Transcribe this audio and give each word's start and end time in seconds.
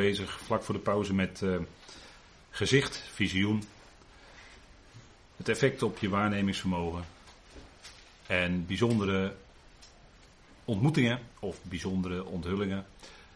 bezig, 0.00 0.40
vlak 0.40 0.62
voor 0.62 0.74
de 0.74 0.80
pauze, 0.80 1.14
met 1.14 1.40
uh, 1.40 1.56
gezicht, 2.50 2.96
visioen. 3.12 3.62
Het 5.36 5.48
effect 5.48 5.82
op 5.82 5.98
je 5.98 6.08
waarnemingsvermogen. 6.08 7.04
En 8.26 8.66
bijzondere 8.66 9.34
ontmoetingen 10.64 11.20
of 11.38 11.58
bijzondere 11.62 12.24
onthullingen 12.24 12.86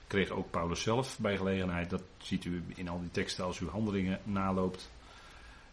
kreeg 0.07 0.31
ook 0.31 0.51
Paulus 0.51 0.83
zelf 0.83 1.19
bij 1.19 1.37
gelegenheid. 1.37 1.91
Dat 1.91 2.03
ziet 2.19 2.45
u 2.45 2.65
in 2.75 2.89
al 2.89 3.01
die 3.01 3.11
teksten 3.11 3.45
als 3.45 3.61
u 3.61 3.69
handelingen 3.69 4.21
naloopt. 4.23 4.91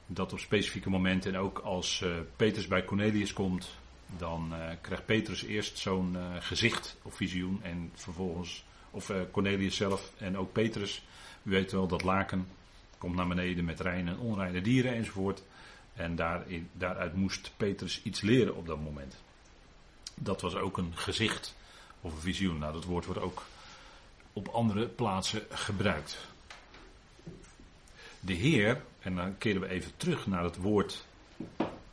Dat 0.05 0.34
op 0.34 0.39
specifieke 0.39 0.89
momenten 0.89 1.34
en 1.34 1.39
ook 1.39 1.60
als 1.60 2.02
uh, 2.02 2.16
Petrus 2.36 2.68
bij 2.68 2.86
Cornelius 2.86 3.34
komt, 3.34 3.70
dan 4.18 4.54
uh, 4.54 4.68
krijgt 4.82 5.05
Petrus 5.05 5.44
eerst 5.44 5.78
zo'n 5.78 6.18
gezicht 6.39 6.98
of 7.02 7.16
visioen 7.16 7.60
en 7.64 7.92
vervolgens, 7.94 8.64
of 8.92 9.12
Cornelius 9.32 9.76
zelf 9.76 10.12
en 10.18 10.38
ook 10.38 10.52
Petrus, 10.52 11.04
u 11.44 11.50
weet 11.50 11.71
wel 11.71 11.88
dat 11.88 12.04
laken, 12.04 12.48
komt 12.98 13.16
naar 13.16 13.27
beneden 13.27 13.66
met 13.66 13.80
reine 13.80 14.12
en 14.12 14.20
onreine 14.20 14.62
dieren 14.62 14.94
enzovoort. 14.94 15.44
En 15.94 16.16
daarin, 16.16 16.70
daaruit 16.73 17.16
moest 17.16 17.52
Petrus 17.58 18.02
iets 18.04 18.22
leren 18.22 18.55
op 18.55 18.68
dat 18.68 18.80
moment. 18.80 19.16
Dat 20.16 20.41
was 20.41 20.55
ook 20.55 20.77
een 20.77 20.91
gezicht 20.96 21.55
of 22.02 22.13
een 22.13 22.22
visioen. 22.22 22.58
Nou, 22.58 22.73
dat 22.73 22.85
woord 22.85 23.05
wordt 23.05 23.22
ook 23.22 23.44
op 24.34 24.48
andere 24.48 24.88
plaatsen 24.88 25.44
gebruikt. 25.49 26.27
De 28.20 28.34
Heer, 28.34 28.82
en 28.99 29.16
dan 29.16 29.38
keren 29.38 29.62
we 29.62 29.68
even 29.68 29.91
terug 29.98 30.27
naar 30.27 30.44
het 30.44 30.58
woord 30.58 31.05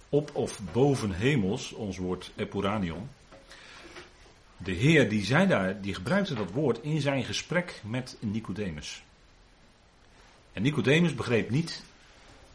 op 0.09 0.31
of 0.35 0.61
boven 0.73 1.13
hemels, 1.13 1.73
ons 1.73 1.97
woord 1.97 2.31
epuranion. 2.37 3.09
De 4.59 4.73
Heer 4.73 5.09
die 5.09 5.25
zei 5.25 5.47
daar, 5.47 5.81
die 5.81 5.95
gebruikte 5.95 6.35
dat 6.35 6.51
woord 6.51 6.83
in 6.83 7.01
zijn 7.01 7.25
gesprek 7.25 7.81
met 7.85 8.17
Nicodemus. 8.21 9.03
En 10.53 10.63
Nicodemus 10.63 11.15
begreep 11.15 11.51
niet 11.51 11.85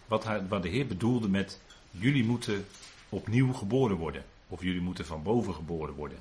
wat, 0.08 0.24
hij, 0.24 0.48
wat 0.48 0.64
de 0.64 0.70
Heer 0.70 0.88
bedoelde 0.88 1.30
met 1.30 1.62
jullie 1.92 2.24
moeten 2.24 2.66
opnieuw 3.10 3.54
geboren 3.54 3.98
worden. 3.98 4.24
Of 4.48 4.64
jullie 4.64 4.82
moeten 4.82 5.06
van 5.06 5.24
boven 5.24 5.54
geboren 5.54 5.94
worden. 5.94 6.18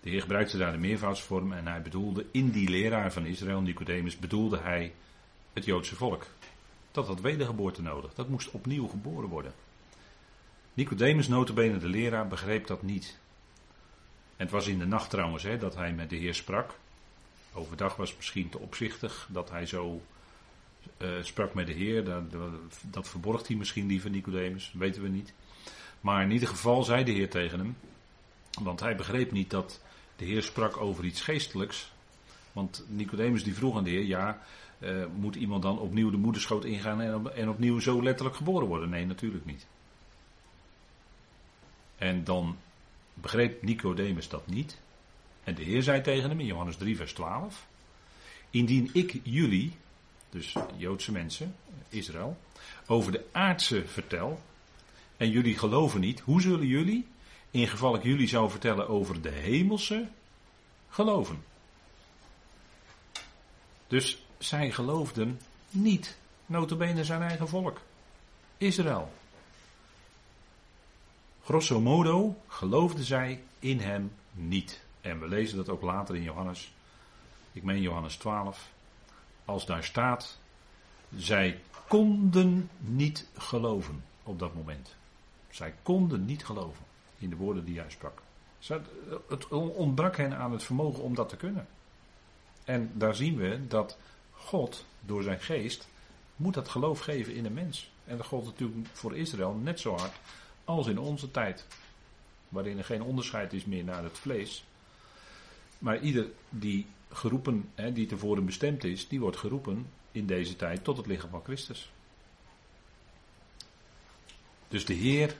De 0.00 0.10
Heer 0.10 0.20
gebruikte 0.20 0.58
daar 0.58 0.72
de 0.72 0.78
meervoudsvorm 0.78 1.52
en 1.52 1.66
hij 1.66 1.82
bedoelde 1.82 2.26
in 2.30 2.50
die 2.50 2.68
leraar 2.68 3.12
van 3.12 3.26
Israël, 3.26 3.60
Nicodemus, 3.60 4.18
bedoelde 4.18 4.58
hij 4.58 4.92
het 5.52 5.64
Joodse 5.64 5.96
volk. 5.96 6.26
Dat 6.90 7.06
had 7.06 7.20
wedergeboorte 7.20 7.82
nodig. 7.82 8.14
Dat 8.14 8.28
moest 8.28 8.50
opnieuw 8.50 8.86
geboren 8.86 9.28
worden. 9.28 9.52
Nicodemus, 10.74 11.28
notabene 11.28 11.78
de 11.78 11.88
leraar, 11.88 12.28
begreep 12.28 12.66
dat 12.66 12.82
niet. 12.82 13.18
En 14.38 14.44
het 14.44 14.50
was 14.50 14.66
in 14.66 14.78
de 14.78 14.86
nacht 14.86 15.10
trouwens 15.10 15.42
hè, 15.42 15.58
dat 15.58 15.74
hij 15.74 15.92
met 15.92 16.10
de 16.10 16.16
Heer 16.16 16.34
sprak. 16.34 16.74
Overdag 17.52 17.96
was 17.96 18.08
het 18.08 18.18
misschien 18.18 18.48
te 18.48 18.58
opzichtig 18.58 19.28
dat 19.30 19.50
hij 19.50 19.66
zo 19.66 20.02
uh, 20.98 21.08
sprak 21.22 21.54
met 21.54 21.66
de 21.66 21.72
Heer. 21.72 22.04
Dat, 22.04 22.22
dat 22.82 23.08
verborgt 23.08 23.48
hij 23.48 23.56
misschien 23.56 23.86
liever, 23.86 24.10
Nicodemus, 24.10 24.72
weten 24.74 25.02
we 25.02 25.08
niet. 25.08 25.32
Maar 26.00 26.22
in 26.22 26.30
ieder 26.30 26.48
geval 26.48 26.82
zei 26.82 27.04
de 27.04 27.10
Heer 27.10 27.30
tegen 27.30 27.58
hem, 27.58 27.76
want 28.62 28.80
hij 28.80 28.96
begreep 28.96 29.32
niet 29.32 29.50
dat 29.50 29.80
de 30.16 30.24
Heer 30.24 30.42
sprak 30.42 30.76
over 30.76 31.04
iets 31.04 31.20
geestelijks. 31.20 31.92
Want 32.52 32.84
Nicodemus 32.88 33.44
die 33.44 33.54
vroeg 33.54 33.76
aan 33.76 33.84
de 33.84 33.90
Heer, 33.90 34.04
ja, 34.04 34.42
uh, 34.78 35.04
moet 35.14 35.34
iemand 35.34 35.62
dan 35.62 35.78
opnieuw 35.78 36.10
de 36.10 36.16
moederschoot 36.16 36.64
ingaan 36.64 37.00
en, 37.00 37.36
en 37.36 37.48
opnieuw 37.48 37.78
zo 37.78 38.02
letterlijk 38.02 38.36
geboren 38.36 38.68
worden? 38.68 38.88
Nee, 38.88 39.06
natuurlijk 39.06 39.44
niet. 39.44 39.66
En 41.96 42.24
dan 42.24 42.56
begreep 43.20 43.62
Nicodemus 43.62 44.28
dat 44.28 44.46
niet. 44.46 44.76
En 45.44 45.54
de 45.54 45.62
Heer 45.62 45.82
zei 45.82 46.00
tegen 46.00 46.28
hem 46.28 46.40
in 46.40 46.46
Johannes 46.46 46.76
3, 46.76 46.96
vers 46.96 47.12
12: 47.12 47.66
Indien 48.50 48.90
ik 48.92 49.20
jullie, 49.22 49.76
dus 50.30 50.54
Joodse 50.76 51.12
mensen, 51.12 51.54
Israël, 51.88 52.38
over 52.86 53.12
de 53.12 53.24
aardse 53.32 53.86
vertel, 53.86 54.40
en 55.16 55.30
jullie 55.30 55.58
geloven 55.58 56.00
niet, 56.00 56.20
hoe 56.20 56.40
zullen 56.40 56.66
jullie, 56.66 57.06
in 57.50 57.68
geval 57.68 57.94
ik 57.94 58.02
jullie 58.02 58.28
zou 58.28 58.50
vertellen 58.50 58.88
over 58.88 59.22
de 59.22 59.30
hemelse, 59.30 60.08
geloven? 60.88 61.44
Dus 63.86 64.26
zij 64.38 64.70
geloofden 64.70 65.40
niet, 65.70 66.18
notabene 66.46 67.04
zijn 67.04 67.22
eigen 67.22 67.48
volk, 67.48 67.80
Israël. 68.58 69.12
Grosso 71.48 71.80
modo 71.80 72.36
geloofden 72.46 73.04
zij 73.04 73.42
in 73.58 73.80
hem 73.80 74.12
niet. 74.32 74.80
En 75.00 75.20
we 75.20 75.28
lezen 75.28 75.56
dat 75.56 75.68
ook 75.68 75.82
later 75.82 76.16
in 76.16 76.22
Johannes, 76.22 76.72
ik 77.52 77.62
meen 77.62 77.80
Johannes 77.80 78.16
12, 78.16 78.70
als 79.44 79.66
daar 79.66 79.84
staat, 79.84 80.38
zij 81.16 81.60
konden 81.86 82.70
niet 82.78 83.26
geloven 83.36 84.04
op 84.22 84.38
dat 84.38 84.54
moment. 84.54 84.94
Zij 85.50 85.74
konden 85.82 86.24
niet 86.24 86.44
geloven 86.44 86.84
in 87.18 87.30
de 87.30 87.36
woorden 87.36 87.64
die 87.64 87.78
hij 87.78 87.90
sprak. 87.90 88.22
Het 89.28 89.48
ontbrak 89.48 90.16
hen 90.16 90.36
aan 90.36 90.52
het 90.52 90.64
vermogen 90.64 91.02
om 91.02 91.14
dat 91.14 91.28
te 91.28 91.36
kunnen. 91.36 91.66
En 92.64 92.90
daar 92.94 93.14
zien 93.14 93.36
we 93.36 93.66
dat 93.68 93.98
God 94.30 94.84
door 95.00 95.22
zijn 95.22 95.40
geest 95.40 95.88
moet 96.36 96.54
dat 96.54 96.68
geloof 96.68 97.00
geven 97.00 97.34
in 97.34 97.44
een 97.44 97.54
mens. 97.54 97.90
En 98.04 98.16
dat 98.16 98.26
geldt 98.26 98.46
natuurlijk 98.46 98.88
voor 98.92 99.16
Israël 99.16 99.54
net 99.54 99.80
zo 99.80 99.96
hard 99.96 100.12
als 100.68 100.86
in 100.86 100.98
onze 100.98 101.30
tijd. 101.30 101.66
Waarin 102.48 102.78
er 102.78 102.84
geen 102.84 103.02
onderscheid 103.02 103.52
is 103.52 103.64
meer 103.64 103.84
naar 103.84 104.02
het 104.02 104.18
vlees. 104.18 104.64
Maar 105.78 106.00
ieder 106.00 106.26
die 106.48 106.86
geroepen, 107.12 107.70
hè, 107.74 107.92
die 107.92 108.06
tevoren 108.06 108.44
bestemd 108.44 108.84
is, 108.84 109.08
die 109.08 109.20
wordt 109.20 109.36
geroepen 109.36 109.86
in 110.12 110.26
deze 110.26 110.56
tijd 110.56 110.84
tot 110.84 110.96
het 110.96 111.06
lichaam 111.06 111.30
van 111.30 111.44
Christus. 111.44 111.90
Dus 114.68 114.84
de 114.84 114.94
Heer, 114.94 115.36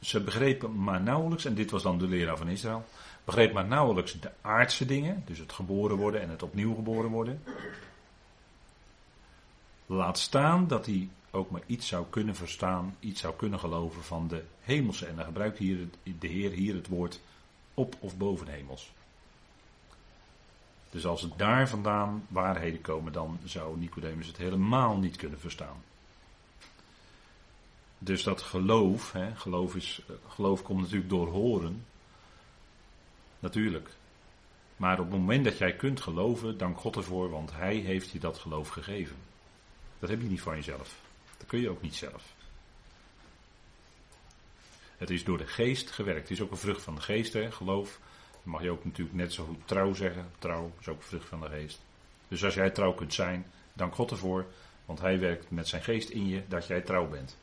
ze 0.00 0.20
begrepen 0.20 0.82
maar 0.82 1.00
nauwelijks, 1.00 1.44
en 1.44 1.54
dit 1.54 1.70
was 1.70 1.82
dan 1.82 1.98
de 1.98 2.06
leraar 2.06 2.36
van 2.36 2.48
Israël, 2.48 2.84
begreep 3.24 3.52
maar 3.52 3.66
nauwelijks 3.66 4.20
de 4.20 4.30
aardse 4.40 4.86
dingen, 4.86 5.22
dus 5.26 5.38
het 5.38 5.52
geboren 5.52 5.96
worden 5.96 6.20
en 6.20 6.30
het 6.30 6.42
opnieuw 6.42 6.74
geboren 6.74 7.10
worden. 7.10 7.42
Laat 9.86 10.18
staan 10.18 10.66
dat 10.68 10.86
hij 10.86 11.08
ook 11.34 11.50
maar 11.50 11.62
iets 11.66 11.88
zou 11.88 12.06
kunnen 12.10 12.34
verstaan, 12.34 12.96
iets 13.00 13.20
zou 13.20 13.34
kunnen 13.36 13.58
geloven 13.58 14.02
van 14.02 14.28
de 14.28 14.44
hemelse. 14.60 15.06
En 15.06 15.16
dan 15.16 15.24
gebruikt 15.24 15.58
hier 15.58 15.88
de 16.18 16.26
Heer 16.26 16.50
hier 16.50 16.74
het 16.74 16.88
woord 16.88 17.20
op 17.74 17.96
of 18.00 18.16
boven 18.16 18.46
hemels. 18.48 18.92
Dus 20.90 21.06
als 21.06 21.22
het 21.22 21.38
daar 21.38 21.68
vandaan 21.68 22.26
waarheden 22.28 22.80
komen, 22.80 23.12
dan 23.12 23.38
zou 23.44 23.78
Nicodemus 23.78 24.26
het 24.26 24.36
helemaal 24.36 24.96
niet 24.96 25.16
kunnen 25.16 25.38
verstaan. 25.38 25.82
Dus 27.98 28.22
dat 28.22 28.42
geloof, 28.42 29.12
hè, 29.12 29.36
geloof, 29.36 29.76
is, 29.76 30.02
geloof 30.28 30.62
komt 30.62 30.80
natuurlijk 30.80 31.10
door 31.10 31.28
horen. 31.28 31.84
Natuurlijk. 33.38 33.90
Maar 34.76 35.00
op 35.00 35.10
het 35.10 35.18
moment 35.18 35.44
dat 35.44 35.58
jij 35.58 35.74
kunt 35.76 36.00
geloven, 36.00 36.58
dank 36.58 36.78
God 36.78 36.96
ervoor, 36.96 37.30
want 37.30 37.52
Hij 37.52 37.76
heeft 37.76 38.10
je 38.10 38.18
dat 38.18 38.38
geloof 38.38 38.68
gegeven. 38.68 39.16
Dat 39.98 40.10
heb 40.10 40.20
je 40.22 40.28
niet 40.28 40.40
van 40.40 40.54
jezelf. 40.54 41.03
Dat 41.44 41.52
kun 41.52 41.62
je 41.62 41.70
ook 41.70 41.82
niet 41.82 41.94
zelf. 41.94 42.34
Het 44.96 45.10
is 45.10 45.24
door 45.24 45.38
de 45.38 45.46
geest 45.46 45.90
gewerkt. 45.90 46.20
Het 46.20 46.30
is 46.30 46.40
ook 46.40 46.50
een 46.50 46.56
vrucht 46.56 46.82
van 46.82 46.94
de 46.94 47.00
geest, 47.00 47.32
hè, 47.32 47.52
geloof. 47.52 48.00
Dan 48.30 48.52
mag 48.52 48.62
je 48.62 48.70
ook 48.70 48.84
natuurlijk 48.84 49.16
net 49.16 49.32
zo 49.32 49.44
goed 49.44 49.60
trouw 49.64 49.94
zeggen. 49.94 50.30
Trouw 50.38 50.72
is 50.80 50.88
ook 50.88 50.96
een 50.96 51.06
vrucht 51.06 51.28
van 51.28 51.40
de 51.40 51.48
geest. 51.48 51.80
Dus 52.28 52.44
als 52.44 52.54
jij 52.54 52.70
trouw 52.70 52.92
kunt 52.92 53.14
zijn, 53.14 53.46
dank 53.72 53.94
God 53.94 54.10
ervoor. 54.10 54.46
Want 54.84 55.00
hij 55.00 55.18
werkt 55.18 55.50
met 55.50 55.68
zijn 55.68 55.82
geest 55.82 56.08
in 56.08 56.28
je 56.28 56.42
dat 56.48 56.66
jij 56.66 56.80
trouw 56.80 57.08
bent. 57.08 57.36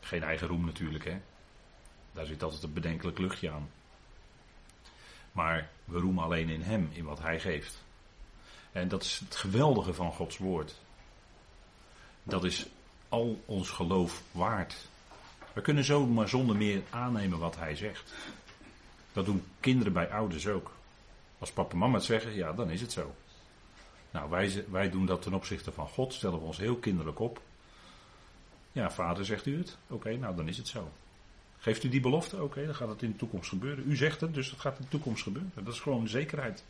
Geen 0.00 0.22
eigen 0.22 0.48
roem 0.48 0.64
natuurlijk, 0.64 1.04
hè. 1.04 1.20
Daar 2.12 2.26
zit 2.26 2.42
altijd 2.42 2.62
een 2.62 2.72
bedenkelijk 2.72 3.18
luchtje 3.18 3.50
aan. 3.50 3.70
Maar 5.32 5.70
we 5.84 5.98
roemen 5.98 6.24
alleen 6.24 6.48
in 6.48 6.62
hem, 6.62 6.88
in 6.92 7.04
wat 7.04 7.20
hij 7.20 7.40
geeft. 7.40 7.82
En 8.72 8.88
dat 8.88 9.02
is 9.02 9.18
het 9.18 9.36
geweldige 9.36 9.94
van 9.94 10.12
Gods 10.12 10.38
woord. 10.38 10.74
Dat 12.28 12.44
is 12.44 12.66
al 13.08 13.42
ons 13.46 13.70
geloof 13.70 14.22
waard. 14.32 14.88
We 15.52 15.60
kunnen 15.60 15.84
zomaar 15.84 16.28
zonder 16.28 16.56
meer 16.56 16.82
aannemen 16.90 17.38
wat 17.38 17.56
hij 17.56 17.76
zegt. 17.76 18.12
Dat 19.12 19.24
doen 19.24 19.44
kinderen 19.60 19.92
bij 19.92 20.10
ouders 20.10 20.46
ook. 20.46 20.72
Als 21.38 21.52
papa 21.52 21.72
en 21.72 21.78
mama 21.78 21.94
het 21.94 22.04
zeggen, 22.04 22.34
ja, 22.34 22.52
dan 22.52 22.70
is 22.70 22.80
het 22.80 22.92
zo. 22.92 23.14
Nou, 24.10 24.30
wij, 24.30 24.64
wij 24.70 24.90
doen 24.90 25.06
dat 25.06 25.22
ten 25.22 25.34
opzichte 25.34 25.72
van 25.72 25.88
God, 25.88 26.12
stellen 26.12 26.38
we 26.38 26.44
ons 26.44 26.56
heel 26.56 26.76
kinderlijk 26.76 27.18
op. 27.18 27.40
Ja, 28.72 28.90
vader 28.90 29.24
zegt 29.24 29.46
u 29.46 29.58
het? 29.58 29.76
Oké, 29.86 30.16
nou 30.16 30.36
dan 30.36 30.48
is 30.48 30.56
het 30.56 30.68
zo. 30.68 30.90
Geeft 31.58 31.84
u 31.84 31.88
die 31.88 32.00
belofte? 32.00 32.42
Oké, 32.42 32.64
dan 32.66 32.74
gaat 32.74 32.88
het 32.88 33.02
in 33.02 33.10
de 33.10 33.16
toekomst 33.16 33.48
gebeuren. 33.48 33.90
U 33.90 33.96
zegt 33.96 34.20
het, 34.20 34.34
dus 34.34 34.50
dat 34.50 34.60
gaat 34.60 34.78
in 34.78 34.84
de 34.84 34.90
toekomst 34.90 35.22
gebeuren. 35.22 35.52
Dat 35.54 35.74
is 35.74 35.80
gewoon 35.80 36.08
zekerheid. 36.08 36.64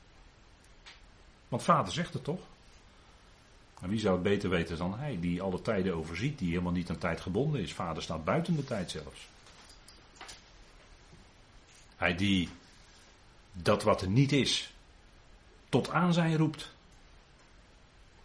Want 1.49 1.63
vader 1.63 1.93
zegt 1.93 2.13
het 2.13 2.25
toch? 2.25 2.41
En 3.81 3.89
wie 3.89 3.99
zou 3.99 4.15
het 4.15 4.23
beter 4.23 4.51
weten 4.51 4.77
dan 4.77 4.99
hij, 4.99 5.21
die 5.21 5.43
alle 5.43 5.63
tijden 5.63 5.95
overziet, 5.95 6.39
die 6.39 6.51
helemaal 6.51 6.73
niet 6.73 6.91
aan 6.91 6.99
tijd 6.99 7.21
gebonden 7.21 7.61
is. 7.61 7.73
Vader 7.73 8.03
staat 8.03 8.25
buiten 8.25 8.57
de 8.57 8.65
tijd 8.65 8.91
zelfs. 8.91 9.29
Hij 11.97 12.15
die 12.15 12.49
dat 13.53 13.83
wat 13.83 14.03
er 14.03 14.09
niet 14.09 14.33
is, 14.33 14.73
tot 15.69 15.91
aanzijn 15.91 16.37
roept. 16.37 16.75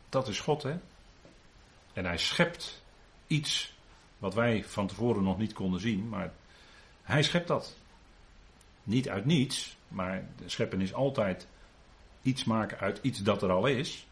Dat 0.09 0.27
is 0.27 0.39
God, 0.39 0.63
hè? 0.63 0.77
En 1.93 2.05
hij 2.05 2.17
schept 2.17 2.81
iets 3.27 3.73
wat 4.17 4.33
wij 4.33 4.63
van 4.63 4.87
tevoren 4.87 5.23
nog 5.23 5.37
niet 5.37 5.53
konden 5.53 5.79
zien, 5.79 6.09
maar 6.09 6.33
hij 7.03 7.23
schept 7.23 7.47
dat. 7.47 7.75
Niet 8.83 9.09
uit 9.09 9.25
niets, 9.25 9.77
maar 9.87 10.27
scheppen 10.45 10.81
is 10.81 10.93
altijd 10.93 11.47
iets 12.21 12.43
maken 12.43 12.79
uit 12.79 12.99
iets 13.01 13.19
dat 13.19 13.41
er 13.41 13.51
al 13.51 13.65
is. 13.65 14.05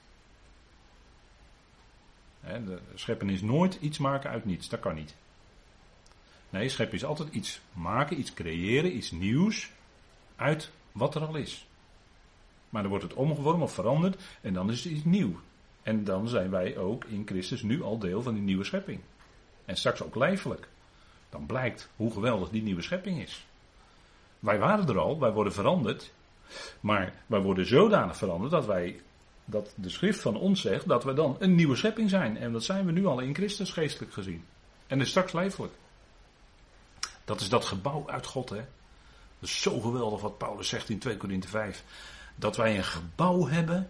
De 2.44 2.80
scheppen 2.96 3.30
is 3.30 3.42
nooit 3.42 3.78
iets 3.82 3.98
maken 3.98 4.30
uit 4.30 4.46
niets, 4.46 4.70
dat 4.70 4.80
kan 4.80 4.96
niet. 4.96 5.16
Nee, 6.50 6.70
scheppen 6.70 6.98
is 6.98 7.06
altijd 7.06 7.34
iets 7.34 7.62
maken, 7.74 8.20
iets 8.20 8.34
creëren, 8.34 8.96
iets 8.96 9.12
nieuws 9.12 9.72
uit 10.36 10.72
wat 10.92 11.16
er 11.16 11.26
al 11.26 11.36
is. 11.36 11.68
Maar 12.70 12.82
dan 12.82 12.92
wordt 12.92 13.06
het 13.08 13.14
omgevormd 13.14 13.62
of 13.62 13.74
veranderd 13.74 14.22
en 14.42 14.54
dan 14.54 14.72
is 14.72 14.84
het 14.84 14.94
iets 14.94 15.04
nieuw. 15.04 15.40
En 15.84 16.04
dan 16.04 16.28
zijn 16.28 16.50
wij 16.50 16.78
ook 16.78 17.06
in 17.06 17.24
Christus 17.26 17.62
nu 17.62 17.84
al 17.84 17.98
deel 17.98 18.22
van 18.22 18.34
die 18.34 18.44
nieuwe 18.44 18.64
schepping. 18.64 19.00
En 19.66 19.78
straks 19.78 20.04
ook 20.04 20.16
lijfelijk. 20.16 20.68
Dan 21.30 21.46
blijkt 21.46 21.90
hoe 21.96 22.12
geweldig 22.12 22.50
die 22.50 22.62
nieuwe 22.62 22.82
schepping 22.82 23.22
is. 23.22 23.46
Wij 24.40 24.60
waren 24.60 24.88
er 24.88 25.00
al, 25.00 25.20
wij 25.20 25.32
worden 25.32 25.54
veranderd. 25.54 26.14
Maar 26.80 27.14
wij 27.26 27.42
worden 27.42 27.66
zodanig 27.66 28.18
veranderd 28.18 28.52
dat 28.52 28.66
wij, 28.66 29.02
dat 29.46 29.74
de 29.76 29.90
schrift 29.90 30.22
van 30.22 30.36
ons 30.36 30.62
zegt 30.62 30.88
dat 30.88 31.04
we 31.04 31.14
dan 31.14 31.36
een 31.40 31.56
nieuwe 31.56 31.76
schepping 31.76 32.10
zijn. 32.10 32.38
En 32.38 32.52
dat 32.52 32.64
zijn 32.64 32.86
we 32.86 32.92
nu 32.92 33.06
al 33.06 33.20
in 33.20 33.36
Christus 33.36 33.72
geestelijk 33.72 34.14
gezien. 34.14 34.46
En 34.88 35.02
is 35.02 35.10
straks 35.10 35.34
lijfelijk. 35.34 35.74
Dat 37.26 37.42
is 37.42 37.50
dat 37.50 37.66
gebouw 37.66 38.10
uit 38.10 38.26
God, 38.26 38.50
hè. 38.50 38.66
Dat 39.40 39.50
is 39.50 39.62
zo 39.62 39.80
geweldig 39.80 40.22
wat 40.22 40.38
Paulus 40.38 40.68
zegt 40.68 40.90
in 40.90 41.00
2 41.00 41.18
Korinthe 41.18 41.48
5. 41.48 41.84
Dat 42.36 42.56
wij 42.56 42.78
een 42.78 42.84
gebouw 42.84 43.48
hebben 43.48 43.90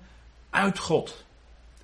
uit 0.49 0.79
God. 0.79 1.25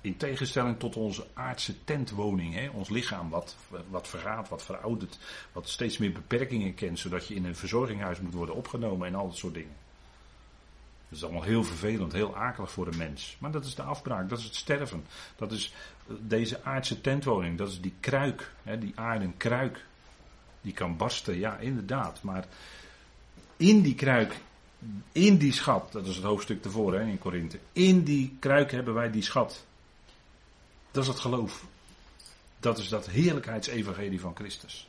In 0.00 0.16
tegenstelling 0.16 0.78
tot 0.78 0.96
onze 0.96 1.26
aardse 1.34 1.84
tentwoning, 1.84 2.54
hè? 2.54 2.68
ons 2.68 2.88
lichaam 2.88 3.30
wat, 3.30 3.56
wat 3.88 4.08
vergaat, 4.08 4.48
wat 4.48 4.62
veroudert, 4.62 5.18
wat 5.52 5.68
steeds 5.68 5.98
meer 5.98 6.12
beperkingen 6.12 6.74
kent, 6.74 6.98
zodat 6.98 7.26
je 7.26 7.34
in 7.34 7.44
een 7.44 7.56
verzorginghuis 7.56 8.20
moet 8.20 8.34
worden 8.34 8.54
opgenomen 8.54 9.06
en 9.06 9.14
al 9.14 9.26
dat 9.26 9.36
soort 9.36 9.54
dingen. 9.54 9.76
Dat 11.08 11.18
is 11.18 11.24
allemaal 11.24 11.42
heel 11.42 11.64
vervelend, 11.64 12.12
heel 12.12 12.36
akelig 12.36 12.70
voor 12.70 12.90
de 12.90 12.96
mens. 12.96 13.36
Maar 13.38 13.50
dat 13.50 13.64
is 13.64 13.74
de 13.74 13.82
afbraak, 13.82 14.28
dat 14.28 14.38
is 14.38 14.44
het 14.44 14.54
sterven. 14.54 15.04
Dat 15.36 15.52
is 15.52 15.72
eh, 16.06 16.14
deze 16.20 16.64
aardse 16.64 17.00
tentwoning, 17.00 17.58
dat 17.58 17.68
is 17.68 17.80
die 17.80 17.94
kruik, 18.00 18.52
hè, 18.62 18.78
die 18.78 18.92
aarden 18.94 19.36
kruik. 19.36 19.86
Die 20.60 20.72
kan 20.72 20.96
barsten, 20.96 21.38
ja 21.38 21.56
inderdaad. 21.56 22.22
Maar 22.22 22.46
in 23.56 23.82
die 23.82 23.94
kruik, 23.94 24.36
in 25.12 25.36
die 25.36 25.52
schat, 25.52 25.92
dat 25.92 26.06
is 26.06 26.16
het 26.16 26.24
hoofdstuk 26.24 26.64
ervoor 26.64 26.94
hè, 26.94 27.06
in 27.06 27.18
Korinthe. 27.18 27.58
In 27.72 28.04
die 28.04 28.36
kruik 28.38 28.70
hebben 28.70 28.94
wij 28.94 29.10
die 29.10 29.22
schat. 29.22 29.64
Dat 30.90 31.02
is 31.02 31.08
het 31.08 31.20
geloof. 31.20 31.64
Dat 32.60 32.78
is 32.78 32.88
dat 32.88 33.06
heerlijkheidsevangelie 33.06 34.20
van 34.20 34.36
Christus. 34.36 34.88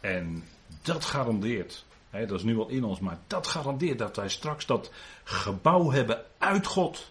En 0.00 0.44
dat 0.82 1.04
garandeert, 1.04 1.84
dat 2.20 2.38
is 2.38 2.42
nu 2.42 2.58
al 2.58 2.68
in 2.68 2.84
ons, 2.84 3.00
maar 3.00 3.18
dat 3.26 3.46
garandeert 3.46 3.98
dat 3.98 4.16
wij 4.16 4.28
straks 4.28 4.66
dat 4.66 4.90
gebouw 5.24 5.90
hebben 5.90 6.24
uit 6.38 6.66
God. 6.66 7.10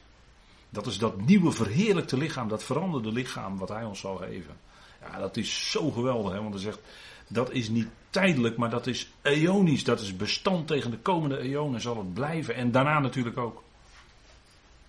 Dat 0.70 0.86
is 0.86 0.98
dat 0.98 1.22
nieuwe 1.22 1.52
verheerlijkte 1.52 2.18
lichaam, 2.18 2.48
dat 2.48 2.64
veranderde 2.64 3.12
lichaam 3.12 3.58
wat 3.58 3.70
Hij 3.70 3.84
ons 3.84 4.00
zal 4.00 4.16
geven. 4.16 4.56
Ja, 5.02 5.20
dat 5.20 5.38
is 5.38 5.72
zo 5.72 5.92
geweldig, 5.92 6.32
hè, 6.32 6.42
want 6.42 6.54
hij 6.54 6.64
zegt, 6.64 6.80
dat 7.28 7.52
is 7.52 7.70
niet 7.70 7.88
tijdelijk, 8.10 8.58
maar 8.58 8.70
dat 8.70 8.88
is 8.88 9.12
eonisch. 9.22 9.84
Dat 9.84 10.00
is 10.00 10.16
bestand 10.16 10.68
tegen 10.68 10.92
de 10.92 10.98
komende 10.98 11.38
eonen 11.38 11.82
zal 11.82 11.98
het 11.98 12.14
blijven. 12.14 12.56
En 12.56 12.72
daarna 12.72 13.00
natuurlijk 13.00 13.38
ook. 13.38 13.64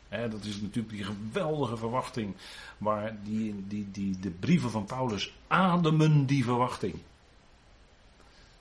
dat 0.09 0.45
is 0.45 0.61
natuurlijk 0.61 0.95
die 0.95 1.05
geweldige 1.05 1.77
verwachting. 1.77 2.35
Waar 2.79 3.17
die, 3.23 3.65
die, 3.69 3.91
die, 3.91 4.19
de 4.19 4.31
brieven 4.31 4.71
van 4.71 4.85
Paulus 4.85 5.33
ademen 5.47 6.27
die 6.27 6.45
verwachting. 6.45 6.95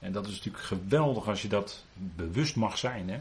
En 0.04 0.12
dat 0.12 0.28
is 0.28 0.36
natuurlijk 0.36 0.64
geweldig 0.64 1.28
als 1.28 1.42
je 1.42 1.48
dat 1.48 1.86
bewust 1.94 2.56
mag 2.56 2.78
zijn. 2.78 3.10
Hè? 3.10 3.20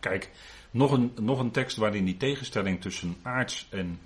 Kijk, 0.00 0.30
nog 0.70 0.92
een, 0.92 1.12
nog 1.20 1.38
een 1.38 1.50
tekst 1.50 1.76
waarin 1.76 2.04
die 2.04 2.16
tegenstelling 2.16 2.80
tussen 2.80 3.16
aards 3.22 3.66
en 3.70 4.00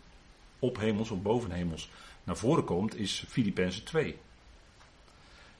ophemels 0.59 1.11
of 1.11 1.23
bovenhemels 1.23 1.91
naar 2.25 2.37
voren 2.37 2.65
komt, 2.65 2.97
is 2.97 3.25
Filippenzen 3.29 3.85
2. 3.85 4.19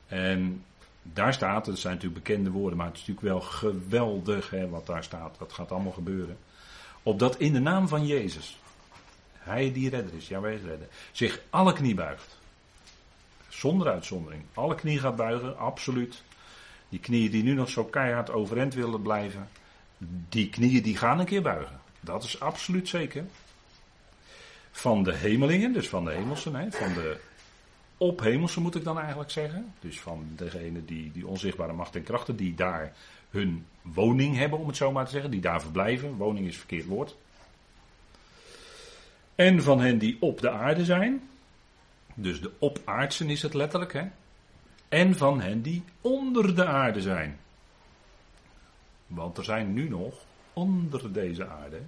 En 0.07 0.65
daar 1.03 1.35
staat, 1.35 1.65
dat 1.65 1.79
zijn 1.79 1.95
natuurlijk 1.95 2.25
bekende 2.25 2.51
woorden, 2.51 2.79
maar 2.79 2.87
het 2.87 2.97
is 2.97 3.07
natuurlijk 3.07 3.27
wel 3.27 3.41
geweldig 3.41 4.51
hè, 4.51 4.69
wat 4.69 4.87
daar 4.87 5.05
staat. 5.05 5.39
Dat 5.39 5.53
gaat 5.53 5.73
allemaal 5.73 5.93
gebeuren. 5.93 6.39
Opdat 7.03 7.39
in 7.39 7.53
de 7.53 7.61
naam 7.61 7.89
van 7.89 8.07
Jezus, 8.07 8.61
Hij 9.33 9.73
die 9.73 9.91
redder 9.91 10.15
is, 10.15 10.29
ja 10.29 10.41
wij 10.41 10.57
redden, 10.57 10.89
zich 11.13 11.41
alle 11.51 11.73
knie 11.73 11.95
buigt. 11.95 12.39
Zonder 13.61 13.89
uitzondering. 13.89 14.43
Alle 14.55 14.75
knie 14.75 14.99
gaat 14.99 15.17
buigen, 15.17 15.59
absoluut. 15.59 16.23
Die 16.89 16.99
knieën 16.99 17.31
die 17.31 17.43
nu 17.43 17.53
nog 17.53 17.71
zo 17.71 17.85
keihard 17.85 18.31
overeind 18.31 18.75
willen 18.75 19.03
blijven, 19.03 19.49
die 20.29 20.51
knieën 20.51 20.83
die 20.83 20.97
gaan 20.97 21.19
een 21.19 21.27
keer 21.27 21.43
buigen. 21.43 21.81
Dat 22.01 22.25
is 22.25 22.41
absoluut 22.41 22.89
zeker. 22.89 23.25
Van 24.71 25.03
de 25.03 25.15
hemelingen, 25.15 25.73
dus 25.73 25.89
van 25.89 26.05
de 26.05 26.11
hemelsen, 26.11 26.55
hè, 26.55 26.71
van 26.71 26.93
de 26.93 27.21
op 27.97 28.21
hemelse 28.21 28.61
moet 28.61 28.75
ik 28.75 28.85
dan 28.85 28.99
eigenlijk 28.99 29.31
zeggen. 29.31 29.75
Dus 29.81 30.01
van 30.01 30.27
degene 30.37 30.85
die, 30.85 31.13
die 31.13 31.27
onzichtbare 31.27 31.73
macht 31.73 31.97
en 31.97 32.03
krachten, 32.03 32.37
die 32.37 32.55
daar 32.55 32.93
hun 33.31 33.67
woning 33.83 34.37
hebben, 34.37 34.59
om 34.59 34.67
het 34.67 34.77
zo 34.77 34.93
maar 34.93 35.05
te 35.05 35.11
zeggen, 35.11 35.31
die 35.31 35.41
daar 35.41 35.61
verblijven. 35.61 36.17
Woning 36.17 36.47
is 36.47 36.57
verkeerd 36.57 36.87
woord. 36.87 37.17
En 39.35 39.63
van 39.63 39.81
hen 39.81 39.99
die 39.99 40.17
op 40.21 40.41
de 40.41 40.51
aarde 40.51 40.85
zijn. 40.85 41.29
Dus 42.21 42.41
de 42.41 42.53
opaardsen 42.59 43.31
is 43.31 43.43
het 43.43 43.55
letterlijk, 43.55 43.93
hè. 43.93 44.09
En 44.89 45.17
van 45.17 45.41
hen 45.41 45.63
die 45.63 45.85
onder 46.01 46.55
de 46.55 46.67
aarde 46.67 47.01
zijn. 47.01 47.41
Want 49.07 49.39
er 49.39 49.45
zijn 49.45 49.73
nu 49.73 49.89
nog 49.89 50.15
onder 50.53 51.13
deze 51.13 51.47
aarde. 51.47 51.81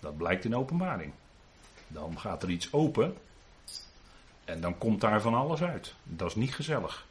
Dat 0.00 0.16
blijkt 0.16 0.44
in 0.44 0.56
openbaring. 0.56 1.12
Dan 1.86 2.18
gaat 2.18 2.42
er 2.42 2.50
iets 2.50 2.72
open 2.72 3.16
en 4.44 4.60
dan 4.60 4.78
komt 4.78 5.00
daar 5.00 5.20
van 5.20 5.34
alles 5.34 5.62
uit. 5.62 5.94
Dat 6.02 6.28
is 6.28 6.34
niet 6.34 6.54
gezellig. 6.54 7.06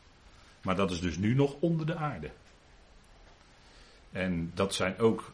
Maar 0.62 0.75
dat 0.75 0.92
is 0.92 1.01
dus 1.01 1.18
nu 1.18 1.33
nog 1.33 1.56
onder 1.59 1.86
de 1.86 1.95
aarde. 1.95 2.31
En 4.12 4.51
dat 4.54 4.74
zijn 4.74 5.00
ook 5.00 5.31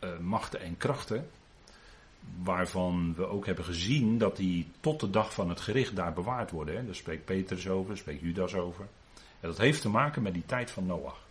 uh, 0.00 0.18
machten 0.18 0.60
en 0.60 0.76
krachten. 0.76 1.30
Waarvan 2.42 3.14
we 3.16 3.26
ook 3.26 3.46
hebben 3.46 3.64
gezien 3.64 4.18
dat 4.18 4.36
die 4.36 4.66
tot 4.80 5.00
de 5.00 5.10
dag 5.10 5.34
van 5.34 5.48
het 5.48 5.60
gericht 5.60 5.96
daar 5.96 6.12
bewaard 6.12 6.50
worden. 6.50 6.76
Hè. 6.76 6.84
Daar 6.84 6.94
spreekt 6.94 7.24
Petrus 7.24 7.68
over, 7.68 7.96
spreekt 7.96 8.20
Judas 8.20 8.54
over. 8.54 8.86
En 9.14 9.48
dat 9.48 9.58
heeft 9.58 9.80
te 9.80 9.88
maken 9.88 10.22
met 10.22 10.34
die 10.34 10.46
tijd 10.46 10.70
van 10.70 10.86
Noach. 10.86 11.22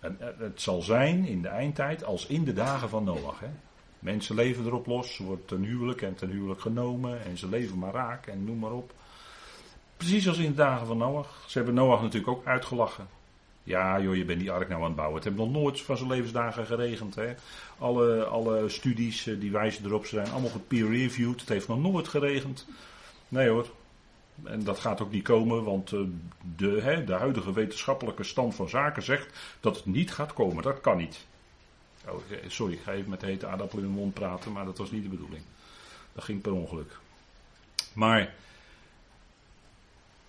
En 0.00 0.16
eh, 0.20 0.28
het 0.38 0.60
zal 0.60 0.82
zijn 0.82 1.24
in 1.24 1.42
de 1.42 1.48
eindtijd 1.48 2.04
als 2.04 2.26
in 2.26 2.44
de 2.44 2.52
dagen 2.52 2.88
van 2.88 3.04
Noach. 3.04 3.40
Hè. 3.40 3.50
Mensen 3.98 4.34
leven 4.34 4.66
erop 4.66 4.86
los, 4.86 5.14
ze 5.14 5.24
wordt 5.24 5.48
ten 5.48 5.62
huwelijk 5.62 6.02
en 6.02 6.14
ten 6.14 6.30
huwelijk 6.30 6.60
genomen 6.60 7.24
en 7.24 7.38
ze 7.38 7.48
leven 7.48 7.78
maar 7.78 7.92
raak 7.92 8.26
en 8.26 8.44
noem 8.44 8.58
maar 8.58 8.72
op. 8.72 8.92
Precies 9.96 10.28
als 10.28 10.38
in 10.38 10.50
de 10.50 10.54
dagen 10.54 10.86
van 10.86 10.98
Noach. 10.98 11.44
Ze 11.46 11.58
hebben 11.58 11.74
Noach 11.74 12.02
natuurlijk 12.02 12.32
ook 12.32 12.46
uitgelachen. 12.46 13.06
Ja, 13.64 14.00
joh, 14.00 14.16
je 14.16 14.24
bent 14.24 14.40
die 14.40 14.50
ark 14.50 14.68
nou 14.68 14.80
aan 14.80 14.86
het 14.86 14.96
bouwen. 14.96 15.16
Het 15.16 15.24
heeft 15.24 15.36
nog 15.36 15.50
nooit 15.50 15.80
van 15.80 15.96
zijn 15.96 16.08
levensdagen 16.08 16.66
geregend. 16.66 17.14
Hè. 17.14 17.34
Alle, 17.78 18.24
alle 18.24 18.68
studies 18.68 19.26
eh, 19.26 19.40
die 19.40 19.50
wijzen 19.50 19.84
erop, 19.84 20.06
zijn 20.06 20.30
allemaal 20.30 20.50
gepeer-reviewed. 20.50 21.40
Het 21.40 21.48
heeft 21.48 21.68
nog 21.68 21.80
nooit 21.80 22.08
geregend. 22.08 22.66
Nee 23.28 23.48
hoor. 23.48 23.70
En 24.44 24.64
dat 24.64 24.78
gaat 24.78 25.00
ook 25.00 25.10
niet 25.10 25.22
komen, 25.22 25.64
want 25.64 25.92
eh, 25.92 26.00
de, 26.56 26.80
hè, 26.82 27.04
de 27.04 27.12
huidige 27.12 27.52
wetenschappelijke 27.52 28.24
stand 28.24 28.54
van 28.54 28.68
zaken 28.68 29.02
zegt 29.02 29.56
dat 29.60 29.76
het 29.76 29.86
niet 29.86 30.12
gaat 30.12 30.32
komen. 30.32 30.62
Dat 30.62 30.80
kan 30.80 30.96
niet. 30.96 31.26
Oh, 32.08 32.20
sorry, 32.46 32.72
ik 32.72 32.80
ga 32.80 32.92
even 32.92 33.10
met 33.10 33.20
de 33.20 33.26
hete 33.26 33.46
aardappel 33.46 33.78
in 33.78 33.84
mijn 33.84 33.96
mond 33.96 34.14
praten, 34.14 34.52
maar 34.52 34.64
dat 34.64 34.78
was 34.78 34.90
niet 34.90 35.02
de 35.02 35.08
bedoeling. 35.08 35.42
Dat 36.12 36.24
ging 36.24 36.40
per 36.40 36.52
ongeluk. 36.52 36.98
Maar 37.92 38.34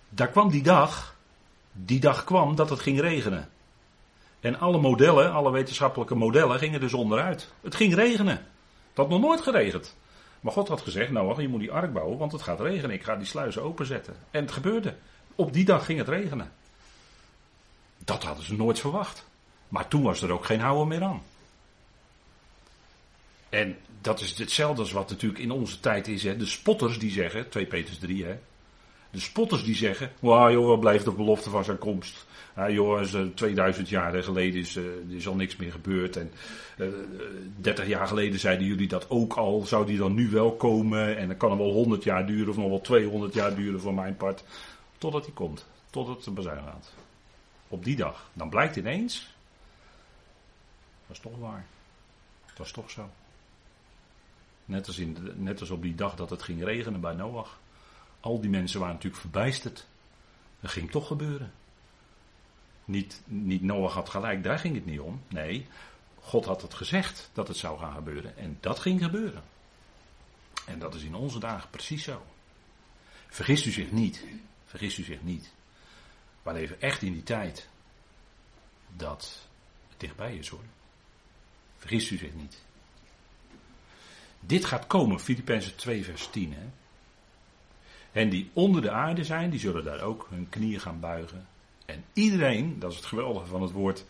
daar 0.08 0.28
kwam 0.28 0.50
die 0.50 0.62
dag, 0.62 1.13
die 1.76 2.00
dag 2.00 2.24
kwam 2.24 2.54
dat 2.56 2.70
het 2.70 2.80
ging 2.80 3.00
regenen. 3.00 3.48
En 4.40 4.58
alle 4.58 4.78
modellen, 4.78 5.32
alle 5.32 5.50
wetenschappelijke 5.50 6.14
modellen 6.14 6.58
gingen 6.58 6.80
dus 6.80 6.94
onderuit. 6.94 7.52
Het 7.60 7.74
ging 7.74 7.94
regenen. 7.94 8.36
Het 8.88 8.96
had 8.96 9.08
nog 9.08 9.20
nooit 9.20 9.40
geregend. 9.40 9.96
Maar 10.40 10.52
God 10.52 10.68
had 10.68 10.80
gezegd, 10.80 11.10
nou 11.10 11.42
je 11.42 11.48
moet 11.48 11.60
die 11.60 11.72
ark 11.72 11.92
bouwen, 11.92 12.18
want 12.18 12.32
het 12.32 12.42
gaat 12.42 12.60
regenen. 12.60 12.90
Ik 12.90 13.02
ga 13.02 13.16
die 13.16 13.26
sluizen 13.26 13.62
openzetten. 13.62 14.16
En 14.30 14.40
het 14.42 14.52
gebeurde. 14.52 14.94
Op 15.34 15.52
die 15.52 15.64
dag 15.64 15.84
ging 15.84 15.98
het 15.98 16.08
regenen. 16.08 16.52
Dat 17.98 18.22
hadden 18.22 18.44
ze 18.44 18.54
nooit 18.54 18.80
verwacht. 18.80 19.24
Maar 19.68 19.88
toen 19.88 20.02
was 20.02 20.22
er 20.22 20.32
ook 20.32 20.44
geen 20.44 20.60
houden 20.60 20.88
meer 20.88 21.02
aan. 21.02 21.22
En 23.48 23.76
dat 24.00 24.20
is 24.20 24.38
hetzelfde 24.38 24.80
als 24.80 24.92
wat 24.92 25.10
natuurlijk 25.10 25.42
in 25.42 25.50
onze 25.50 25.80
tijd 25.80 26.08
is. 26.08 26.22
Hè. 26.22 26.36
De 26.36 26.46
spotters 26.46 26.98
die 26.98 27.10
zeggen, 27.10 27.48
2 27.48 27.66
Peters 27.66 27.98
3, 27.98 28.24
hè. 28.24 28.38
De 29.14 29.20
spotters 29.20 29.64
die 29.64 29.74
zeggen, 29.74 30.12
wow, 30.20 30.50
joh, 30.50 30.80
blijft 30.80 31.04
de 31.04 31.12
belofte 31.12 31.50
van 31.50 31.64
zijn 31.64 31.78
komst? 31.78 32.26
Ja, 32.56 32.70
joh, 32.70 33.00
is, 33.00 33.16
2000 33.34 33.88
jaar 33.88 34.22
geleden 34.22 34.60
is, 34.60 34.76
er 34.76 35.02
is 35.08 35.28
al 35.28 35.34
niks 35.34 35.56
meer 35.56 35.72
gebeurd. 35.72 36.16
En 36.16 36.32
uh, 36.78 36.88
30 37.56 37.86
jaar 37.86 38.06
geleden 38.06 38.38
zeiden 38.38 38.66
jullie 38.66 38.88
dat 38.88 39.10
ook 39.10 39.34
al. 39.34 39.60
Zou 39.66 39.86
die 39.86 39.98
dan 39.98 40.14
nu 40.14 40.30
wel 40.30 40.52
komen? 40.52 41.16
En 41.16 41.28
dan 41.28 41.36
kan 41.36 41.50
het 41.50 41.58
wel 41.58 41.72
100 41.72 42.04
jaar 42.04 42.26
duren 42.26 42.48
of 42.48 42.56
nog 42.56 42.68
wel 42.68 42.80
200 42.80 43.34
jaar 43.34 43.54
duren 43.54 43.80
voor 43.80 43.94
mijn 43.94 44.16
part. 44.16 44.44
Totdat 44.98 45.24
hij 45.24 45.34
komt. 45.34 45.66
Totdat 45.90 46.16
het 46.16 46.24
de 46.24 46.30
bezuin 46.30 46.62
gaat. 46.62 46.92
Op 47.68 47.84
die 47.84 47.96
dag. 47.96 48.30
Dan 48.32 48.48
blijkt 48.48 48.76
ineens. 48.76 49.34
Dat 51.06 51.16
is 51.16 51.22
toch 51.22 51.38
waar. 51.38 51.66
Dat 52.46 52.58
was 52.58 52.70
toch 52.70 52.90
zo. 52.90 53.10
Net 54.64 54.86
als, 54.86 54.98
in 54.98 55.16
net 55.34 55.60
als 55.60 55.70
op 55.70 55.82
die 55.82 55.94
dag 55.94 56.14
dat 56.16 56.30
het 56.30 56.42
ging 56.42 56.64
regenen 56.64 57.00
bij 57.00 57.14
Noach. 57.14 57.58
Al 58.24 58.40
die 58.40 58.50
mensen 58.50 58.80
waren 58.80 58.94
natuurlijk 58.94 59.22
verbijsterd. 59.22 59.86
Dat 60.60 60.70
ging 60.70 60.90
toch 60.90 61.06
gebeuren. 61.06 61.52
Niet, 62.84 63.22
niet 63.24 63.62
Noach 63.62 63.94
had 63.94 64.08
gelijk, 64.08 64.42
daar 64.42 64.58
ging 64.58 64.74
het 64.74 64.86
niet 64.86 65.00
om. 65.00 65.22
Nee, 65.28 65.66
God 66.20 66.44
had 66.44 66.62
het 66.62 66.74
gezegd 66.74 67.30
dat 67.32 67.48
het 67.48 67.56
zou 67.56 67.78
gaan 67.78 67.94
gebeuren. 67.94 68.36
En 68.36 68.58
dat 68.60 68.78
ging 68.78 69.02
gebeuren. 69.02 69.42
En 70.66 70.78
dat 70.78 70.94
is 70.94 71.02
in 71.02 71.14
onze 71.14 71.38
dagen 71.38 71.70
precies 71.70 72.04
zo. 72.04 72.26
Vergist 73.28 73.66
u 73.66 73.70
zich 73.70 73.90
niet. 73.90 74.24
Vergist 74.66 74.98
u 74.98 75.02
zich 75.02 75.22
niet. 75.22 75.52
We 76.42 76.52
leven 76.52 76.80
echt 76.80 77.02
in 77.02 77.12
die 77.12 77.22
tijd 77.22 77.68
dat 78.96 79.48
het 79.88 80.00
dichtbij 80.00 80.36
is 80.36 80.48
hoor. 80.48 80.64
Vergist 81.78 82.10
u 82.10 82.16
zich 82.16 82.34
niet. 82.34 82.62
Dit 84.40 84.64
gaat 84.64 84.86
komen, 84.86 85.20
Filippenzen 85.20 85.76
2 85.76 86.04
vers 86.04 86.28
10. 86.30 86.52
Hè? 86.52 86.66
En 88.14 88.28
die 88.28 88.50
onder 88.52 88.82
de 88.82 88.90
aarde 88.90 89.24
zijn, 89.24 89.50
die 89.50 89.60
zullen 89.60 89.84
daar 89.84 90.00
ook 90.00 90.26
hun 90.30 90.48
knieën 90.48 90.80
gaan 90.80 91.00
buigen. 91.00 91.46
En 91.86 92.04
iedereen, 92.12 92.78
dat 92.78 92.90
is 92.90 92.96
het 92.96 93.06
geweldige 93.06 93.46
van 93.46 93.62
het 93.62 93.72
woord 93.72 94.04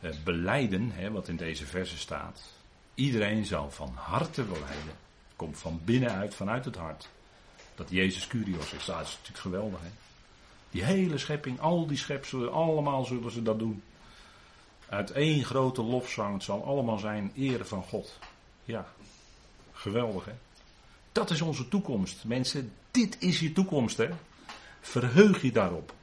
eh, 0.00 0.10
beleiden, 0.24 0.90
hè, 0.90 1.10
wat 1.10 1.28
in 1.28 1.36
deze 1.36 1.66
verse 1.66 1.98
staat. 1.98 2.42
Iedereen 2.94 3.44
zal 3.44 3.70
van 3.70 3.92
harte 3.94 4.42
beleiden. 4.42 4.94
Komt 5.36 5.58
van 5.58 5.80
binnenuit, 5.84 6.34
vanuit 6.34 6.64
het 6.64 6.76
hart. 6.76 7.08
Dat 7.74 7.90
Jezus 7.90 8.26
Curios 8.26 8.72
is. 8.72 8.84
Dat 8.84 9.00
is 9.00 9.10
natuurlijk 9.10 9.38
geweldig. 9.38 9.80
Hè? 9.80 9.90
Die 10.70 10.84
hele 10.84 11.18
schepping, 11.18 11.60
al 11.60 11.86
die 11.86 11.96
schepselen, 11.96 12.52
allemaal 12.52 13.04
zullen 13.04 13.30
ze 13.30 13.42
dat 13.42 13.58
doen. 13.58 13.82
Uit 14.88 15.10
één 15.10 15.44
grote 15.44 15.82
lofzang. 15.82 16.34
Het 16.34 16.42
zal 16.42 16.64
allemaal 16.64 16.98
zijn 16.98 17.32
ere 17.34 17.64
van 17.64 17.82
God. 17.82 18.18
Ja, 18.64 18.86
geweldig 19.72 20.24
hè. 20.24 20.32
Dat 21.12 21.30
is 21.30 21.40
onze 21.40 21.68
toekomst. 21.68 22.24
Mensen, 22.24 22.72
dit 22.90 23.16
is 23.20 23.40
je 23.40 23.52
toekomst 23.52 23.96
hè. 23.96 24.08
Verheug 24.80 25.42
je 25.42 25.52
daarop. 25.52 25.94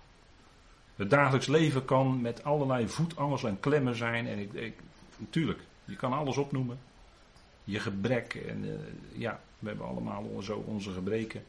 Het 0.96 1.10
dagelijks 1.10 1.48
leven 1.48 1.86
kan 1.86 2.22
met 2.22 2.44
allerlei 2.44 2.88
voetangels 2.88 3.44
en 3.44 3.60
klemmen 3.60 3.96
zijn. 3.96 4.28
En 4.28 4.40
ik, 4.40 4.54
ik, 4.54 4.80
natuurlijk, 5.18 5.60
je 5.86 5.96
kan 5.96 6.14
alles 6.14 6.38
opnoemen. 6.38 6.80
Je 7.64 7.80
gebrek. 7.80 8.36
En 8.36 8.64
uh, 8.64 8.74
ja, 9.12 9.40
we 9.60 9.68
hebben 9.68 9.88
allemaal 9.88 10.42
zo 10.42 10.64
onze 10.66 10.92
gebreken. 10.92 11.44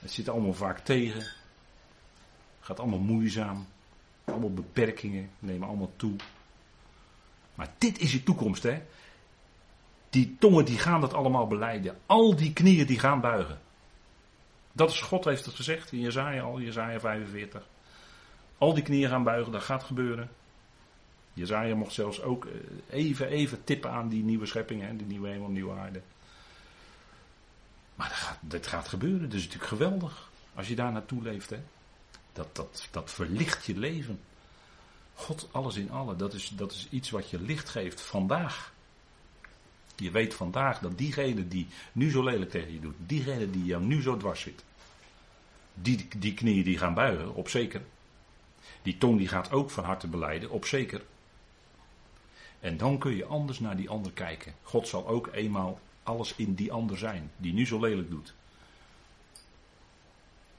Het 0.00 0.10
zit 0.10 0.28
allemaal 0.28 0.54
vaak 0.54 0.78
tegen. 0.78 1.26
Gaat 2.60 2.80
allemaal 2.80 2.98
moeizaam. 2.98 3.66
Allemaal 4.24 4.54
beperkingen 4.54 5.30
nemen 5.38 5.68
allemaal 5.68 5.92
toe. 5.96 6.16
Maar 7.54 7.72
dit 7.78 7.98
is 7.98 8.12
je 8.12 8.22
toekomst, 8.22 8.62
hè? 8.62 8.82
Die 10.10 10.36
tongen 10.38 10.64
die 10.64 10.78
gaan 10.78 11.00
dat 11.00 11.14
allemaal 11.14 11.46
beleiden. 11.46 11.98
Al 12.06 12.36
die 12.36 12.52
knieën 12.52 12.86
die 12.86 12.98
gaan 12.98 13.20
buigen. 13.20 13.60
Dat 14.72 14.90
is 14.90 15.00
God 15.00 15.24
heeft 15.24 15.44
het 15.44 15.54
gezegd 15.54 15.92
in 15.92 16.00
Jezaja 16.00 16.42
al, 16.42 16.60
Jezaja 16.60 17.00
45. 17.00 17.66
Al 18.58 18.74
die 18.74 18.82
knieën 18.82 19.08
gaan 19.08 19.24
buigen, 19.24 19.52
dat 19.52 19.62
gaat 19.62 19.82
gebeuren. 19.82 20.30
Jezaja 21.32 21.74
mocht 21.74 21.92
zelfs 21.92 22.22
ook 22.22 22.44
eh, 22.44 22.52
even, 22.88 23.28
even 23.28 23.64
tippen 23.64 23.90
aan 23.90 24.08
die 24.08 24.22
nieuwe 24.22 24.46
schepping, 24.46 24.82
hè, 24.82 24.96
die 24.96 25.06
nieuwe 25.06 25.28
hemel, 25.28 25.48
nieuwe 25.48 25.78
aarde. 25.78 26.00
Maar 27.94 28.08
dat 28.08 28.18
gaat, 28.18 28.38
dat 28.40 28.66
gaat 28.66 28.88
gebeuren, 28.88 29.20
dat 29.20 29.38
is 29.38 29.44
natuurlijk 29.44 29.70
geweldig. 29.70 30.30
Als 30.54 30.68
je 30.68 30.74
daar 30.74 30.92
naartoe 30.92 31.22
leeft, 31.22 31.50
hè. 31.50 31.60
Dat, 32.32 32.56
dat, 32.56 32.88
dat 32.90 33.10
verlicht 33.10 33.66
je 33.66 33.78
leven. 33.78 34.20
God, 35.14 35.48
alles 35.50 35.76
in 35.76 35.90
alle. 35.90 36.16
Dat 36.16 36.32
is, 36.32 36.48
dat 36.48 36.72
is 36.72 36.86
iets 36.90 37.10
wat 37.10 37.30
je 37.30 37.40
licht 37.40 37.68
geeft 37.68 38.00
vandaag. 38.00 38.72
Je 40.00 40.10
weet 40.10 40.34
vandaag 40.34 40.78
dat 40.78 40.98
diegene 40.98 41.48
die 41.48 41.66
nu 41.92 42.10
zo 42.10 42.24
lelijk 42.24 42.50
tegen 42.50 42.72
je 42.72 42.80
doet, 42.80 42.96
diegene 43.06 43.50
die 43.50 43.64
jou 43.64 43.82
nu 43.82 44.02
zo 44.02 44.16
dwars 44.16 44.40
zit, 44.40 44.64
die, 45.74 46.08
die 46.16 46.34
knieën 46.34 46.64
die 46.64 46.78
gaan 46.78 46.94
buigen, 46.94 47.34
op 47.34 47.48
zeker. 47.48 47.82
Die 48.82 48.98
tong 48.98 49.18
die 49.18 49.28
gaat 49.28 49.52
ook 49.52 49.70
van 49.70 49.84
harte 49.84 50.06
beleiden, 50.06 50.50
op 50.50 50.64
zeker. 50.64 51.02
En 52.60 52.76
dan 52.76 52.98
kun 52.98 53.16
je 53.16 53.24
anders 53.24 53.60
naar 53.60 53.76
die 53.76 53.88
ander 53.88 54.12
kijken. 54.12 54.54
God 54.62 54.88
zal 54.88 55.08
ook 55.08 55.28
eenmaal 55.32 55.80
alles 56.02 56.34
in 56.36 56.54
die 56.54 56.72
ander 56.72 56.98
zijn, 56.98 57.30
die 57.36 57.52
nu 57.52 57.66
zo 57.66 57.80
lelijk 57.80 58.10
doet. 58.10 58.34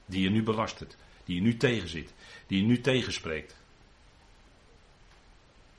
Die 0.06 0.22
je 0.22 0.30
nu 0.30 0.42
belastert, 0.42 0.96
die 1.24 1.34
je 1.34 1.42
nu 1.42 1.56
tegenzit, 1.56 2.12
die 2.46 2.60
je 2.60 2.66
nu 2.66 2.80
tegenspreekt. 2.80 3.56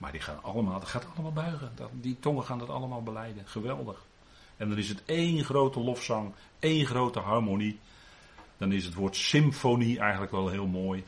Maar 0.03 0.12
die 0.12 0.22
gaan 0.22 0.43
allemaal, 0.43 0.79
dat 0.79 0.89
gaat 0.89 1.07
allemaal 1.13 1.31
buigen. 1.31 1.72
Die 1.91 2.19
tongen 2.19 2.43
gaan 2.43 2.60
dat 2.60 2.69
allemaal 2.69 3.03
beleiden. 3.03 3.48
Geweldig. 3.48 4.05
En 4.57 4.69
dan 4.69 4.77
is 4.77 4.89
het 4.89 5.03
één 5.05 5.43
grote 5.43 5.79
lofzang, 5.79 6.33
één 6.60 6.86
grote 6.86 7.19
harmonie. 7.19 7.79
Dan 8.57 8.72
is 8.72 8.86
het 8.86 8.93
woord 8.93 9.15
symfonie 9.15 10.00
eigenlijk 10.00 10.31
wel 10.31 10.50
heel 10.50 10.67
mooi. 10.67 11.03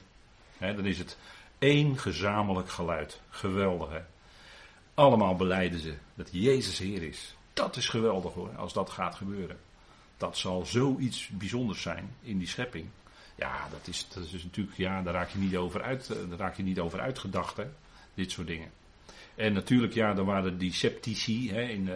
dan 0.60 0.86
is 0.86 0.98
het 0.98 1.18
één 1.60 1.98
gezamenlijk 1.98 2.70
geluid. 2.70 3.22
Geweldig 3.30 3.90
hè. 3.90 4.02
Allemaal 4.94 5.36
beleiden 5.36 5.80
ze 5.80 5.98
dat 6.14 6.30
Jezus 6.32 6.78
Heer 6.78 7.04
is. 7.04 7.36
Dat 7.54 7.76
is 7.76 7.90
geweldig 7.90 8.34
hoor, 8.34 8.56
als 8.58 8.74
dat 8.74 8.90
gaat 8.90 9.16
gebeuren. 9.16 9.58
Dat 10.18 10.38
zal 10.38 10.66
zoiets 10.66 11.28
bijzonders 11.28 11.82
zijn 11.82 12.16
in 12.22 12.38
die 12.38 12.48
schepping. 12.48 12.88
Ja, 13.36 13.70
dat 13.70 13.88
is, 13.88 14.08
dat 14.14 14.24
is 14.24 14.44
natuurlijk, 14.44 14.78
ja, 14.78 15.02
daar 15.02 15.14
raak 15.14 15.30
je 15.30 15.40
niet 15.40 15.56
over, 15.56 15.82
uit, 15.82 16.10
eh, 16.10 16.18
daar 16.30 16.40
raak 16.40 16.58
je 16.58 16.64
niet 16.64 16.80
over 16.80 17.00
uitgedacht, 17.00 17.58
hè, 17.58 17.66
dit 18.14 18.32
soort 18.32 18.48
dingen. 18.48 18.72
En 19.36 19.54
natuurlijk, 19.54 19.94
ja, 19.94 20.16
er 20.16 20.26
waren 20.26 20.58
die 20.58 20.74
sceptici 20.74 21.52
hè, 21.52 21.62
in, 21.62 21.88
uh, 21.88 21.94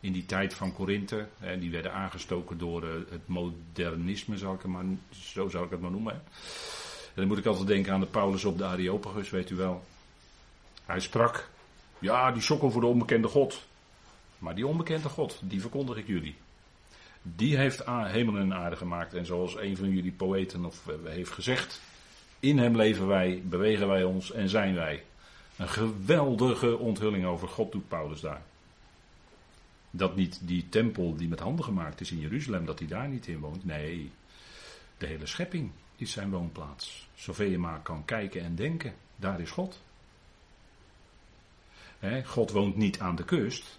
in 0.00 0.12
die 0.12 0.26
tijd 0.26 0.54
van 0.54 0.74
Korinthe. 0.74 1.26
die 1.58 1.70
werden 1.70 1.92
aangestoken 1.92 2.58
door 2.58 2.84
uh, 2.84 2.90
het 3.10 3.26
modernisme, 3.28 4.38
zal 4.38 4.54
ik 4.54 4.64
maar, 4.64 4.84
zo 5.10 5.48
zou 5.48 5.64
ik 5.64 5.70
het 5.70 5.80
maar 5.80 5.90
noemen. 5.90 6.12
En 6.12 7.20
dan 7.20 7.26
moet 7.26 7.38
ik 7.38 7.46
altijd 7.46 7.66
denken 7.66 7.92
aan 7.92 8.00
de 8.00 8.06
Paulus 8.06 8.44
op 8.44 8.58
de 8.58 8.64
Areopagus, 8.64 9.30
weet 9.30 9.50
u 9.50 9.54
wel. 9.54 9.84
Hij 10.84 11.00
sprak, 11.00 11.48
ja, 11.98 12.32
die 12.32 12.42
sokkel 12.42 12.70
voor 12.70 12.80
de 12.80 12.86
onbekende 12.86 13.28
God. 13.28 13.66
Maar 14.38 14.54
die 14.54 14.66
onbekende 14.66 15.08
God, 15.08 15.40
die 15.42 15.60
verkondig 15.60 15.96
ik 15.96 16.06
jullie. 16.06 16.34
Die 17.22 17.56
heeft 17.56 17.84
hemel 17.86 18.36
en 18.36 18.54
aarde 18.54 18.76
gemaakt. 18.76 19.14
En 19.14 19.26
zoals 19.26 19.56
een 19.56 19.76
van 19.76 19.90
jullie 19.90 20.12
poëten 20.12 20.64
of, 20.64 20.86
uh, 20.88 20.94
heeft 21.10 21.30
gezegd, 21.30 21.80
in 22.40 22.58
hem 22.58 22.76
leven 22.76 23.06
wij, 23.06 23.42
bewegen 23.44 23.88
wij 23.88 24.04
ons 24.04 24.32
en 24.32 24.48
zijn 24.48 24.74
wij. 24.74 25.02
Een 25.56 25.68
geweldige 25.68 26.78
onthulling 26.78 27.24
over 27.26 27.48
God 27.48 27.72
doet 27.72 27.88
Paulus 27.88 28.20
daar. 28.20 28.42
Dat 29.90 30.16
niet 30.16 30.40
die 30.42 30.68
tempel 30.68 31.16
die 31.16 31.28
met 31.28 31.40
handen 31.40 31.64
gemaakt 31.64 32.00
is 32.00 32.10
in 32.10 32.18
Jeruzalem, 32.18 32.64
dat 32.64 32.78
hij 32.78 32.88
daar 32.88 33.08
niet 33.08 33.26
in 33.26 33.38
woont. 33.38 33.64
Nee, 33.64 34.10
de 34.98 35.06
hele 35.06 35.26
schepping 35.26 35.70
is 35.96 36.12
zijn 36.12 36.30
woonplaats. 36.30 37.08
Zoveel 37.14 37.50
je 37.50 37.58
maar 37.58 37.80
kan 37.80 38.04
kijken 38.04 38.40
en 38.40 38.54
denken, 38.54 38.94
daar 39.16 39.40
is 39.40 39.50
God. 39.50 39.82
God 42.24 42.50
woont 42.50 42.76
niet 42.76 43.00
aan 43.00 43.16
de 43.16 43.24
kust. 43.24 43.78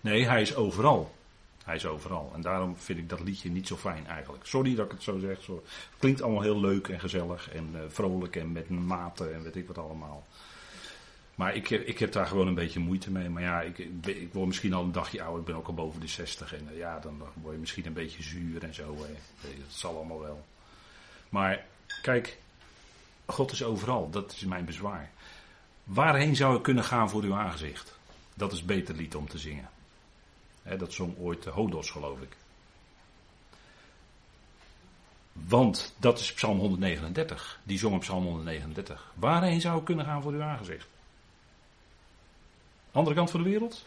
Nee, 0.00 0.26
hij 0.26 0.42
is 0.42 0.54
overal. 0.54 1.14
Hij 1.68 1.76
is 1.76 1.86
overal. 1.86 2.30
En 2.34 2.40
daarom 2.40 2.76
vind 2.76 2.98
ik 2.98 3.08
dat 3.08 3.20
liedje 3.20 3.50
niet 3.50 3.66
zo 3.66 3.76
fijn 3.76 4.06
eigenlijk. 4.06 4.46
Sorry 4.46 4.74
dat 4.74 4.84
ik 4.84 4.90
het 4.90 5.02
zo 5.02 5.18
zeg. 5.18 5.46
Het 5.46 5.60
klinkt 5.98 6.22
allemaal 6.22 6.42
heel 6.42 6.60
leuk 6.60 6.88
en 6.88 7.00
gezellig 7.00 7.50
en 7.50 7.70
uh, 7.74 7.80
vrolijk 7.88 8.36
en 8.36 8.52
met 8.52 8.68
mate 8.68 9.28
en 9.28 9.42
weet 9.42 9.56
ik 9.56 9.66
wat 9.66 9.78
allemaal. 9.78 10.26
Maar 11.34 11.54
ik, 11.54 11.70
ik 11.70 11.98
heb 11.98 12.12
daar 12.12 12.26
gewoon 12.26 12.46
een 12.46 12.54
beetje 12.54 12.80
moeite 12.80 13.10
mee. 13.10 13.28
Maar 13.28 13.42
ja, 13.42 13.60
ik, 13.60 13.78
ik 14.04 14.32
word 14.32 14.46
misschien 14.46 14.74
al 14.74 14.82
een 14.82 14.92
dagje 14.92 15.22
ouder. 15.22 15.40
Ik 15.40 15.46
ben 15.46 15.56
ook 15.56 15.66
al 15.66 15.74
boven 15.74 16.00
de 16.00 16.06
60. 16.06 16.54
En 16.54 16.68
uh, 16.72 16.78
ja, 16.78 16.98
dan, 16.98 17.22
word 17.34 17.54
je 17.54 17.60
misschien 17.60 17.86
een 17.86 17.92
beetje 17.92 18.22
zuur 18.22 18.64
en 18.64 18.74
zo. 18.74 18.96
Dat 19.40 19.50
zal 19.68 19.96
allemaal 19.96 20.20
wel. 20.20 20.44
Maar 21.28 21.64
kijk, 22.02 22.38
God 23.26 23.52
is 23.52 23.64
overal. 23.64 24.10
Dat 24.10 24.32
is 24.32 24.44
mijn 24.44 24.64
bezwaar. 24.64 25.10
Waarheen 25.84 26.36
zou 26.36 26.56
ik 26.56 26.62
kunnen 26.62 26.84
gaan 26.84 27.10
voor 27.10 27.22
uw 27.22 27.34
aangezicht? 27.34 27.98
Dat 28.34 28.52
is 28.52 28.64
beter 28.64 28.94
lied 28.94 29.14
om 29.14 29.28
te 29.28 29.38
zingen 29.38 29.68
dat 30.76 30.92
zong 30.92 31.18
ooit 31.18 31.44
Hodos, 31.44 31.90
geloof 31.90 32.20
ik. 32.20 32.36
Want 35.32 35.94
dat 35.98 36.18
is 36.18 36.32
Psalm 36.32 36.58
139. 36.58 37.60
Die 37.62 37.78
zong 37.78 37.94
op 37.94 38.00
Psalm 38.00 38.24
139. 38.24 39.12
Waarheen 39.14 39.60
zou 39.60 39.78
ik 39.78 39.84
kunnen 39.84 40.04
gaan 40.04 40.22
voor 40.22 40.32
uw 40.32 40.42
aangezicht? 40.42 40.88
Andere 42.92 43.16
kant 43.16 43.30
van 43.30 43.42
de 43.42 43.48
wereld? 43.48 43.84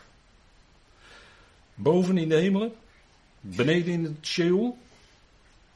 Boven 1.74 2.18
in 2.18 2.30
de 2.30 2.36
hemelen? 2.36 2.74
Beneden 3.40 3.94
in 3.94 4.04
het 4.04 4.26
Sheol? 4.26 4.78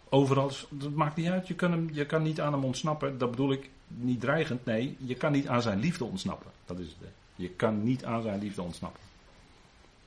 Overal, 0.09 0.51
dat 0.69 0.93
maakt 0.93 1.15
niet 1.15 1.27
uit. 1.27 1.47
Je 1.47 1.55
kan, 1.55 1.71
hem, 1.71 1.89
je 1.91 2.05
kan 2.05 2.23
niet 2.23 2.41
aan 2.41 2.53
hem 2.53 2.63
ontsnappen. 2.63 3.17
Dat 3.17 3.29
bedoel 3.31 3.51
ik 3.51 3.69
niet 3.87 4.21
dreigend. 4.21 4.65
Nee, 4.65 4.97
je 4.99 5.15
kan 5.15 5.31
niet 5.31 5.47
aan 5.47 5.61
zijn 5.61 5.79
liefde 5.79 6.03
ontsnappen. 6.03 6.51
Dat 6.65 6.79
is 6.79 6.87
het. 6.87 7.09
Je 7.35 7.49
kan 7.49 7.83
niet 7.83 8.05
aan 8.05 8.21
zijn 8.21 8.39
liefde 8.39 8.61
ontsnappen. 8.61 9.01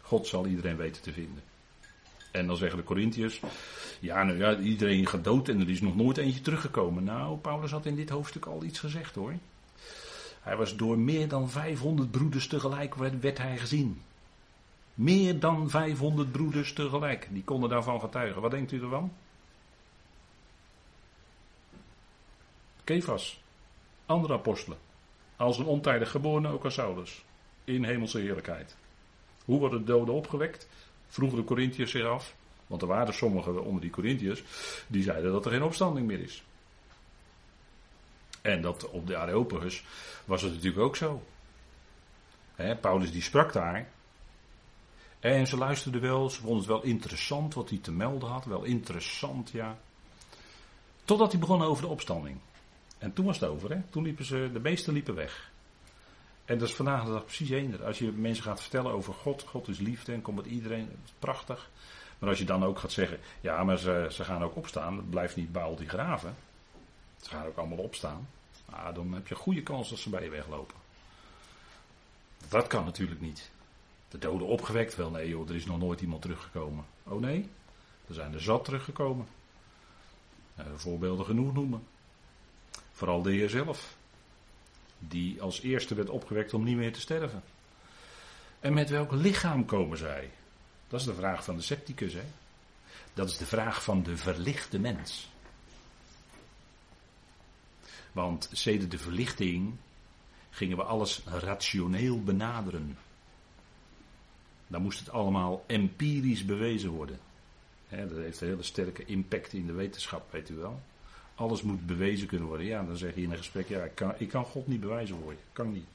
God 0.08 0.26
zal 0.26 0.46
iedereen 0.46 0.76
weten 0.76 1.02
te 1.02 1.12
vinden. 1.12 1.42
En 2.30 2.46
dan 2.46 2.56
zeggen 2.56 2.78
de 2.78 2.84
Corinthiërs, 2.84 3.40
ja, 4.00 4.22
nou 4.22 4.38
ja, 4.38 4.58
iedereen 4.58 5.06
gaat 5.06 5.24
dood 5.24 5.48
en 5.48 5.60
er 5.60 5.70
is 5.70 5.80
nog 5.80 5.96
nooit 5.96 6.16
eentje 6.16 6.40
teruggekomen. 6.40 7.04
Nou, 7.04 7.38
Paulus 7.38 7.70
had 7.70 7.86
in 7.86 7.94
dit 7.94 8.08
hoofdstuk 8.08 8.44
al 8.44 8.64
iets 8.64 8.78
gezegd 8.78 9.14
hoor. 9.14 9.32
Hij 10.40 10.56
was 10.56 10.76
door 10.76 10.98
meer 10.98 11.28
dan 11.28 11.50
500 11.50 12.10
broeders 12.10 12.46
tegelijk 12.46 12.94
werd, 12.94 13.20
werd 13.20 13.38
hij 13.38 13.58
gezien. 13.58 14.02
Meer 14.94 15.40
dan 15.40 15.70
500 15.70 16.32
broeders 16.32 16.72
tegelijk. 16.72 17.28
Die 17.30 17.44
konden 17.44 17.70
daarvan 17.70 18.00
getuigen. 18.00 18.42
Wat 18.42 18.50
denkt 18.50 18.72
u 18.72 18.82
ervan? 18.82 19.12
Kefas. 22.84 23.40
Andere 24.06 24.32
apostelen. 24.34 24.78
Als 25.36 25.58
een 25.58 25.64
ontijdig 25.64 26.10
geborene, 26.10 26.48
ook 26.48 26.64
als. 26.64 27.24
In 27.64 27.84
hemelse 27.84 28.18
heerlijkheid. 28.18 28.76
Hoe 29.48 29.58
worden 29.58 29.78
de 29.78 29.92
doden 29.92 30.14
opgewekt? 30.14 30.68
Vroegen 31.08 31.38
de 31.38 31.44
Corinthiërs 31.44 31.90
zich 31.90 32.04
af. 32.04 32.34
Want 32.66 32.82
er 32.82 32.88
waren 32.88 33.14
sommigen 33.14 33.64
onder 33.64 33.80
die 33.80 33.90
Corinthiërs 33.90 34.42
die 34.86 35.02
zeiden 35.02 35.32
dat 35.32 35.44
er 35.44 35.50
geen 35.50 35.62
opstanding 35.62 36.06
meer 36.06 36.20
is. 36.20 36.42
En 38.42 38.62
dat 38.62 38.90
op 38.90 39.06
de 39.06 39.16
Areopagus 39.16 39.84
was 40.24 40.42
het 40.42 40.52
natuurlijk 40.52 40.82
ook 40.82 40.96
zo. 40.96 41.22
Paulus 42.80 43.12
die 43.12 43.22
sprak 43.22 43.52
daar. 43.52 43.88
En 45.20 45.46
ze 45.46 45.56
luisterden 45.56 46.00
wel, 46.00 46.30
ze 46.30 46.40
vonden 46.40 46.58
het 46.58 46.66
wel 46.66 46.82
interessant 46.82 47.54
wat 47.54 47.68
hij 47.68 47.78
te 47.78 47.92
melden 47.92 48.28
had. 48.28 48.44
Wel 48.44 48.64
interessant, 48.64 49.50
ja. 49.50 49.78
Totdat 51.04 51.30
hij 51.30 51.40
begon 51.40 51.62
over 51.62 51.82
de 51.82 51.90
opstanding. 51.90 52.38
En 52.98 53.12
toen 53.12 53.24
was 53.24 53.40
het 53.40 53.48
over, 53.48 53.70
hè? 53.70 53.80
Toen 53.90 54.02
liepen 54.02 54.24
ze, 54.24 54.50
de 54.52 54.60
meesten 54.60 54.92
liepen 54.92 55.14
weg. 55.14 55.50
En 56.48 56.58
dat 56.58 56.68
is 56.68 56.74
vandaag 56.74 57.04
de 57.04 57.10
dag 57.10 57.24
precies 57.24 57.50
eender. 57.50 57.84
Als 57.84 57.98
je 57.98 58.12
mensen 58.12 58.44
gaat 58.44 58.60
vertellen 58.60 58.92
over 58.92 59.14
God, 59.14 59.42
God 59.42 59.68
is 59.68 59.78
liefde 59.78 60.12
en 60.12 60.22
komt 60.22 60.36
met 60.36 60.46
iedereen, 60.46 60.90
prachtig. 61.18 61.70
Maar 62.18 62.28
als 62.28 62.38
je 62.38 62.44
dan 62.44 62.64
ook 62.64 62.78
gaat 62.78 62.92
zeggen, 62.92 63.18
ja, 63.40 63.64
maar 63.64 63.78
ze, 63.78 64.06
ze 64.10 64.24
gaan 64.24 64.42
ook 64.42 64.56
opstaan, 64.56 64.96
het 64.96 65.10
blijft 65.10 65.36
niet 65.36 65.52
bij 65.52 65.62
al 65.62 65.76
die 65.76 65.88
graven. 65.88 66.34
Ze 67.20 67.30
gaan 67.30 67.46
ook 67.46 67.56
allemaal 67.56 67.78
opstaan. 67.78 68.28
Nou, 68.70 68.94
dan 68.94 69.12
heb 69.12 69.28
je 69.28 69.34
goede 69.34 69.62
kans 69.62 69.88
dat 69.88 69.98
ze 69.98 70.10
bij 70.10 70.22
je 70.22 70.30
weglopen. 70.30 70.76
Dat 72.48 72.66
kan 72.66 72.84
natuurlijk 72.84 73.20
niet. 73.20 73.50
De 74.08 74.18
doden 74.18 74.46
opgewekt, 74.46 74.96
wel 74.96 75.10
nee 75.10 75.28
joh, 75.28 75.48
er 75.48 75.54
is 75.54 75.66
nog 75.66 75.78
nooit 75.78 76.00
iemand 76.00 76.22
teruggekomen. 76.22 76.84
Oh 77.02 77.20
nee, 77.20 77.48
er 78.08 78.14
zijn 78.14 78.34
er 78.34 78.42
zat 78.42 78.64
teruggekomen. 78.64 79.26
voorbeelden 80.74 81.26
genoeg 81.26 81.52
noemen. 81.52 81.86
Vooral 82.92 83.22
de 83.22 83.30
Heer 83.30 83.50
zelf. 83.50 83.97
Die 84.98 85.42
als 85.42 85.60
eerste 85.60 85.94
werd 85.94 86.10
opgewekt 86.10 86.54
om 86.54 86.64
niet 86.64 86.76
meer 86.76 86.92
te 86.92 87.00
sterven. 87.00 87.42
En 88.60 88.74
met 88.74 88.90
welk 88.90 89.12
lichaam 89.12 89.64
komen 89.64 89.98
zij? 89.98 90.30
Dat 90.88 91.00
is 91.00 91.06
de 91.06 91.14
vraag 91.14 91.44
van 91.44 91.56
de 91.56 91.62
scepticus. 91.62 92.12
Hè? 92.12 92.24
Dat 93.14 93.28
is 93.28 93.36
de 93.36 93.46
vraag 93.46 93.82
van 93.82 94.02
de 94.02 94.16
verlichte 94.16 94.78
mens. 94.78 95.28
Want 98.12 98.48
sedert 98.52 98.90
de 98.90 98.98
verlichting 98.98 99.76
gingen 100.50 100.76
we 100.76 100.82
alles 100.82 101.22
rationeel 101.24 102.22
benaderen. 102.22 102.98
Dan 104.66 104.82
moest 104.82 104.98
het 104.98 105.10
allemaal 105.10 105.64
empirisch 105.66 106.44
bewezen 106.44 106.90
worden. 106.90 107.18
dat 107.88 108.10
heeft 108.10 108.40
een 108.40 108.48
hele 108.48 108.62
sterke 108.62 109.04
impact 109.04 109.52
in 109.52 109.66
de 109.66 109.72
wetenschap, 109.72 110.32
weet 110.32 110.48
u 110.48 110.54
wel. 110.54 110.80
Alles 111.38 111.62
moet 111.62 111.86
bewezen 111.86 112.26
kunnen 112.26 112.48
worden. 112.48 112.66
Ja, 112.66 112.82
dan 112.82 112.96
zeg 112.96 113.14
je 113.14 113.22
in 113.22 113.30
een 113.30 113.36
gesprek, 113.36 113.68
ja, 113.68 113.82
ik 113.84 113.94
kan, 113.94 114.14
ik 114.16 114.28
kan 114.28 114.44
God 114.44 114.66
niet 114.66 114.80
bewijzen 114.80 115.16
voor 115.22 115.32
je. 115.32 115.38
Kan 115.52 115.72
niet. 115.72 115.86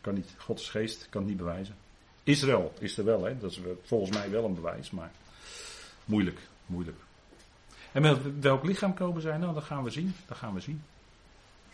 Kan 0.00 0.14
niet. 0.14 0.34
Gods 0.36 0.68
geest 0.68 1.06
kan 1.10 1.24
niet 1.24 1.36
bewijzen. 1.36 1.74
Israël 2.22 2.72
is 2.78 2.98
er 2.98 3.04
wel, 3.04 3.24
hè. 3.24 3.38
Dat 3.38 3.50
is 3.50 3.60
volgens 3.82 4.16
mij 4.16 4.30
wel 4.30 4.44
een 4.44 4.54
bewijs, 4.54 4.90
maar 4.90 5.10
moeilijk, 6.04 6.40
moeilijk. 6.66 6.96
En 7.92 8.02
met 8.02 8.40
welk 8.40 8.64
lichaam 8.64 8.94
komen 8.94 9.22
zij? 9.22 9.36
Nou, 9.36 9.54
dat 9.54 9.64
gaan 9.64 9.84
we 9.84 9.90
zien. 9.90 10.14
Dat 10.26 10.36
gaan 10.36 10.54
we 10.54 10.60
zien. 10.60 10.82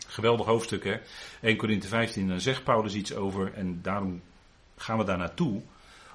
Geweldig 0.07 0.45
hoofdstuk, 0.45 0.83
hè. 0.83 0.99
1 1.41 1.57
Korinthe 1.57 1.87
15, 1.87 2.27
dan 2.27 2.41
zegt 2.41 2.63
Paulus 2.63 2.93
iets 2.93 3.13
over, 3.13 3.53
en 3.53 3.79
daarom 3.81 4.21
gaan 4.77 4.97
we 4.97 5.03
daar 5.03 5.17
naartoe, 5.17 5.61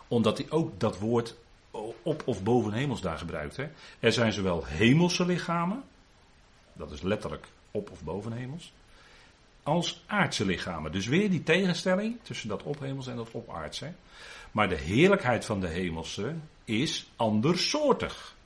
omdat 0.08 0.38
hij 0.38 0.46
ook 0.50 0.80
dat 0.80 0.98
woord 0.98 1.36
op 2.02 2.22
of 2.24 2.42
boven 2.42 2.72
hemels 2.72 3.00
daar 3.00 3.18
gebruikt. 3.18 3.56
Hè. 3.56 3.68
Er 4.00 4.12
zijn 4.12 4.32
zowel 4.32 4.64
hemelse 4.64 5.26
lichamen, 5.26 5.82
dat 6.80 6.92
is 6.92 7.02
letterlijk 7.02 7.46
op 7.70 7.90
of 7.90 8.02
boven 8.02 8.32
hemels, 8.32 8.72
als 9.62 10.02
aardse 10.06 10.44
lichamen. 10.44 10.92
Dus 10.92 11.06
weer 11.06 11.30
die 11.30 11.42
tegenstelling 11.42 12.18
tussen 12.22 12.48
dat 12.48 12.62
ophemels 12.62 13.06
en 13.06 13.16
dat 13.16 13.34
opaardse. 13.34 13.92
Maar 14.50 14.68
de 14.68 14.76
heerlijkheid 14.76 15.44
van 15.44 15.60
de 15.60 15.68
hemelse 15.68 16.34
is 16.64 17.10
andersoortig. 17.16 18.36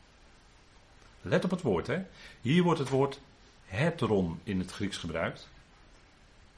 Let 1.23 1.44
op 1.44 1.51
het 1.51 1.62
woord, 1.62 1.87
hè. 1.87 2.03
Hier 2.40 2.62
wordt 2.62 2.79
het 2.79 2.88
woord 2.88 3.20
heteron 3.64 4.40
in 4.44 4.59
het 4.59 4.70
Grieks 4.70 4.97
gebruikt. 4.97 5.49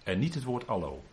En 0.03 0.19
niet 0.19 0.35
het 0.35 0.45
woord 0.45 0.69
allo. 0.69 1.05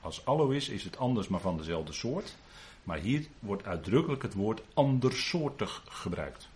Als 0.00 0.26
allo 0.26 0.50
is, 0.50 0.68
is 0.68 0.84
het 0.84 0.98
anders, 0.98 1.28
maar 1.28 1.40
van 1.40 1.56
dezelfde 1.56 1.92
soort. 1.92 2.36
Maar 2.82 2.98
hier 2.98 3.26
wordt 3.38 3.66
uitdrukkelijk 3.66 4.22
het 4.22 4.34
woord 4.34 4.62
andersoortig 4.74 5.82
gebruikt. 5.88 6.48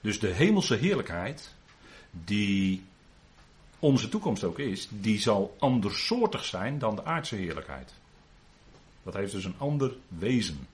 Dus 0.00 0.20
de 0.20 0.28
hemelse 0.28 0.74
heerlijkheid, 0.74 1.54
die 2.24 2.82
onze 3.78 4.08
toekomst 4.08 4.44
ook 4.44 4.58
is, 4.58 4.88
die 4.90 5.20
zal 5.20 5.56
andersoortig 5.58 6.44
zijn 6.44 6.78
dan 6.78 6.96
de 6.96 7.04
aardse 7.04 7.36
heerlijkheid. 7.36 7.92
Dat 9.02 9.14
heeft 9.14 9.32
dus 9.32 9.44
een 9.44 9.58
ander 9.58 9.96
wezen. 10.08 10.66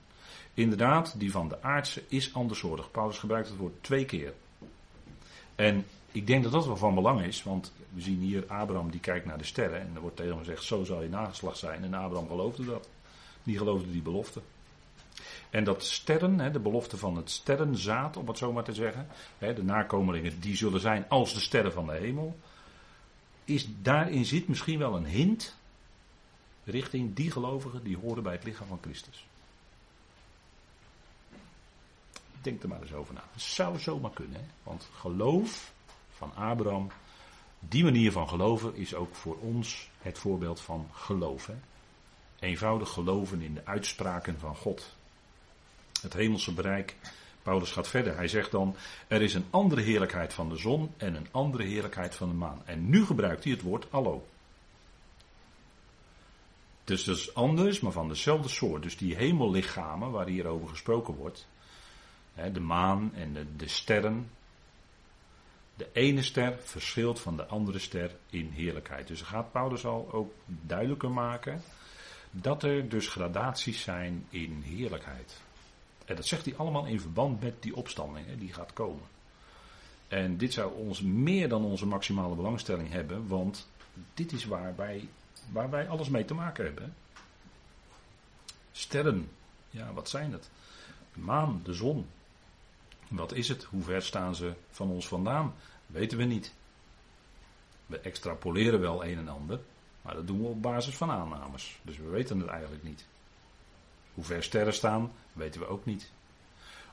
Inderdaad, 0.53 1.19
die 1.19 1.31
van 1.31 1.47
de 1.47 1.63
aardse 1.63 2.03
is 2.07 2.33
andersoortig. 2.33 2.91
Paulus 2.91 3.17
gebruikt 3.17 3.47
het 3.47 3.57
woord 3.57 3.83
twee 3.83 4.05
keer. 4.05 4.33
En 5.55 5.85
ik 6.11 6.27
denk 6.27 6.43
dat 6.43 6.51
dat 6.51 6.65
wel 6.65 6.77
van 6.77 6.95
belang 6.95 7.21
is, 7.21 7.43
want 7.43 7.73
we 7.89 8.01
zien 8.01 8.19
hier 8.19 8.43
Abraham 8.47 8.91
die 8.91 8.99
kijkt 8.99 9.25
naar 9.25 9.37
de 9.37 9.43
sterren 9.43 9.81
en 9.81 9.91
er 9.95 10.01
wordt 10.01 10.15
tegen 10.15 10.31
hem 10.31 10.43
gezegd, 10.43 10.63
zo 10.63 10.83
zal 10.83 11.01
je 11.01 11.09
nageslacht 11.09 11.57
zijn. 11.57 11.83
En 11.83 11.93
Abraham 11.93 12.27
geloofde 12.27 12.65
dat. 12.65 12.89
Die 13.43 13.57
geloofde 13.57 13.91
die 13.91 14.01
belofte. 14.01 14.41
En 15.51 15.63
dat 15.63 15.83
sterren, 15.83 16.53
de 16.53 16.59
belofte 16.59 16.97
van 16.97 17.15
het 17.15 17.29
sterrenzaad, 17.29 18.17
om 18.17 18.27
het 18.27 18.37
zo 18.37 18.51
maar 18.51 18.63
te 18.63 18.73
zeggen, 18.73 19.07
de 19.37 19.63
nakomelingen 19.63 20.39
die 20.39 20.55
zullen 20.55 20.79
zijn 20.79 21.05
als 21.09 21.33
de 21.33 21.39
sterren 21.39 21.73
van 21.73 21.85
de 21.85 21.93
hemel, 21.93 22.39
is, 23.45 23.67
daarin 23.81 24.25
zit 24.25 24.47
misschien 24.47 24.79
wel 24.79 24.95
een 24.95 25.05
hint 25.05 25.55
richting 26.63 27.15
die 27.15 27.31
gelovigen 27.31 27.83
die 27.83 27.97
horen 27.97 28.23
bij 28.23 28.33
het 28.33 28.43
lichaam 28.43 28.67
van 28.67 28.79
Christus. 28.81 29.25
Denk 32.41 32.63
er 32.63 32.69
maar 32.69 32.81
eens 32.81 32.93
over 32.93 33.13
na. 33.13 33.23
Dat 33.33 33.41
zou 33.41 33.79
zomaar 33.79 34.11
kunnen, 34.11 34.39
hè? 34.39 34.45
want 34.63 34.89
geloof 34.93 35.73
van 36.11 36.35
Abraham, 36.35 36.91
die 37.59 37.83
manier 37.83 38.11
van 38.11 38.29
geloven 38.29 38.75
is 38.75 38.95
ook 38.95 39.15
voor 39.15 39.37
ons 39.37 39.89
het 39.99 40.17
voorbeeld 40.17 40.61
van 40.61 40.89
geloof. 40.91 41.45
Hè? 41.45 41.55
Eenvoudig 42.39 42.89
geloven 42.89 43.41
in 43.41 43.53
de 43.53 43.65
uitspraken 43.65 44.39
van 44.39 44.55
God. 44.55 44.95
Het 46.01 46.13
hemelse 46.13 46.53
bereik. 46.53 46.95
Paulus 47.43 47.71
gaat 47.71 47.87
verder. 47.87 48.15
Hij 48.15 48.27
zegt 48.27 48.51
dan: 48.51 48.75
Er 49.07 49.21
is 49.21 49.33
een 49.33 49.45
andere 49.49 49.81
heerlijkheid 49.81 50.33
van 50.33 50.49
de 50.49 50.55
zon 50.55 50.91
en 50.97 51.15
een 51.15 51.27
andere 51.31 51.63
heerlijkheid 51.63 52.15
van 52.15 52.29
de 52.29 52.35
maan. 52.35 52.61
En 52.65 52.89
nu 52.89 53.05
gebruikt 53.05 53.43
hij 53.43 53.53
het 53.53 53.61
woord 53.61 53.91
allo. 53.91 54.25
Dus 56.83 57.03
dat 57.03 57.17
is 57.17 57.33
anders, 57.35 57.79
maar 57.79 57.91
van 57.91 58.07
dezelfde 58.07 58.49
soort. 58.49 58.83
Dus 58.83 58.97
die 58.97 59.15
hemellichamen 59.15 60.11
waar 60.11 60.27
hier 60.27 60.45
over 60.45 60.67
gesproken 60.67 61.13
wordt. 61.13 61.47
De 62.53 62.59
maan 62.59 63.11
en 63.13 63.33
de, 63.33 63.55
de 63.55 63.67
sterren. 63.67 64.29
De 65.75 65.89
ene 65.93 66.21
ster 66.21 66.57
verschilt 66.59 67.19
van 67.19 67.37
de 67.37 67.45
andere 67.45 67.79
ster 67.79 68.15
in 68.29 68.49
heerlijkheid. 68.49 69.07
Dus 69.07 69.21
gaat 69.21 69.51
Paulus 69.51 69.85
al 69.85 70.11
ook 70.11 70.33
duidelijker 70.45 71.11
maken 71.11 71.61
dat 72.31 72.63
er 72.63 72.89
dus 72.89 73.07
gradaties 73.07 73.81
zijn 73.81 74.25
in 74.29 74.61
heerlijkheid. 74.65 75.41
En 76.11 76.17
dat 76.17 76.25
zegt 76.25 76.45
hij 76.45 76.55
allemaal 76.55 76.85
in 76.85 77.01
verband 77.01 77.41
met 77.41 77.61
die 77.61 77.75
opstanding 77.75 78.27
hè, 78.27 78.37
die 78.37 78.53
gaat 78.53 78.73
komen. 78.73 79.03
En 80.07 80.37
dit 80.37 80.53
zou 80.53 80.73
ons 80.73 81.01
meer 81.01 81.49
dan 81.49 81.63
onze 81.63 81.85
maximale 81.85 82.35
belangstelling 82.35 82.89
hebben, 82.89 83.27
want 83.27 83.67
dit 84.13 84.31
is 84.31 84.45
waar 84.45 84.75
wij, 84.75 85.09
waar 85.51 85.69
wij 85.69 85.89
alles 85.89 86.09
mee 86.09 86.25
te 86.25 86.33
maken 86.33 86.65
hebben. 86.65 86.93
Sterren, 88.71 89.29
ja, 89.69 89.93
wat 89.93 90.09
zijn 90.09 90.31
het? 90.31 90.49
De 91.13 91.19
maan, 91.19 91.61
de 91.63 91.73
zon. 91.73 92.07
Wat 93.07 93.33
is 93.33 93.47
het? 93.47 93.63
Hoe 93.63 93.83
ver 93.83 94.01
staan 94.01 94.35
ze 94.35 94.53
van 94.69 94.89
ons 94.89 95.07
vandaan? 95.07 95.53
Weten 95.85 96.17
we 96.17 96.23
niet. 96.23 96.53
We 97.85 97.99
extrapoleren 97.99 98.79
wel 98.79 99.05
een 99.05 99.17
en 99.17 99.27
ander, 99.27 99.59
maar 100.01 100.13
dat 100.13 100.27
doen 100.27 100.41
we 100.41 100.47
op 100.47 100.61
basis 100.61 100.95
van 100.97 101.11
aannames. 101.11 101.79
Dus 101.81 101.97
we 101.97 102.09
weten 102.09 102.39
het 102.39 102.49
eigenlijk 102.49 102.83
niet. 102.83 103.05
Hoe 104.21 104.29
ver 104.29 104.43
sterren 104.43 104.73
staan, 104.73 105.11
weten 105.33 105.61
we 105.61 105.67
ook 105.67 105.85
niet. 105.85 106.11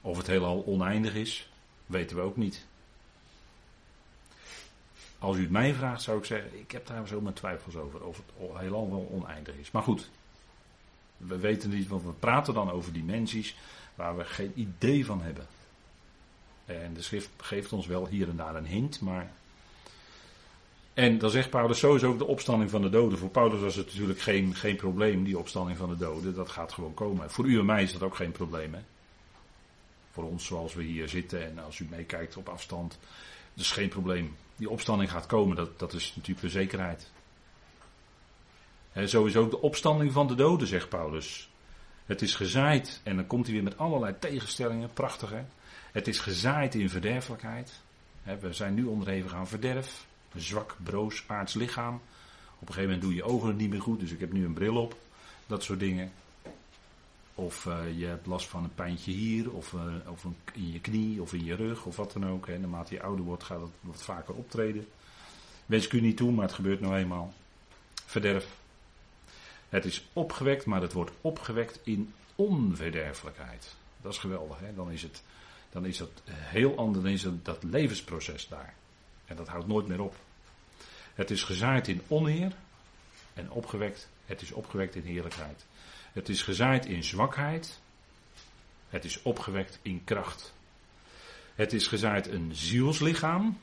Of 0.01 0.17
het 0.17 0.27
heelal 0.27 0.65
oneindig 0.67 1.15
is, 1.15 1.51
weten 1.87 2.17
we 2.17 2.23
ook 2.23 2.37
niet. 2.37 2.67
als 5.19 5.37
u 5.37 5.41
het 5.41 5.51
mij 5.51 5.75
vraagt, 5.75 6.03
zou 6.03 6.19
ik 6.19 6.25
zeggen, 6.25 6.61
ik 6.61 6.71
heb 6.71 6.87
daar 6.87 7.09
zo 7.09 7.21
mijn 7.21 7.35
twijfels 7.35 7.77
over, 7.77 8.05
of 8.05 8.17
het 8.17 8.59
heelal 8.59 8.91
wel 8.91 9.09
oneindig 9.11 9.55
is. 9.55 9.71
Maar 9.71 9.83
goed, 9.83 10.11
we 11.17 11.39
weten 11.39 11.71
niet, 11.71 11.89
want 11.89 12.03
we 12.03 12.13
praten 12.13 12.55
dan 12.55 12.71
over 12.71 12.93
dimensies 12.93 13.57
waar 13.95 14.17
we 14.17 14.25
geen 14.25 14.53
idee 14.55 15.05
van 15.05 15.23
hebben. 15.23 15.47
En 16.65 16.95
de 16.95 17.03
schrift 17.03 17.31
geeft 17.37 17.73
ons 17.73 17.87
wel 17.87 18.07
hier 18.07 18.29
en 18.29 18.37
daar 18.37 18.55
een 18.55 18.67
hint, 18.67 19.01
maar. 19.01 19.33
En 20.99 21.19
dan 21.19 21.31
zegt 21.31 21.51
Paulus 21.51 21.79
sowieso 21.79 22.09
ook 22.09 22.19
de 22.19 22.27
opstanding 22.27 22.71
van 22.71 22.83
de 22.83 22.89
doden. 22.89 23.19
Voor 23.19 23.29
Paulus 23.29 23.61
was 23.61 23.75
het 23.75 23.87
natuurlijk 23.87 24.21
geen, 24.21 24.55
geen 24.55 24.77
probleem, 24.77 25.25
die 25.25 25.39
opstanding 25.39 25.79
van 25.79 25.89
de 25.89 25.97
doden. 25.97 26.35
Dat 26.35 26.49
gaat 26.49 26.73
gewoon 26.73 26.95
komen. 26.95 27.31
Voor 27.31 27.47
u 27.47 27.59
en 27.59 27.65
mij 27.65 27.83
is 27.83 27.93
dat 27.93 28.03
ook 28.03 28.15
geen 28.15 28.33
probleem. 28.33 28.75
Hè? 28.75 28.81
Voor 30.11 30.25
ons 30.25 30.47
zoals 30.47 30.75
we 30.75 30.83
hier 30.83 31.09
zitten 31.09 31.45
en 31.45 31.59
als 31.59 31.79
u 31.79 31.87
meekijkt 31.91 32.37
op 32.37 32.49
afstand. 32.49 32.99
Dat 33.55 33.65
is 33.65 33.71
geen 33.71 33.89
probleem. 33.89 34.37
Die 34.57 34.71
opstanding 34.71 35.11
gaat 35.11 35.27
komen, 35.27 35.57
dat, 35.57 35.79
dat 35.79 35.93
is 35.93 36.13
natuurlijk 36.17 36.45
een 36.45 36.51
zekerheid. 36.51 37.11
En 38.93 39.09
sowieso 39.09 39.43
ook 39.43 39.51
de 39.51 39.61
opstanding 39.61 40.13
van 40.13 40.27
de 40.27 40.35
doden, 40.35 40.69
zegt 40.69 40.89
Paulus. 40.89 41.51
Het 42.07 42.23
is 42.23 42.35
gezaaid, 42.35 43.01
en 43.05 43.17
dan 43.17 43.27
komt 43.27 43.45
hij 43.45 43.55
weer 43.55 43.65
met 43.65 43.79
allerlei 43.79 44.15
tegenstellingen, 44.19 44.93
prachtig 44.93 45.31
hè. 45.31 45.45
Het 45.93 46.09
is 46.09 46.19
gezaaid 46.19 46.75
in 46.75 46.91
verderfelijkheid. 46.91 47.81
We 48.41 48.53
zijn 48.53 48.75
nu 48.75 48.85
onderhevig 48.85 49.35
aan 49.35 49.49
verderf. 49.49 50.07
Een 50.33 50.41
zwak, 50.41 50.77
broos, 50.83 51.25
aards 51.27 51.55
lichaam. 51.55 51.95
Op 52.59 52.69
een 52.69 52.75
gegeven 52.75 52.83
moment 52.83 53.03
doe 53.03 53.15
je 53.15 53.23
ogen 53.23 53.57
niet 53.57 53.71
meer 53.71 53.83
goed, 53.83 54.01
dus 54.01 54.11
ik 54.11 54.21
heb 54.21 54.33
nu 54.33 54.45
een 54.45 54.53
bril 54.53 54.77
op. 54.77 54.97
Dat 55.47 55.63
soort 55.63 55.81
dingen. 55.81 56.13
Of 57.35 57.65
uh, 57.65 57.99
je 57.99 58.07
hebt 58.07 58.27
last 58.27 58.47
van 58.47 58.65
een 58.65 58.75
pijntje 58.75 59.13
hier, 59.13 59.53
of, 59.53 59.73
uh, 59.73 59.81
of 60.07 60.25
in 60.53 60.73
je 60.73 60.81
knie, 60.81 61.23
of 61.23 61.33
in 61.33 61.45
je 61.45 61.55
rug, 61.55 61.85
of 61.85 61.97
wat 61.97 62.13
dan 62.13 62.27
ook. 62.27 62.47
Hè. 62.47 62.59
Naarmate 62.59 62.95
je 62.95 63.03
ouder 63.03 63.25
wordt, 63.25 63.43
gaat 63.43 63.61
het 63.61 63.71
wat 63.81 64.03
vaker 64.03 64.35
optreden. 64.35 64.87
Wens 65.67 65.85
ik 65.85 65.93
u 65.93 66.01
niet 66.01 66.17
toe, 66.17 66.33
maar 66.33 66.45
het 66.45 66.55
gebeurt 66.55 66.81
nou 66.81 66.97
eenmaal. 66.97 67.35
Verderf. 68.05 68.47
Het 69.69 69.85
is 69.85 70.09
opgewekt, 70.13 70.65
maar 70.65 70.83
het 70.83 70.93
wordt 70.93 71.11
opgewekt 71.21 71.81
in 71.83 72.13
onverderfelijkheid. 72.35 73.75
Dat 74.01 74.13
is 74.13 74.19
geweldig, 74.19 74.61
hè? 74.61 74.75
Dan 74.75 74.91
is 74.91 75.03
het, 75.03 75.23
dan 75.71 75.85
is 75.85 75.99
het 75.99 76.23
heel 76.31 76.77
anders, 76.77 77.05
dan 77.05 77.13
is 77.13 77.27
dat 77.43 77.63
levensproces 77.63 78.49
daar. 78.49 78.75
En 79.29 79.37
dat 79.37 79.49
houdt 79.49 79.67
nooit 79.67 79.87
meer 79.87 80.01
op. 80.01 80.17
Het 81.15 81.31
is 81.31 81.43
gezaaid 81.43 81.89
in 81.89 82.03
oneer 82.09 82.53
en 83.35 83.51
opgewekt. 83.51 84.09
Het 84.27 84.41
is 84.41 84.53
opgewekt 84.53 84.95
in 84.95 85.05
heerlijkheid. 85.05 85.65
Het 86.13 86.29
is 86.29 86.43
gezaaid 86.43 86.87
in 86.87 87.05
zwakheid. 87.05 87.81
Het 88.89 89.05
is 89.05 89.23
opgewekt 89.23 89.79
in 89.83 90.05
kracht. 90.05 90.53
Het 91.55 91.73
is 91.73 91.87
gezaaid 91.87 92.27
een 92.27 92.51
zielslichaam. 92.55 93.59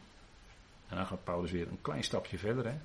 En 0.88 0.96
dan 0.98 1.06
gaat 1.06 1.24
Paulus 1.24 1.52
weer 1.52 1.68
een 1.68 1.82
klein 1.82 2.04
stapje 2.04 2.38
verder. 2.38 2.66
Hè. 2.66 2.78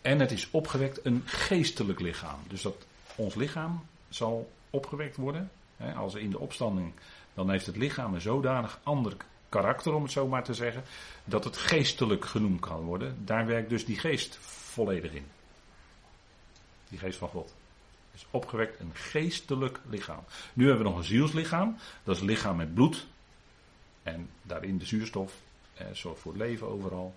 En 0.00 0.20
het 0.20 0.30
is 0.30 0.50
opgewekt 0.50 1.04
een 1.04 1.22
geestelijk 1.24 2.00
lichaam. 2.00 2.40
Dus 2.48 2.62
dat 2.62 2.86
ons 3.14 3.34
lichaam 3.34 3.86
zal 4.08 4.52
opgewekt 4.70 5.16
worden. 5.16 5.50
Hè, 5.76 5.92
als 5.92 6.14
in 6.14 6.30
de 6.30 6.38
opstanding, 6.38 6.92
dan 7.34 7.50
heeft 7.50 7.66
het 7.66 7.76
lichaam 7.76 8.14
een 8.14 8.20
zodanig 8.20 8.80
ander 8.82 9.16
karakter, 9.48 9.94
om 9.94 10.02
het 10.02 10.12
zo 10.12 10.26
maar 10.26 10.44
te 10.44 10.54
zeggen, 10.54 10.82
dat 11.24 11.44
het 11.44 11.56
geestelijk 11.56 12.24
genoemd 12.24 12.60
kan 12.60 12.80
worden. 12.80 13.16
Daar 13.24 13.46
werkt 13.46 13.70
dus 13.70 13.84
die 13.84 13.98
geest 13.98 14.38
volledig 14.40 15.12
in. 15.12 15.26
Die 16.88 16.98
geest 16.98 17.18
van 17.18 17.28
God. 17.28 17.54
Dus 18.12 18.26
opgewekt 18.30 18.80
een 18.80 18.94
geestelijk 18.94 19.80
lichaam. 19.88 20.24
Nu 20.52 20.66
hebben 20.66 20.84
we 20.84 20.90
nog 20.90 20.98
een 20.98 21.04
zielslichaam. 21.04 21.76
Dat 22.02 22.14
is 22.14 22.20
een 22.20 22.26
lichaam 22.26 22.56
met 22.56 22.74
bloed. 22.74 23.06
En 24.02 24.30
daarin 24.42 24.78
de 24.78 24.86
zuurstof. 24.86 25.32
Eh, 25.74 25.86
zorgt 25.92 26.20
voor 26.20 26.36
leven 26.36 26.68
overal. 26.68 27.14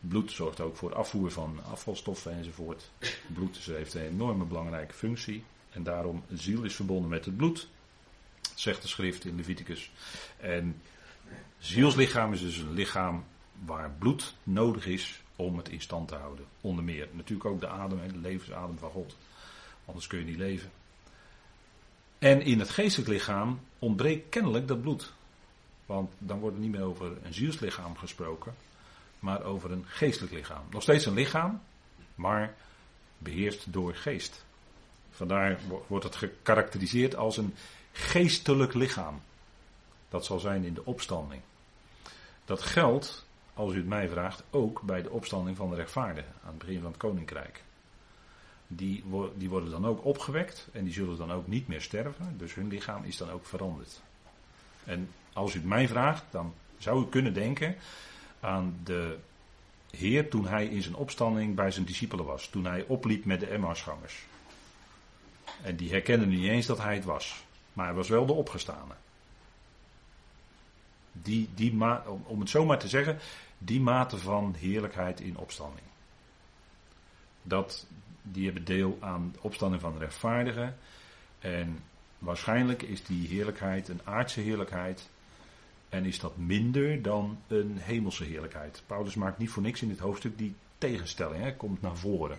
Bloed 0.00 0.32
zorgt 0.32 0.60
ook 0.60 0.76
voor 0.76 0.94
afvoer 0.94 1.30
van 1.30 1.60
afvalstoffen 1.70 2.32
enzovoort. 2.32 2.90
Bloed 3.34 3.56
heeft 3.56 3.94
een 3.94 4.06
enorme 4.06 4.44
belangrijke 4.44 4.94
functie. 4.94 5.44
En 5.70 5.82
daarom, 5.82 6.24
ziel 6.32 6.62
is 6.62 6.74
verbonden 6.74 7.10
met 7.10 7.24
het 7.24 7.36
bloed. 7.36 7.68
Zegt 8.54 8.82
de 8.82 8.88
schrift 8.88 9.24
in 9.24 9.36
Leviticus. 9.36 9.90
En 10.36 10.82
zielslichaam 11.60 12.32
is 12.32 12.40
dus 12.40 12.56
een 12.56 12.72
lichaam 12.72 13.24
waar 13.64 13.90
bloed 13.98 14.34
nodig 14.42 14.86
is 14.86 15.22
om 15.36 15.56
het 15.56 15.68
in 15.68 15.80
stand 15.80 16.08
te 16.08 16.14
houden. 16.14 16.44
Onder 16.60 16.84
meer 16.84 17.08
natuurlijk 17.12 17.48
ook 17.48 17.60
de 17.60 17.68
adem 17.68 18.12
de 18.12 18.18
levensadem 18.18 18.78
van 18.78 18.90
God. 18.90 19.16
Anders 19.84 20.06
kun 20.06 20.18
je 20.18 20.24
niet 20.24 20.36
leven. 20.36 20.70
En 22.18 22.42
in 22.42 22.58
het 22.58 22.68
geestelijk 22.68 23.10
lichaam 23.10 23.60
ontbreekt 23.78 24.28
kennelijk 24.28 24.68
dat 24.68 24.80
bloed. 24.80 25.12
Want 25.86 26.12
dan 26.18 26.38
wordt 26.38 26.56
er 26.56 26.62
niet 26.62 26.70
meer 26.70 26.82
over 26.82 27.16
een 27.22 27.34
zielslichaam 27.34 27.96
gesproken, 27.96 28.54
maar 29.18 29.42
over 29.42 29.70
een 29.70 29.84
geestelijk 29.86 30.32
lichaam. 30.32 30.62
Nog 30.70 30.82
steeds 30.82 31.06
een 31.06 31.14
lichaam, 31.14 31.62
maar 32.14 32.54
beheerst 33.18 33.72
door 33.72 33.94
geest. 33.94 34.44
Vandaar 35.10 35.58
wordt 35.86 36.04
het 36.04 36.16
gekarakteriseerd 36.16 37.16
als 37.16 37.36
een 37.36 37.54
geestelijk 37.92 38.74
lichaam. 38.74 39.20
Dat 40.08 40.24
zal 40.24 40.38
zijn 40.38 40.64
in 40.64 40.74
de 40.74 40.84
opstanding. 40.84 41.42
Dat 42.50 42.62
geldt, 42.62 43.26
als 43.54 43.72
u 43.72 43.76
het 43.76 43.86
mij 43.86 44.08
vraagt, 44.08 44.42
ook 44.50 44.82
bij 44.82 45.02
de 45.02 45.10
opstanding 45.10 45.56
van 45.56 45.70
de 45.70 45.76
rechtvaardigen 45.76 46.32
aan 46.42 46.48
het 46.48 46.58
begin 46.58 46.80
van 46.80 46.90
het 46.90 47.00
koninkrijk 47.00 47.62
die, 48.66 49.04
die 49.34 49.48
worden 49.48 49.70
dan 49.70 49.86
ook 49.86 50.04
opgewekt 50.04 50.68
en 50.72 50.84
die 50.84 50.92
zullen 50.92 51.16
dan 51.16 51.32
ook 51.32 51.46
niet 51.46 51.68
meer 51.68 51.80
sterven. 51.80 52.34
Dus 52.38 52.54
hun 52.54 52.68
lichaam 52.68 53.04
is 53.04 53.16
dan 53.16 53.30
ook 53.30 53.46
veranderd. 53.46 54.00
En 54.84 55.10
als 55.32 55.54
u 55.54 55.58
het 55.58 55.68
mij 55.68 55.88
vraagt, 55.88 56.24
dan 56.30 56.54
zou 56.78 57.02
u 57.02 57.08
kunnen 57.08 57.34
denken 57.34 57.76
aan 58.40 58.80
de 58.84 59.18
Heer 59.90 60.30
toen 60.30 60.46
hij 60.46 60.66
in 60.66 60.82
zijn 60.82 60.94
opstanding 60.94 61.54
bij 61.54 61.70
zijn 61.70 61.86
discipelen 61.86 62.24
was. 62.24 62.48
Toen 62.48 62.64
hij 62.64 62.84
opliep 62.86 63.24
met 63.24 63.40
de 63.40 63.46
Emmausgangers. 63.46 64.24
En 65.62 65.76
die 65.76 65.90
herkenden 65.90 66.28
niet 66.28 66.48
eens 66.48 66.66
dat 66.66 66.78
hij 66.78 66.94
het 66.94 67.04
was. 67.04 67.44
Maar 67.72 67.86
hij 67.86 67.94
was 67.94 68.08
wel 68.08 68.26
de 68.26 68.32
opgestane. 68.32 68.94
Die, 71.12 71.48
die 71.54 71.78
om 72.26 72.40
het 72.40 72.48
zo 72.48 72.64
maar 72.64 72.78
te 72.78 72.88
zeggen, 72.88 73.18
die 73.58 73.80
mate 73.80 74.18
van 74.18 74.54
heerlijkheid 74.58 75.20
in 75.20 75.36
opstanding. 75.36 75.86
Dat, 77.42 77.86
die 78.22 78.44
hebben 78.44 78.64
deel 78.64 78.98
aan 79.00 79.30
de 79.32 79.38
opstanding 79.42 79.82
van 79.82 79.92
de 79.92 79.98
rechtvaardigen. 79.98 80.76
En 81.38 81.78
waarschijnlijk 82.18 82.82
is 82.82 83.04
die 83.04 83.28
heerlijkheid 83.28 83.88
een 83.88 84.00
aardse 84.04 84.40
heerlijkheid. 84.40 85.08
En 85.88 86.04
is 86.04 86.18
dat 86.18 86.36
minder 86.36 87.02
dan 87.02 87.38
een 87.48 87.76
hemelse 87.78 88.24
heerlijkheid. 88.24 88.82
Paulus 88.86 89.14
maakt 89.14 89.38
niet 89.38 89.50
voor 89.50 89.62
niks 89.62 89.82
in 89.82 89.88
dit 89.88 89.98
hoofdstuk 89.98 90.38
die 90.38 90.54
tegenstelling, 90.78 91.42
hè, 91.42 91.56
komt 91.56 91.82
naar 91.82 91.96
voren. 91.96 92.38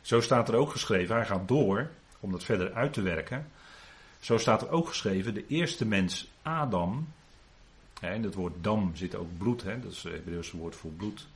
Zo 0.00 0.20
staat 0.20 0.48
er 0.48 0.54
ook 0.54 0.70
geschreven, 0.70 1.16
hij 1.16 1.26
gaat 1.26 1.48
door 1.48 1.90
om 2.20 2.30
dat 2.30 2.44
verder 2.44 2.72
uit 2.72 2.92
te 2.92 3.02
werken. 3.02 3.46
Zo 4.18 4.38
staat 4.38 4.62
er 4.62 4.70
ook 4.70 4.88
geschreven, 4.88 5.34
de 5.34 5.46
eerste 5.46 5.86
mens 5.86 6.30
Adam, 6.42 7.08
in 8.00 8.24
het 8.24 8.34
woord 8.34 8.54
dam 8.60 8.96
zit 8.96 9.14
ook 9.14 9.38
bloed, 9.38 9.62
hè, 9.62 9.80
dat 9.80 9.92
is 9.92 10.02
het 10.02 10.12
Hebreeuwse 10.12 10.56
woord 10.56 10.76
voor 10.76 10.90
bloed. 10.90 11.26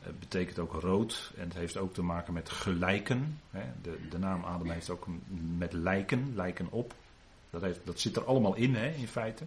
Het 0.00 0.20
betekent 0.20 0.58
ook 0.58 0.72
rood 0.72 1.32
en 1.36 1.44
het 1.44 1.54
heeft 1.54 1.76
ook 1.76 1.94
te 1.94 2.02
maken 2.02 2.32
met 2.32 2.50
gelijken. 2.50 3.40
De, 3.82 4.08
de 4.10 4.18
naam 4.18 4.44
Adam 4.44 4.70
heeft 4.70 4.90
ook 4.90 5.06
met 5.56 5.72
lijken, 5.72 6.32
lijken 6.34 6.70
op. 6.70 6.94
Dat, 7.50 7.62
heeft, 7.62 7.80
dat 7.84 8.00
zit 8.00 8.16
er 8.16 8.24
allemaal 8.24 8.54
in, 8.54 8.74
hè, 8.74 8.90
in 8.90 9.08
feite. 9.08 9.44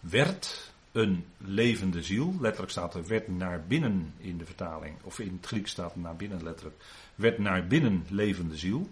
Werd 0.00 0.72
een 0.92 1.24
levende 1.36 2.02
ziel, 2.02 2.34
letterlijk 2.40 2.72
staat 2.72 2.94
er 2.94 3.06
werd 3.06 3.28
naar 3.28 3.64
binnen 3.66 4.14
in 4.18 4.38
de 4.38 4.44
vertaling, 4.44 4.96
of 5.02 5.18
in 5.18 5.32
het 5.36 5.46
Grieks 5.46 5.70
staat 5.70 5.96
naar 5.96 6.16
binnen 6.16 6.42
letterlijk, 6.42 6.84
werd 7.14 7.38
naar 7.38 7.66
binnen 7.66 8.06
levende 8.08 8.56
ziel. 8.56 8.90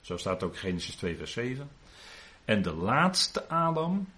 Zo 0.00 0.16
staat 0.16 0.42
ook 0.42 0.56
Genesis 0.56 0.94
2 0.94 1.16
vers 1.16 1.32
7. 1.32 1.68
En 2.44 2.62
de 2.62 2.72
laatste 2.72 3.48
Adam, 3.48 4.08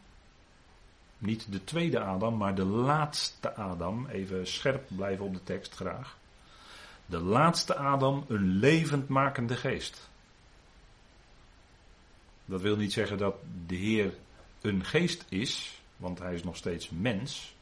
niet 1.18 1.52
de 1.52 1.64
tweede 1.64 2.00
Adam, 2.00 2.36
maar 2.36 2.54
de 2.54 2.64
laatste 2.64 3.54
Adam. 3.54 4.06
Even 4.06 4.46
scherp 4.46 4.86
blijven 4.88 5.24
op 5.24 5.34
de 5.34 5.42
tekst 5.42 5.74
graag. 5.74 6.16
De 7.06 7.20
laatste 7.20 7.76
Adam, 7.76 8.24
een 8.28 8.58
levendmakende 8.58 9.56
geest. 9.56 10.08
Dat 12.44 12.60
wil 12.60 12.76
niet 12.76 12.92
zeggen 12.92 13.18
dat 13.18 13.36
de 13.66 13.74
Heer 13.74 14.14
een 14.60 14.84
geest 14.84 15.24
is, 15.28 15.82
want 15.96 16.18
hij 16.18 16.34
is 16.34 16.44
nog 16.44 16.56
steeds 16.56 16.90
mens. 16.90 17.54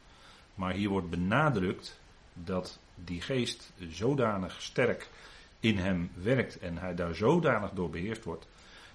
Maar 0.55 0.73
hier 0.73 0.89
wordt 0.89 1.09
benadrukt 1.09 1.99
dat 2.33 2.79
die 2.95 3.21
geest 3.21 3.71
zodanig 3.89 4.61
sterk 4.61 5.09
in 5.59 5.77
hem 5.77 6.11
werkt 6.13 6.59
en 6.59 6.77
hij 6.77 6.95
daar 6.95 7.15
zodanig 7.15 7.71
door 7.71 7.89
beheerst 7.89 8.23
wordt, 8.23 8.47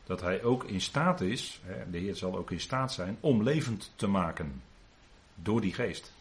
dat 0.07 0.21
hij 0.21 0.43
ook 0.43 0.65
in 0.65 0.81
staat 0.81 1.21
is, 1.21 1.61
de 1.91 1.99
Heer 1.99 2.17
zal 2.17 2.37
ook 2.37 2.51
in 2.51 2.61
staat 2.61 2.93
zijn, 2.93 3.17
om 3.21 3.43
levend 3.43 3.93
te 3.95 4.07
maken. 4.07 4.63
Door 5.35 5.61
die 5.61 5.75
geest. 5.75 6.13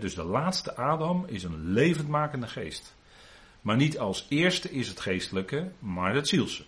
dus 0.00 0.14
de 0.14 0.24
laatste 0.24 0.76
Adam 0.76 1.24
is 1.26 1.42
een 1.42 1.72
levendmakende 1.72 2.46
geest. 2.46 2.94
Maar 3.60 3.76
niet 3.76 3.98
als 3.98 4.26
eerste 4.28 4.70
is 4.70 4.88
het 4.88 5.00
geestelijke, 5.00 5.70
maar 5.78 6.14
het 6.14 6.28
zielse. 6.28 6.64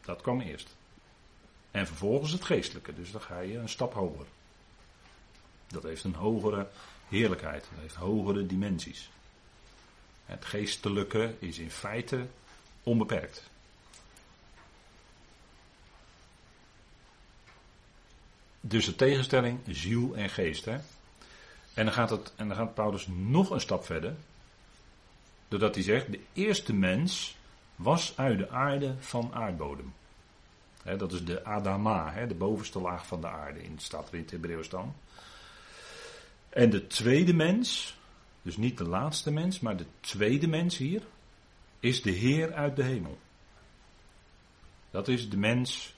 Dat 0.00 0.22
kwam 0.22 0.40
eerst. 0.40 0.76
En 1.70 1.86
vervolgens 1.86 2.32
het 2.32 2.44
geestelijke, 2.44 2.94
dus 2.94 3.10
dan 3.10 3.20
ga 3.20 3.40
je 3.40 3.58
een 3.58 3.68
stap 3.68 3.94
hoger. 3.94 4.26
Dat 5.66 5.82
heeft 5.82 6.04
een 6.04 6.14
hogere 6.14 6.68
heerlijkheid, 7.08 7.68
dat 7.72 7.80
heeft 7.80 7.94
hogere 7.94 8.46
dimensies. 8.46 9.10
Het 10.24 10.44
geestelijke 10.44 11.34
is 11.38 11.58
in 11.58 11.70
feite 11.70 12.26
onbeperkt. 12.82 13.50
Dus 18.68 18.84
de 18.84 18.94
tegenstelling 18.94 19.58
ziel 19.66 20.16
en 20.16 20.28
geest. 20.28 20.64
Hè? 20.64 20.78
En, 21.74 21.84
dan 21.84 21.92
gaat 21.92 22.10
het, 22.10 22.32
en 22.36 22.48
dan 22.48 22.56
gaat 22.56 22.74
Paulus 22.74 23.06
nog 23.06 23.50
een 23.50 23.60
stap 23.60 23.84
verder. 23.84 24.14
Doordat 25.48 25.74
hij 25.74 25.84
zegt, 25.84 26.12
de 26.12 26.20
eerste 26.32 26.72
mens 26.72 27.36
was 27.76 28.12
uit 28.16 28.38
de 28.38 28.50
aarde 28.50 28.94
van 28.98 29.30
aardbodem. 29.34 29.94
dat 30.82 31.12
is 31.12 31.24
de 31.24 31.44
Adama, 31.44 32.26
de 32.26 32.34
bovenste 32.34 32.80
laag 32.80 33.06
van 33.06 33.20
de 33.20 33.28
aarde. 33.28 33.62
In, 33.62 33.78
staat 33.78 34.08
er 34.08 34.14
in 34.14 34.20
het 34.20 34.30
Hebreeuws 34.30 34.68
dan. 34.68 34.94
En 36.48 36.70
de 36.70 36.86
tweede 36.86 37.34
mens, 37.34 37.96
dus 38.42 38.56
niet 38.56 38.78
de 38.78 38.88
laatste 38.88 39.30
mens, 39.30 39.60
maar 39.60 39.76
de 39.76 39.86
tweede 40.00 40.46
mens 40.46 40.76
hier, 40.76 41.02
is 41.80 42.02
de 42.02 42.10
Heer 42.10 42.52
uit 42.52 42.76
de 42.76 42.82
hemel. 42.82 43.18
Dat 44.90 45.08
is 45.08 45.30
de 45.30 45.36
mens 45.36 45.94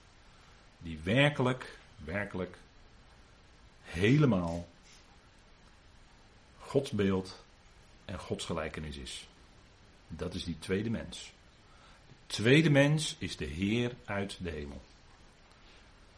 die 0.78 1.00
werkelijk, 1.02 1.77
werkelijk, 2.04 2.58
helemaal 3.82 4.68
Gods 6.58 6.90
beeld 6.90 7.44
en 8.04 8.18
Gods 8.18 8.44
gelijkenis 8.44 8.96
is. 8.96 9.28
Dat 10.08 10.34
is 10.34 10.44
die 10.44 10.58
tweede 10.58 10.90
mens. 10.90 11.32
De 12.08 12.34
tweede 12.34 12.70
mens 12.70 13.16
is 13.18 13.36
de 13.36 13.44
Heer 13.44 13.92
uit 14.04 14.36
de 14.40 14.50
hemel. 14.50 14.80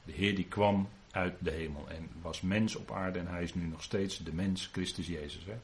De 0.04 0.12
Heer 0.12 0.34
die 0.34 0.46
kwam 0.46 0.88
uit 1.10 1.34
de 1.38 1.50
hemel 1.50 1.88
en 1.88 2.08
was 2.22 2.40
mens 2.40 2.76
op 2.76 2.92
aarde 2.92 3.18
en 3.18 3.26
hij 3.26 3.42
is 3.42 3.54
nu 3.54 3.66
nog 3.66 3.82
steeds 3.82 4.18
de 4.18 4.32
mens 4.32 4.68
Christus 4.72 5.06
Jezus. 5.06 5.44
Hè? 5.44 5.58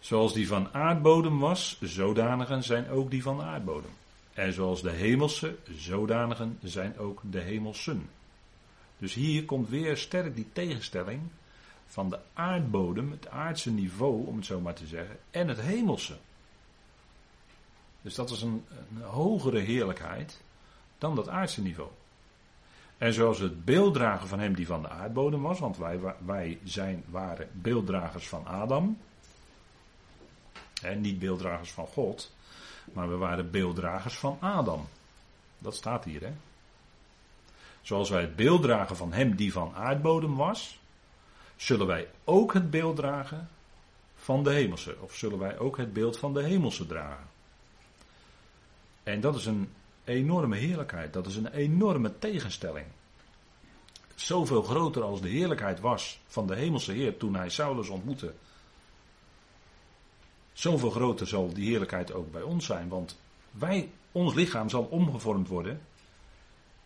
Zoals 0.00 0.32
die 0.32 0.46
van 0.46 0.72
aardbodem 0.72 1.38
was, 1.38 1.78
zodanigen 1.80 2.62
zijn 2.62 2.88
ook 2.88 3.10
die 3.10 3.22
van 3.22 3.42
aardbodem. 3.42 3.90
En 4.32 4.52
zoals 4.52 4.82
de 4.82 4.90
hemelse, 4.90 5.56
zodanigen 5.76 6.58
zijn 6.62 6.98
ook 6.98 7.20
de 7.30 7.40
hemelsen. 7.40 8.10
Dus 8.98 9.14
hier 9.14 9.44
komt 9.44 9.68
weer 9.68 9.96
sterk 9.96 10.36
die 10.36 10.48
tegenstelling 10.52 11.22
van 11.86 12.10
de 12.10 12.18
aardbodem, 12.32 13.10
het 13.10 13.28
aardse 13.28 13.70
niveau, 13.70 14.26
om 14.26 14.36
het 14.36 14.46
zo 14.46 14.60
maar 14.60 14.74
te 14.74 14.86
zeggen, 14.86 15.16
en 15.30 15.48
het 15.48 15.60
hemelse. 15.60 16.16
Dus 18.02 18.14
dat 18.14 18.30
is 18.30 18.42
een, 18.42 18.64
een 18.94 19.02
hogere 19.02 19.58
heerlijkheid 19.58 20.40
dan 20.98 21.14
dat 21.14 21.28
aardse 21.28 21.62
niveau. 21.62 21.90
En 22.98 23.12
zoals 23.12 23.38
het 23.38 23.64
beelddragen 23.64 24.28
van 24.28 24.38
hem 24.38 24.54
die 24.54 24.66
van 24.66 24.82
de 24.82 24.88
aardbodem 24.88 25.42
was, 25.42 25.58
want 25.58 25.76
wij, 25.76 26.00
wij 26.24 26.58
zijn, 26.64 27.04
waren 27.06 27.48
beelddragers 27.52 28.28
van 28.28 28.46
Adam. 28.46 28.98
En 30.82 31.00
niet 31.00 31.18
beelddragers 31.18 31.72
van 31.72 31.86
God, 31.86 32.32
maar 32.92 33.08
we 33.08 33.16
waren 33.16 33.50
beelddragers 33.50 34.18
van 34.18 34.36
Adam. 34.40 34.86
Dat 35.58 35.74
staat 35.74 36.04
hier, 36.04 36.20
hè. 36.20 36.32
Zoals 37.84 38.10
wij 38.10 38.20
het 38.20 38.36
beeld 38.36 38.62
dragen 38.62 38.96
van 38.96 39.12
hem 39.12 39.36
die 39.36 39.52
van 39.52 39.74
aardbodem 39.74 40.36
was, 40.36 40.80
zullen 41.56 41.86
wij 41.86 42.08
ook 42.24 42.52
het 42.52 42.70
beeld 42.70 42.96
dragen 42.96 43.48
van 44.16 44.44
de 44.44 44.50
hemelse. 44.50 44.96
Of 45.00 45.14
zullen 45.14 45.38
wij 45.38 45.58
ook 45.58 45.76
het 45.76 45.92
beeld 45.92 46.18
van 46.18 46.34
de 46.34 46.42
hemelse 46.42 46.86
dragen. 46.86 47.26
En 49.02 49.20
dat 49.20 49.34
is 49.34 49.46
een 49.46 49.72
enorme 50.04 50.56
heerlijkheid. 50.56 51.12
Dat 51.12 51.26
is 51.26 51.36
een 51.36 51.52
enorme 51.52 52.18
tegenstelling. 52.18 52.86
Zoveel 54.14 54.62
groter 54.62 55.02
als 55.02 55.20
de 55.20 55.28
heerlijkheid 55.28 55.80
was 55.80 56.20
van 56.26 56.46
de 56.46 56.54
hemelse 56.54 56.92
Heer 56.92 57.16
toen 57.16 57.34
hij 57.34 57.48
Saulus 57.48 57.88
ontmoette. 57.88 58.34
Zoveel 60.52 60.90
groter 60.90 61.26
zal 61.26 61.52
die 61.52 61.68
heerlijkheid 61.68 62.12
ook 62.12 62.32
bij 62.32 62.42
ons 62.42 62.66
zijn. 62.66 62.88
Want 62.88 63.18
wij, 63.50 63.90
ons 64.12 64.34
lichaam 64.34 64.68
zal 64.68 64.82
omgevormd 64.82 65.48
worden 65.48 65.80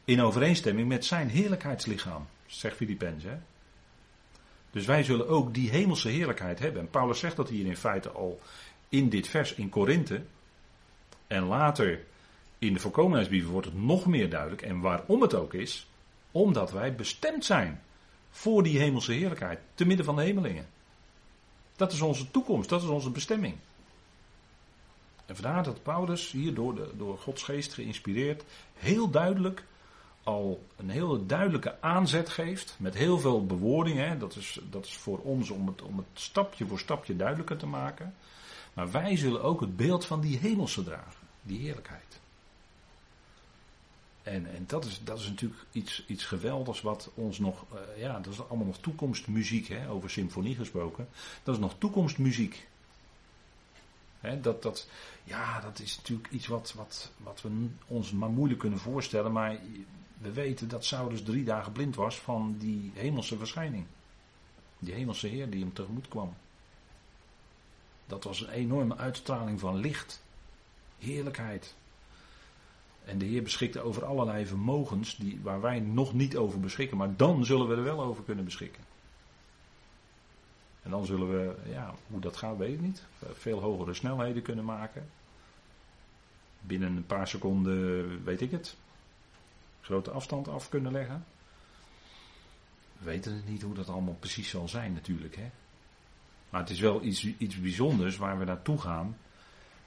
in 0.08 0.22
overeenstemming 0.22 0.88
met 0.88 1.04
zijn 1.04 1.28
heerlijkheidslichaam, 1.28 2.26
zegt 2.46 2.76
Filipens. 2.76 3.24
Dus 4.70 4.86
wij 4.86 5.02
zullen 5.02 5.28
ook 5.28 5.54
die 5.54 5.70
hemelse 5.70 6.08
heerlijkheid 6.08 6.58
hebben. 6.58 6.82
En 6.82 6.90
Paulus 6.90 7.18
zegt 7.18 7.36
dat 7.36 7.48
hier 7.48 7.66
in 7.66 7.76
feite 7.76 8.10
al 8.10 8.40
in 8.88 9.08
dit 9.08 9.28
vers 9.28 9.54
in 9.54 9.68
Korinthe. 9.68 10.22
En 11.26 11.42
later 11.42 12.04
in 12.58 12.72
de 12.72 12.78
voorkomenheidsbrieven 12.78 13.50
wordt 13.50 13.66
het 13.66 13.82
nog 13.82 14.06
meer 14.06 14.30
duidelijk. 14.30 14.62
En 14.62 14.80
waarom 14.80 15.22
het 15.22 15.34
ook 15.34 15.54
is, 15.54 15.90
omdat 16.30 16.70
wij 16.70 16.94
bestemd 16.94 17.44
zijn 17.44 17.82
voor 18.30 18.62
die 18.62 18.78
hemelse 18.78 19.12
heerlijkheid, 19.12 19.58
te 19.74 19.84
midden 19.84 20.04
van 20.04 20.16
de 20.16 20.22
hemelingen. 20.22 20.66
Dat 21.76 21.92
is 21.92 22.00
onze 22.00 22.30
toekomst, 22.30 22.68
dat 22.68 22.82
is 22.82 22.88
onze 22.88 23.10
bestemming. 23.10 23.54
En 25.26 25.36
vandaar 25.36 25.62
dat 25.62 25.82
Paulus 25.82 26.30
hier 26.30 26.54
door, 26.54 26.74
de, 26.74 26.90
door 26.96 27.18
Gods 27.18 27.42
geest 27.42 27.74
geïnspireerd 27.74 28.44
heel 28.74 29.10
duidelijk 29.10 29.64
al 30.28 30.66
een 30.76 30.90
hele 30.90 31.26
duidelijke 31.26 31.80
aanzet 31.80 32.28
geeft. 32.28 32.76
Met 32.78 32.94
heel 32.94 33.18
veel 33.18 33.46
bewoordingen. 33.46 34.18
Dat, 34.18 34.36
is, 34.36 34.60
dat 34.70 34.84
is 34.84 34.96
voor 34.96 35.18
ons 35.18 35.50
om 35.50 35.66
het, 35.66 35.82
om 35.82 35.96
het 35.96 36.06
stapje 36.12 36.66
voor 36.66 36.78
stapje 36.78 37.16
duidelijker 37.16 37.56
te 37.56 37.66
maken. 37.66 38.14
Maar 38.72 38.90
wij 38.90 39.16
zullen 39.16 39.42
ook 39.42 39.60
het 39.60 39.76
beeld 39.76 40.04
van 40.06 40.20
die 40.20 40.38
hemelse 40.38 40.84
dragen. 40.84 41.26
Die 41.42 41.58
heerlijkheid. 41.58 42.20
En, 44.22 44.54
en 44.54 44.64
dat, 44.66 44.84
is, 44.84 45.00
dat 45.04 45.18
is 45.18 45.28
natuurlijk 45.28 45.60
iets, 45.72 46.04
iets 46.06 46.24
geweldigs 46.24 46.80
wat 46.80 47.10
ons 47.14 47.38
nog. 47.38 47.64
Uh, 47.72 48.00
ja, 48.02 48.20
dat 48.20 48.32
is 48.32 48.48
allemaal 48.48 48.66
nog 48.66 48.78
toekomstmuziek. 48.78 49.68
Hè, 49.68 49.90
over 49.90 50.10
symfonie 50.10 50.56
gesproken. 50.56 51.08
Dat 51.42 51.54
is 51.54 51.60
nog 51.60 51.74
toekomstmuziek. 51.78 52.68
Hè, 54.20 54.40
dat, 54.40 54.62
dat, 54.62 54.88
ja, 55.24 55.60
dat 55.60 55.78
is 55.78 55.96
natuurlijk 55.96 56.28
iets 56.30 56.46
wat, 56.46 56.72
wat, 56.76 57.10
wat 57.16 57.42
we 57.42 57.66
ons 57.86 58.12
maar 58.12 58.30
moeilijk 58.30 58.60
kunnen 58.60 58.78
voorstellen. 58.78 59.32
Maar 59.32 59.58
we 60.18 60.32
weten 60.32 60.68
dat 60.68 60.84
Saulus 60.84 61.22
drie 61.22 61.44
dagen 61.44 61.72
blind 61.72 61.94
was 61.94 62.20
van 62.20 62.56
die 62.58 62.90
hemelse 62.94 63.36
verschijning. 63.38 63.84
Die 64.78 64.94
hemelse 64.94 65.26
Heer 65.26 65.50
die 65.50 65.60
hem 65.60 65.72
tegemoet 65.72 66.08
kwam. 66.08 66.34
Dat 68.06 68.24
was 68.24 68.40
een 68.40 68.48
enorme 68.48 68.96
uitstraling 68.96 69.60
van 69.60 69.76
licht, 69.76 70.22
heerlijkheid. 70.98 71.74
En 73.04 73.18
de 73.18 73.24
Heer 73.24 73.42
beschikte 73.42 73.80
over 73.80 74.04
allerlei 74.04 74.46
vermogens 74.46 75.16
die, 75.16 75.40
waar 75.42 75.60
wij 75.60 75.80
nog 75.80 76.12
niet 76.12 76.36
over 76.36 76.60
beschikken, 76.60 76.96
maar 76.96 77.16
dan 77.16 77.44
zullen 77.44 77.68
we 77.68 77.74
er 77.74 77.82
wel 77.82 78.02
over 78.02 78.24
kunnen 78.24 78.44
beschikken. 78.44 78.82
En 80.82 80.90
dan 80.90 81.06
zullen 81.06 81.30
we, 81.30 81.54
ja, 81.70 81.94
hoe 82.06 82.20
dat 82.20 82.36
gaat 82.36 82.56
weet 82.56 82.74
ik 82.74 82.80
niet, 82.80 83.02
veel 83.32 83.60
hogere 83.60 83.94
snelheden 83.94 84.42
kunnen 84.42 84.64
maken. 84.64 85.08
Binnen 86.60 86.96
een 86.96 87.06
paar 87.06 87.28
seconden 87.28 88.24
weet 88.24 88.40
ik 88.40 88.50
het, 88.50 88.76
grote 89.88 90.10
afstand 90.10 90.48
af 90.48 90.68
kunnen 90.68 90.92
leggen. 90.92 91.24
We 92.98 93.04
weten 93.04 93.34
het 93.34 93.48
niet 93.48 93.62
hoe 93.62 93.74
dat 93.74 93.88
allemaal 93.88 94.16
precies 94.18 94.48
zal 94.48 94.68
zijn 94.68 94.92
natuurlijk. 94.92 95.36
Hè? 95.36 95.50
Maar 96.50 96.60
het 96.60 96.70
is 96.70 96.80
wel 96.80 97.02
iets, 97.02 97.24
iets 97.38 97.60
bijzonders 97.60 98.16
waar 98.16 98.38
we 98.38 98.44
naartoe 98.44 98.78
gaan. 98.78 99.16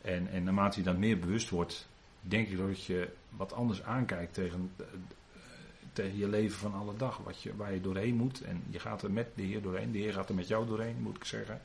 En, 0.01 0.27
en 0.31 0.43
naarmate 0.43 0.77
je 0.77 0.85
dat 0.85 0.97
meer 0.97 1.19
bewust 1.19 1.49
wordt, 1.49 1.87
denk 2.21 2.47
ik 2.47 2.57
dat 2.57 2.85
je 2.85 3.09
wat 3.29 3.53
anders 3.53 3.83
aankijkt 3.83 4.33
tegen, 4.33 4.71
tegen 5.93 6.17
je 6.17 6.27
leven 6.27 6.57
van 6.57 6.73
alle 6.73 6.95
dag. 6.97 7.17
Wat 7.17 7.41
je, 7.41 7.55
waar 7.55 7.73
je 7.73 7.81
doorheen 7.81 8.15
moet. 8.15 8.41
En 8.41 8.63
je 8.69 8.79
gaat 8.79 9.03
er 9.03 9.11
met 9.11 9.27
de 9.35 9.43
Heer 9.43 9.61
doorheen. 9.61 9.91
De 9.91 9.99
Heer 9.99 10.13
gaat 10.13 10.29
er 10.29 10.35
met 10.35 10.47
jou 10.47 10.67
doorheen, 10.67 11.01
moet 11.01 11.15
ik 11.15 11.25
zeggen. 11.25 11.61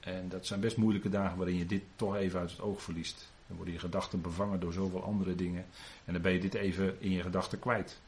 En 0.00 0.28
dat 0.28 0.46
zijn 0.46 0.60
best 0.60 0.76
moeilijke 0.76 1.08
dagen 1.08 1.36
waarin 1.36 1.56
je 1.56 1.66
dit 1.66 1.82
toch 1.96 2.16
even 2.16 2.40
uit 2.40 2.50
het 2.50 2.60
oog 2.60 2.82
verliest. 2.82 3.34
Dan 3.46 3.56
worden 3.56 3.74
je 3.74 3.80
gedachten 3.80 4.20
bevangen 4.20 4.60
door 4.60 4.72
zoveel 4.72 5.02
andere 5.04 5.34
dingen. 5.34 5.66
En 6.04 6.12
dan 6.12 6.22
ben 6.22 6.32
je 6.32 6.40
dit 6.40 6.54
even 6.54 7.00
in 7.00 7.10
je 7.10 7.22
gedachten 7.22 7.58
kwijt. 7.58 8.00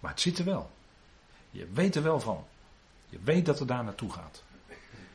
Maar 0.00 0.10
het 0.10 0.20
zit 0.20 0.38
er 0.38 0.44
wel. 0.44 0.70
Je 1.50 1.66
weet 1.72 1.94
er 1.94 2.02
wel 2.02 2.20
van. 2.20 2.44
Je 3.08 3.18
weet 3.24 3.46
dat 3.46 3.58
het 3.58 3.68
daar 3.68 3.84
naartoe 3.84 4.12
gaat. 4.12 4.42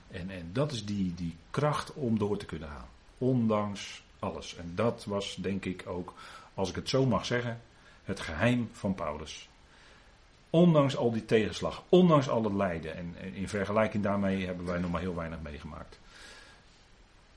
En, 0.07 0.29
en 0.29 0.49
dat 0.53 0.71
is 0.71 0.85
die, 0.85 1.13
die 1.13 1.35
kracht 1.49 1.93
om 1.93 2.19
door 2.19 2.37
te 2.37 2.45
kunnen 2.45 2.69
gaan. 2.69 2.87
Ondanks 3.17 4.03
alles. 4.19 4.55
En 4.55 4.71
dat 4.75 5.05
was 5.05 5.35
denk 5.35 5.65
ik 5.65 5.83
ook, 5.87 6.13
als 6.53 6.69
ik 6.69 6.75
het 6.75 6.89
zo 6.89 7.05
mag 7.05 7.25
zeggen, 7.25 7.61
het 8.03 8.19
geheim 8.19 8.69
van 8.71 8.95
Paulus. 8.95 9.49
Ondanks 10.49 10.97
al 10.97 11.11
die 11.11 11.25
tegenslag, 11.25 11.83
ondanks 11.89 12.29
al 12.29 12.43
het 12.43 12.53
lijden. 12.53 12.95
En, 12.95 13.15
en 13.19 13.33
in 13.33 13.49
vergelijking 13.49 14.03
daarmee 14.03 14.45
hebben 14.45 14.65
wij 14.65 14.79
nog 14.79 14.91
maar 14.91 15.01
heel 15.01 15.15
weinig 15.15 15.41
meegemaakt 15.41 15.99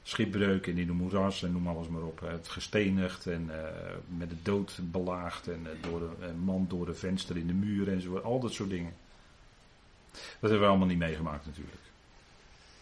schipbreuk 0.02 0.66
en 0.66 0.78
in 0.78 0.86
de 0.86 0.92
moeras 0.92 1.42
en 1.42 1.52
noem 1.52 1.68
alles 1.68 1.88
maar 1.88 2.02
op. 2.02 2.20
Het 2.20 2.48
gestenigd 2.48 3.26
en 3.26 3.46
uh, 3.50 3.54
met 4.18 4.30
de 4.30 4.42
dood 4.42 4.78
belaagd 4.82 5.48
en 5.48 5.60
uh, 5.62 5.82
door 5.82 6.16
een 6.20 6.38
man 6.38 6.66
door 6.68 6.86
de 6.86 6.94
venster 6.94 7.36
in 7.36 7.46
de 7.46 7.52
muur 7.52 7.92
enzovoort. 7.92 8.24
Al 8.24 8.40
dat 8.40 8.52
soort 8.52 8.70
dingen. 8.70 8.92
Dat 10.12 10.50
hebben 10.50 10.60
we 10.60 10.66
allemaal 10.66 10.86
niet 10.86 10.98
meegemaakt 10.98 11.46
natuurlijk. 11.46 11.82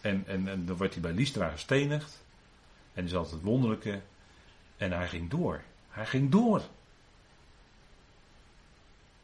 En, 0.00 0.24
en, 0.26 0.48
en 0.48 0.66
dan 0.66 0.76
wordt 0.76 0.92
hij 0.92 1.02
bij 1.02 1.12
Lystra 1.12 1.48
gestenigd. 1.48 2.22
En 2.92 3.02
dat 3.02 3.10
is 3.10 3.16
altijd 3.16 3.34
het 3.34 3.44
wonderlijke. 3.44 4.00
En 4.76 4.92
hij 4.92 5.08
ging 5.08 5.30
door. 5.30 5.62
Hij 5.88 6.06
ging 6.06 6.30
door. 6.30 6.62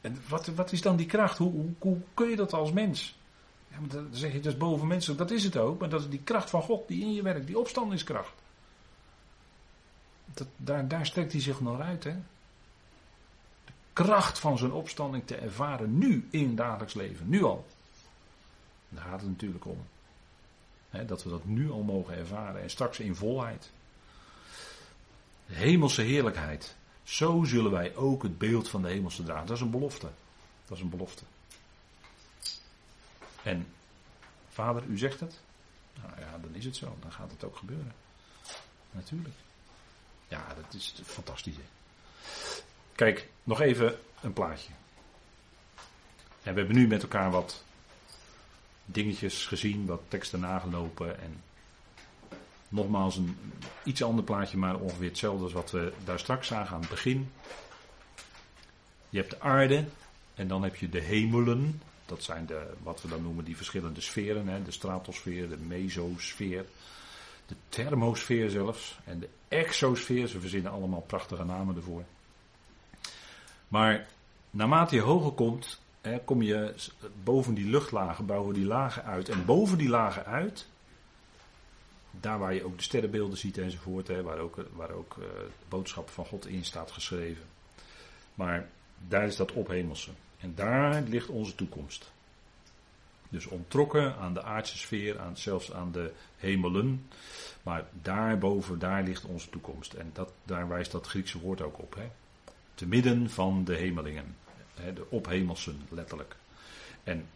En 0.01 0.23
wat, 0.29 0.47
wat 0.47 0.73
is 0.73 0.83
dan 0.83 0.97
die 0.97 1.07
kracht? 1.07 1.39
Hoe, 1.39 1.53
hoe, 1.53 1.73
hoe 1.79 2.01
kun 2.15 2.29
je 2.29 2.37
dat 2.37 2.53
als 2.53 2.73
mens? 2.73 3.19
Ja, 3.75 3.81
maar 3.81 3.89
dan 3.89 4.09
zeg 4.13 4.33
je, 4.33 4.41
dat 4.41 4.53
is 4.53 4.59
bovenmenselijk. 4.59 5.19
Dat 5.19 5.31
is 5.31 5.45
het 5.45 5.57
ook. 5.57 5.81
Maar 5.81 5.89
dat 5.89 6.01
is 6.01 6.09
die 6.09 6.23
kracht 6.25 6.51
van 6.51 6.63
God 6.63 6.89
die 6.89 7.03
in 7.03 7.15
je 7.15 7.23
werkt. 7.23 7.47
Die 7.47 7.59
opstandingskracht. 7.59 8.33
Dat, 10.25 10.47
daar, 10.57 10.89
daar 10.89 11.07
strekt 11.07 11.33
hij 11.33 11.41
zich 11.41 11.61
nog 11.61 11.81
uit. 11.81 12.05
Hè? 12.05 12.15
De 13.65 13.73
kracht 13.93 14.39
van 14.39 14.59
zijn 14.59 14.73
opstanding 14.73 15.27
te 15.27 15.37
ervaren 15.37 15.99
nu 15.99 16.29
in 16.31 16.47
het 16.47 16.57
dagelijks 16.57 16.95
leven. 16.95 17.29
Nu 17.29 17.45
al. 17.45 17.67
Daar 18.89 19.05
gaat 19.05 19.21
het 19.21 19.31
natuurlijk 19.31 19.65
om. 19.65 19.79
Hè, 20.91 21.05
dat 21.05 21.23
we 21.23 21.31
dat 21.31 21.45
nu 21.45 21.71
al 21.71 21.83
mogen 21.83 22.17
ervaren. 22.17 22.63
En 22.63 22.71
straks 22.71 23.01
in 23.01 23.15
volheid. 23.15 23.71
De 25.47 25.55
hemelse 25.55 26.03
heerlijkheid. 26.03 26.77
Zo 27.03 27.45
zullen 27.45 27.71
wij 27.71 27.97
ook 27.97 28.23
het 28.23 28.39
beeld 28.39 28.69
van 28.69 28.83
de 28.83 28.89
hemelse 28.89 29.23
dragen. 29.23 29.47
Dat 29.47 29.57
is 29.57 29.63
een 29.63 29.71
belofte. 29.71 30.09
Dat 30.67 30.77
is 30.77 30.83
een 30.83 30.91
belofte. 30.91 31.25
En 33.45 33.67
vader, 34.49 34.85
u 34.85 34.99
zegt 34.99 35.21
het? 35.21 35.41
Nou 36.03 36.21
ja, 36.21 36.39
dan 36.43 36.55
is 36.55 36.65
het 36.65 36.77
zo. 36.77 36.97
Dan 37.01 37.13
gaat 37.13 37.31
het 37.31 37.45
ook 37.45 37.57
gebeuren. 37.57 37.93
Natuurlijk. 38.91 39.35
Ja, 40.29 40.47
dat 40.55 40.75
is 40.75 40.95
fantastisch. 41.05 41.55
Kijk, 42.95 43.29
nog 43.43 43.61
even 43.61 43.99
een 44.21 44.33
plaatje. 44.33 44.73
En 46.43 46.53
we 46.55 46.59
hebben 46.61 46.77
nu 46.77 46.87
met 46.87 47.03
elkaar 47.03 47.31
wat 47.31 47.65
dingetjes 48.85 49.47
gezien, 49.47 49.87
wat 49.87 50.03
teksten 50.09 50.41
nagelopen. 50.41 51.21
En 51.21 51.43
nogmaals 52.69 53.17
een 53.17 53.39
iets 53.85 54.03
ander 54.03 54.25
plaatje, 54.25 54.57
maar 54.57 54.77
ongeveer 54.77 55.09
hetzelfde 55.09 55.45
als 55.45 55.53
wat 55.53 55.71
we 55.71 55.93
daar 56.05 56.19
straks 56.19 56.47
zagen 56.47 56.75
aan 56.75 56.81
het 56.81 56.91
begin. 56.91 57.33
Je 59.09 59.19
hebt 59.19 59.31
de 59.31 59.41
aarde 59.41 59.85
en 60.35 60.49
dan 60.49 60.63
heb 60.63 60.77
je 60.77 60.89
de 60.89 61.01
hemelen. 61.01 61.81
Dat 62.07 62.23
zijn 62.23 62.47
de, 62.47 62.73
wat 62.83 63.03
we 63.03 63.09
dan 63.09 63.23
noemen 63.23 63.45
die 63.45 63.57
verschillende 63.57 64.01
sferen. 64.01 64.49
Hè? 64.49 64.63
De 64.63 64.71
stratosfeer, 64.71 65.49
de 65.49 65.57
mesosfeer, 65.57 66.65
de 67.47 67.55
thermosfeer 67.69 68.51
zelfs. 68.51 68.99
En 69.05 69.19
de 69.19 69.29
exosfeer. 69.49 70.27
Ze 70.27 70.41
verzinnen 70.41 70.73
allemaal 70.73 71.01
prachtige 71.01 71.45
namen 71.45 71.77
ervoor. 71.77 72.05
Maar 73.69 74.07
naarmate 74.51 74.95
je 74.95 75.01
hoger 75.01 75.33
komt, 75.33 75.81
hè, 76.01 76.19
kom 76.21 76.43
je 76.43 76.75
boven 77.23 77.55
die 77.55 77.67
luchtlagen, 77.67 78.27
bouwen 78.27 78.55
die 78.55 78.65
lagen 78.65 79.05
uit. 79.05 79.29
En 79.29 79.45
boven 79.45 79.79
die 79.79 79.89
lagen 79.89 80.25
uit, 80.25 80.67
daar 82.11 82.39
waar 82.39 82.55
je 82.55 82.65
ook 82.65 82.77
de 82.77 82.83
sterrenbeelden 82.83 83.39
ziet 83.39 83.59
enzovoort, 83.59 84.09
hè, 84.09 84.23
waar 84.23 84.39
ook, 84.39 84.57
waar 84.73 84.91
ook 84.91 85.17
uh, 85.19 85.25
de 85.25 85.51
boodschap 85.69 86.09
van 86.11 86.27
God 86.27 86.47
in 86.47 86.65
staat 86.65 86.91
geschreven. 86.91 87.45
Maar 88.35 88.69
daar 89.09 89.27
is 89.27 89.37
dat 89.37 89.53
ophemelse. 89.53 90.11
En 90.41 90.53
daar 90.55 91.03
ligt 91.03 91.29
onze 91.29 91.55
toekomst. 91.55 92.13
Dus 93.29 93.47
ontrokken 93.47 94.17
aan 94.17 94.35
de 94.35 94.43
aardse 94.43 94.79
sfeer, 94.79 95.21
aan, 95.21 95.37
zelfs 95.37 95.73
aan 95.73 95.93
de 95.93 96.13
hemelen. 96.37 97.07
Maar 97.63 97.87
daarboven, 98.03 98.79
daar 98.79 99.03
ligt 99.03 99.25
onze 99.25 99.51
toekomst. 99.51 99.93
En 99.93 100.11
dat, 100.13 100.33
daar 100.45 100.69
wijst 100.69 100.93
dat 100.93 101.07
Griekse 101.07 101.41
woord 101.41 101.61
ook 101.63 101.79
op. 101.79 101.95
Hè? 101.95 102.09
Te 102.75 102.87
midden 102.87 103.31
van 103.31 103.65
de 103.65 103.75
hemelingen. 103.75 104.37
Hè, 104.75 104.93
de 104.93 105.11
ophemelsen, 105.11 105.81
letterlijk. 105.89 106.37
En 107.05 107.27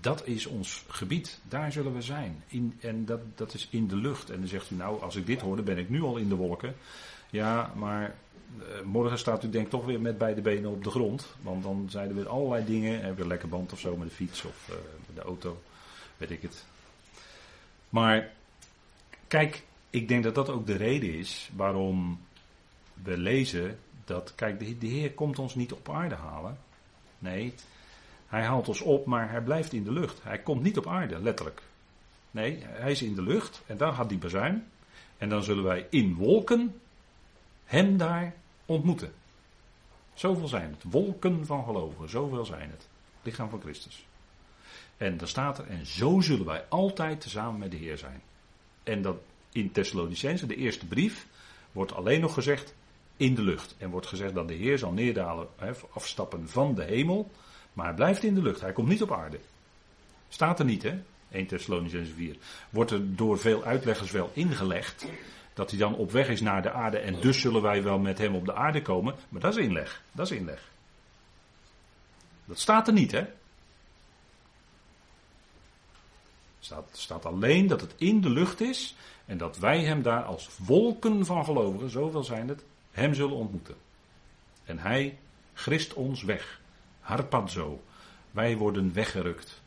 dat 0.00 0.26
is 0.26 0.46
ons 0.46 0.84
gebied. 0.88 1.40
Daar 1.48 1.72
zullen 1.72 1.94
we 1.94 2.02
zijn. 2.02 2.44
In, 2.46 2.78
en 2.80 3.04
dat, 3.04 3.20
dat 3.34 3.54
is 3.54 3.68
in 3.70 3.88
de 3.88 3.96
lucht. 3.96 4.30
En 4.30 4.38
dan 4.38 4.48
zegt 4.48 4.70
u 4.70 4.74
nou, 4.74 5.02
als 5.02 5.16
ik 5.16 5.26
dit 5.26 5.40
hoor, 5.40 5.56
dan 5.56 5.64
ben 5.64 5.78
ik 5.78 5.88
nu 5.88 6.02
al 6.02 6.16
in 6.16 6.28
de 6.28 6.34
wolken. 6.34 6.74
Ja, 7.30 7.72
maar 7.76 8.16
morgen 8.84 9.18
staat 9.18 9.44
u 9.44 9.50
denk 9.50 9.64
ik 9.64 9.70
toch 9.70 9.84
weer 9.84 10.00
met 10.00 10.18
beide 10.18 10.40
benen 10.40 10.70
op 10.70 10.84
de 10.84 10.90
grond. 10.90 11.26
Want 11.42 11.62
dan 11.62 11.86
zijn 11.90 12.08
er 12.08 12.14
weer 12.14 12.28
allerlei 12.28 12.64
dingen. 12.64 13.00
Heb 13.00 13.16
je 13.16 13.22
een 13.22 13.28
lekker 13.28 13.48
band 13.48 13.72
of 13.72 13.80
zo 13.80 13.96
met 13.96 14.08
de 14.08 14.14
fiets 14.14 14.44
of 14.44 14.68
uh, 14.70 14.76
met 15.06 15.16
de 15.16 15.22
auto. 15.22 15.62
Weet 16.16 16.30
ik 16.30 16.42
het. 16.42 16.64
Maar 17.88 18.30
kijk, 19.26 19.62
ik 19.90 20.08
denk 20.08 20.22
dat 20.24 20.34
dat 20.34 20.48
ook 20.48 20.66
de 20.66 20.76
reden 20.76 21.14
is 21.14 21.50
waarom 21.56 22.20
we 23.02 23.16
lezen 23.16 23.78
dat, 24.04 24.34
kijk, 24.34 24.80
de, 24.80 24.86
Heer 24.86 25.12
komt 25.12 25.38
ons 25.38 25.54
niet 25.54 25.72
op 25.72 25.88
aarde 25.90 26.14
halen. 26.14 26.58
Nee, 27.18 27.54
hij 28.26 28.42
haalt 28.42 28.68
ons 28.68 28.80
op, 28.80 29.06
maar 29.06 29.30
hij 29.30 29.42
blijft 29.42 29.72
in 29.72 29.84
de 29.84 29.92
lucht. 29.92 30.22
Hij 30.22 30.38
komt 30.38 30.62
niet 30.62 30.78
op 30.78 30.86
aarde, 30.86 31.20
letterlijk. 31.20 31.62
Nee, 32.30 32.58
hij 32.62 32.90
is 32.90 33.02
in 33.02 33.14
de 33.14 33.22
lucht 33.22 33.62
en 33.66 33.76
dan 33.76 33.94
gaat 33.94 34.08
die 34.08 34.18
bazuin. 34.18 34.66
En 35.18 35.28
dan 35.28 35.42
zullen 35.42 35.64
wij 35.64 35.86
in 35.90 36.14
wolken 36.14 36.80
hem 37.64 37.96
daar 37.96 38.34
ontmoeten. 38.70 39.12
Zoveel 40.14 40.48
zijn 40.48 40.70
het. 40.70 40.92
Wolken 40.92 41.46
van 41.46 41.64
gelovigen, 41.64 42.10
zoveel 42.10 42.44
zijn 42.44 42.70
het. 42.70 42.88
Lichaam 43.22 43.50
van 43.50 43.60
Christus. 43.60 44.06
En 44.96 45.16
dan 45.16 45.28
staat 45.28 45.58
er, 45.58 45.66
en 45.66 45.86
zo 45.86 46.20
zullen 46.20 46.46
wij 46.46 46.64
altijd 46.68 47.20
tezamen 47.20 47.58
met 47.58 47.70
de 47.70 47.76
Heer 47.76 47.98
zijn. 47.98 48.22
En 48.82 49.02
dat 49.02 49.16
in 49.52 49.72
Thessalonicense, 49.72 50.46
de 50.46 50.56
eerste 50.56 50.86
brief, 50.86 51.26
wordt 51.72 51.94
alleen 51.94 52.20
nog 52.20 52.34
gezegd 52.34 52.74
in 53.16 53.34
de 53.34 53.42
lucht. 53.42 53.74
En 53.78 53.90
wordt 53.90 54.06
gezegd 54.06 54.34
dat 54.34 54.48
de 54.48 54.54
Heer 54.54 54.78
zal 54.78 54.92
neerdalen, 54.92 55.48
afstappen 55.92 56.48
van 56.48 56.74
de 56.74 56.84
hemel. 56.84 57.30
Maar 57.72 57.86
hij 57.86 57.94
blijft 57.94 58.22
in 58.22 58.34
de 58.34 58.42
lucht, 58.42 58.60
hij 58.60 58.72
komt 58.72 58.88
niet 58.88 59.02
op 59.02 59.12
aarde. 59.12 59.40
Staat 60.28 60.58
er 60.58 60.64
niet, 60.64 60.82
hè? 60.82 61.02
1 61.30 61.46
Thessalonicense 61.46 62.12
4. 62.12 62.36
Wordt 62.70 62.90
er 62.90 63.16
door 63.16 63.38
veel 63.38 63.64
uitleggers 63.64 64.10
wel 64.10 64.30
ingelegd 64.32 65.06
dat 65.60 65.70
hij 65.70 65.78
dan 65.78 65.94
op 65.94 66.10
weg 66.10 66.28
is 66.28 66.40
naar 66.40 66.62
de 66.62 66.72
aarde 66.72 66.98
en 66.98 67.20
dus 67.20 67.40
zullen 67.40 67.62
wij 67.62 67.82
wel 67.82 67.98
met 67.98 68.18
hem 68.18 68.34
op 68.34 68.44
de 68.44 68.54
aarde 68.54 68.82
komen. 68.82 69.14
Maar 69.28 69.40
dat 69.40 69.56
is 69.56 69.64
inleg. 69.64 70.02
Dat 70.12 70.30
is 70.30 70.38
inleg. 70.38 70.68
Dat 72.44 72.58
staat 72.58 72.86
er 72.86 72.92
niet, 72.92 73.12
hè? 73.12 73.26
staat, 76.60 76.88
staat 76.92 77.26
alleen 77.26 77.66
dat 77.66 77.80
het 77.80 77.94
in 77.96 78.20
de 78.20 78.30
lucht 78.30 78.60
is 78.60 78.94
en 79.26 79.38
dat 79.38 79.58
wij 79.58 79.84
hem 79.84 80.02
daar 80.02 80.22
als 80.22 80.50
wolken 80.56 81.26
van 81.26 81.44
gelovigen, 81.44 81.90
zoveel 81.90 82.24
zijn 82.24 82.48
het, 82.48 82.64
hem 82.90 83.14
zullen 83.14 83.36
ontmoeten. 83.36 83.76
En 84.64 84.78
hij 84.78 85.18
grist 85.54 85.94
ons 85.94 86.22
weg. 86.22 86.60
Harpazo. 87.00 87.82
Wij 88.30 88.56
worden 88.56 88.92
weggerukt. 88.92 89.60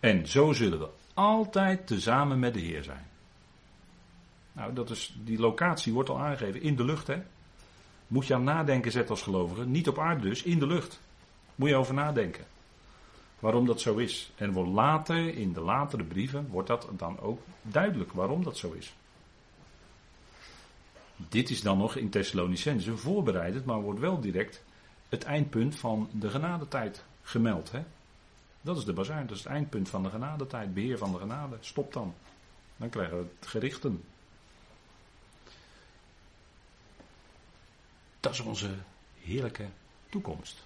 En 0.00 0.26
zo 0.26 0.52
zullen 0.52 0.78
we 0.78 0.88
altijd 1.14 1.86
tezamen 1.86 2.38
met 2.38 2.54
de 2.54 2.60
Heer 2.60 2.82
zijn. 2.82 3.06
Nou, 4.56 4.72
dat 4.72 4.90
is, 4.90 5.16
die 5.24 5.38
locatie 5.38 5.92
wordt 5.92 6.08
al 6.08 6.18
aangegeven 6.18 6.62
in 6.62 6.76
de 6.76 6.84
lucht, 6.84 7.06
hè? 7.06 7.22
Moet 8.06 8.26
je 8.26 8.34
aan 8.34 8.44
nadenken 8.44 8.92
zetten 8.92 9.10
als 9.10 9.22
gelovige. 9.22 9.66
Niet 9.66 9.88
op 9.88 9.98
aarde 9.98 10.28
dus, 10.28 10.42
in 10.42 10.58
de 10.58 10.66
lucht. 10.66 11.00
Moet 11.54 11.68
je 11.68 11.76
over 11.76 11.94
nadenken. 11.94 12.44
Waarom 13.38 13.66
dat 13.66 13.80
zo 13.80 13.96
is. 13.96 14.32
En 14.36 14.52
wordt 14.52 14.70
later, 14.70 15.36
in 15.36 15.52
de 15.52 15.60
latere 15.60 16.04
brieven, 16.04 16.48
wordt 16.48 16.68
dat 16.68 16.88
dan 16.96 17.20
ook 17.20 17.40
duidelijk 17.62 18.12
waarom 18.12 18.44
dat 18.44 18.56
zo 18.56 18.72
is. 18.72 18.94
Dit 21.16 21.50
is 21.50 21.62
dan 21.62 21.78
nog 21.78 21.96
in 21.96 22.10
Thessalonicense 22.10 22.96
voorbereidend, 22.96 23.64
maar 23.64 23.80
wordt 23.80 24.00
wel 24.00 24.20
direct 24.20 24.64
het 25.08 25.24
eindpunt 25.24 25.76
van 25.76 26.08
de 26.12 26.30
genadetijd 26.30 27.04
gemeld. 27.22 27.72
Hè? 27.72 27.82
Dat 28.60 28.76
is 28.76 28.84
de 28.84 28.92
bazuin, 28.92 29.26
dat 29.26 29.36
is 29.36 29.42
het 29.42 29.52
eindpunt 29.52 29.88
van 29.88 30.02
de 30.02 30.10
genadetijd, 30.10 30.74
beheer 30.74 30.98
van 30.98 31.12
de 31.12 31.18
genade. 31.18 31.56
Stop 31.60 31.92
dan. 31.92 32.14
Dan 32.76 32.88
krijgen 32.88 33.18
we 33.18 33.26
het 33.38 33.48
gerichten. 33.48 34.02
Dat 38.26 38.34
is 38.34 38.40
onze 38.40 38.70
heerlijke 39.20 39.66
toekomst. 40.08 40.64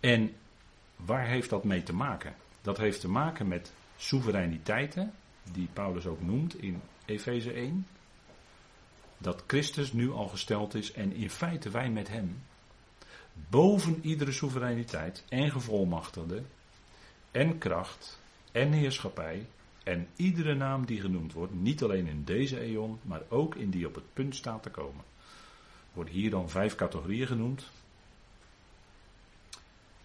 En 0.00 0.34
waar 0.96 1.26
heeft 1.26 1.50
dat 1.50 1.64
mee 1.64 1.82
te 1.82 1.94
maken? 1.94 2.34
Dat 2.62 2.76
heeft 2.76 3.00
te 3.00 3.08
maken 3.08 3.48
met 3.48 3.72
soevereiniteiten, 3.96 5.12
die 5.52 5.68
Paulus 5.72 6.06
ook 6.06 6.20
noemt 6.20 6.62
in 6.62 6.80
Efeze 7.04 7.52
1. 7.52 7.86
Dat 9.18 9.42
Christus 9.46 9.92
nu 9.92 10.10
al 10.10 10.28
gesteld 10.28 10.74
is 10.74 10.92
en 10.92 11.12
in 11.12 11.30
feite 11.30 11.70
wij 11.70 11.90
met 11.90 12.08
hem 12.08 12.42
boven 13.50 13.98
iedere 14.02 14.32
soevereiniteit 14.32 15.24
en 15.28 15.50
gevolmachtigde 15.50 16.42
en 17.30 17.58
kracht 17.58 18.20
en 18.52 18.72
heerschappij 18.72 19.46
en 19.84 20.08
iedere 20.16 20.54
naam 20.54 20.86
die 20.86 21.00
genoemd 21.00 21.32
wordt, 21.32 21.54
niet 21.54 21.82
alleen 21.82 22.06
in 22.06 22.24
deze 22.24 22.60
eon, 22.60 22.98
maar 23.02 23.22
ook 23.28 23.54
in 23.54 23.70
die 23.70 23.86
op 23.86 23.94
het 23.94 24.12
punt 24.12 24.36
staat 24.36 24.62
te 24.62 24.70
komen 24.70 25.04
worden 25.94 26.14
hier 26.14 26.30
dan 26.30 26.50
vijf 26.50 26.74
categorieën 26.74 27.26
genoemd. 27.26 27.70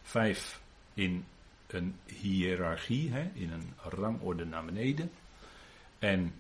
Vijf 0.01 0.61
in 0.93 1.25
een 1.67 1.95
hiërarchie, 2.05 3.11
hè, 3.11 3.31
in 3.33 3.51
een 3.51 3.73
rangorde 3.83 4.45
naar 4.45 4.65
beneden. 4.65 5.11
En 5.99 6.33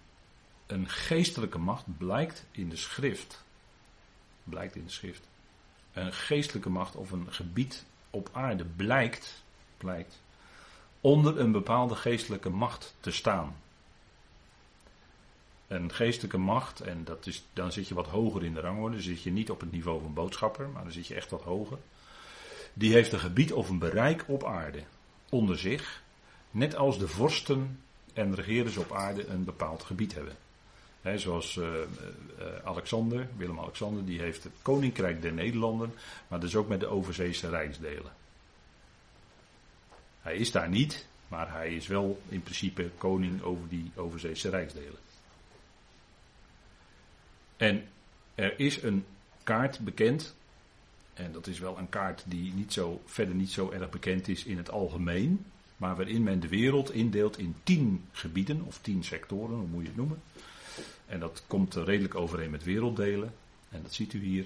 een 0.67 0.89
geestelijke 0.89 1.57
macht 1.57 1.97
blijkt 1.97 2.45
in 2.51 2.69
de 2.69 2.75
schrift. 2.75 3.43
Blijkt 4.43 4.75
in 4.75 4.83
de 4.83 4.91
schrift. 4.91 5.27
Een 5.93 6.13
geestelijke 6.13 6.69
macht 6.69 6.95
of 6.95 7.11
een 7.11 7.33
gebied 7.33 7.85
op 8.09 8.29
aarde 8.31 8.65
blijkt, 8.65 9.43
blijkt 9.77 10.21
onder 11.01 11.39
een 11.39 11.51
bepaalde 11.51 11.95
geestelijke 11.95 12.49
macht 12.49 12.95
te 12.99 13.11
staan 13.11 13.55
een 15.69 15.93
geestelijke 15.93 16.37
macht, 16.37 16.81
en 16.81 17.03
dat 17.03 17.25
is, 17.25 17.45
dan 17.53 17.71
zit 17.71 17.87
je 17.87 17.93
wat 17.93 18.07
hoger 18.07 18.43
in 18.43 18.53
de 18.53 18.59
rangorde. 18.59 18.95
Dan 18.95 19.03
zit 19.03 19.21
je 19.21 19.31
niet 19.31 19.49
op 19.49 19.59
het 19.59 19.71
niveau 19.71 20.01
van 20.01 20.13
boodschapper, 20.13 20.69
maar 20.69 20.83
dan 20.83 20.91
zit 20.91 21.07
je 21.07 21.15
echt 21.15 21.29
wat 21.29 21.41
hoger. 21.41 21.77
die 22.73 22.93
heeft 22.93 23.13
een 23.13 23.19
gebied 23.19 23.53
of 23.53 23.69
een 23.69 23.79
bereik 23.79 24.23
op 24.27 24.45
aarde 24.45 24.83
onder 25.29 25.59
zich, 25.59 26.01
net 26.51 26.75
als 26.75 26.99
de 26.99 27.07
vorsten 27.07 27.79
en 28.13 28.35
regeerders 28.35 28.77
op 28.77 28.91
aarde 28.91 29.27
een 29.27 29.43
bepaald 29.43 29.83
gebied 29.83 30.13
hebben. 30.13 30.35
zoals 31.19 31.55
uh, 31.55 31.65
uh, 31.65 32.45
Alexander, 32.63 33.27
Willem-Alexander, 33.37 34.05
die 34.05 34.19
heeft 34.19 34.43
het 34.43 34.53
Koninkrijk 34.61 35.21
der 35.21 35.33
Nederlanden, 35.33 35.93
maar 36.27 36.39
dus 36.39 36.55
ook 36.55 36.67
met 36.67 36.79
de 36.79 36.87
overzeese 36.87 37.49
rijksdelen. 37.49 38.11
Hij 40.21 40.35
is 40.35 40.51
daar 40.51 40.69
niet, 40.69 41.07
maar 41.27 41.51
hij 41.51 41.75
is 41.75 41.87
wel 41.87 42.21
in 42.29 42.43
principe 42.43 42.89
koning 42.97 43.41
over 43.41 43.69
die 43.69 43.91
overzeese 43.95 44.49
rijksdelen. 44.49 45.08
En 47.59 47.83
er 48.35 48.59
is 48.59 48.81
een 48.81 49.05
kaart 49.43 49.79
bekend. 49.79 50.35
En 51.13 51.31
dat 51.31 51.47
is 51.47 51.59
wel 51.59 51.77
een 51.77 51.89
kaart 51.89 52.23
die 52.27 52.53
niet 52.53 52.73
zo, 52.73 53.01
verder 53.05 53.35
niet 53.35 53.51
zo 53.51 53.71
erg 53.71 53.89
bekend 53.89 54.27
is 54.27 54.43
in 54.43 54.57
het 54.57 54.71
algemeen. 54.71 55.45
Maar 55.77 55.95
waarin 55.95 56.23
men 56.23 56.39
de 56.39 56.47
wereld 56.47 56.93
indeelt 56.93 57.37
in 57.37 57.55
tien 57.63 58.05
gebieden 58.11 58.61
of 58.65 58.79
tien 58.81 59.03
sectoren, 59.03 59.55
hoe 59.55 59.67
moet 59.67 59.81
je 59.81 59.87
het 59.87 59.97
noemen. 59.97 60.21
En 61.05 61.19
dat 61.19 61.43
komt 61.47 61.75
redelijk 61.75 62.15
overeen 62.15 62.49
met 62.49 62.63
werelddelen. 62.63 63.33
En 63.69 63.81
dat 63.81 63.93
ziet 63.93 64.13
u 64.13 64.23
hier. 64.23 64.45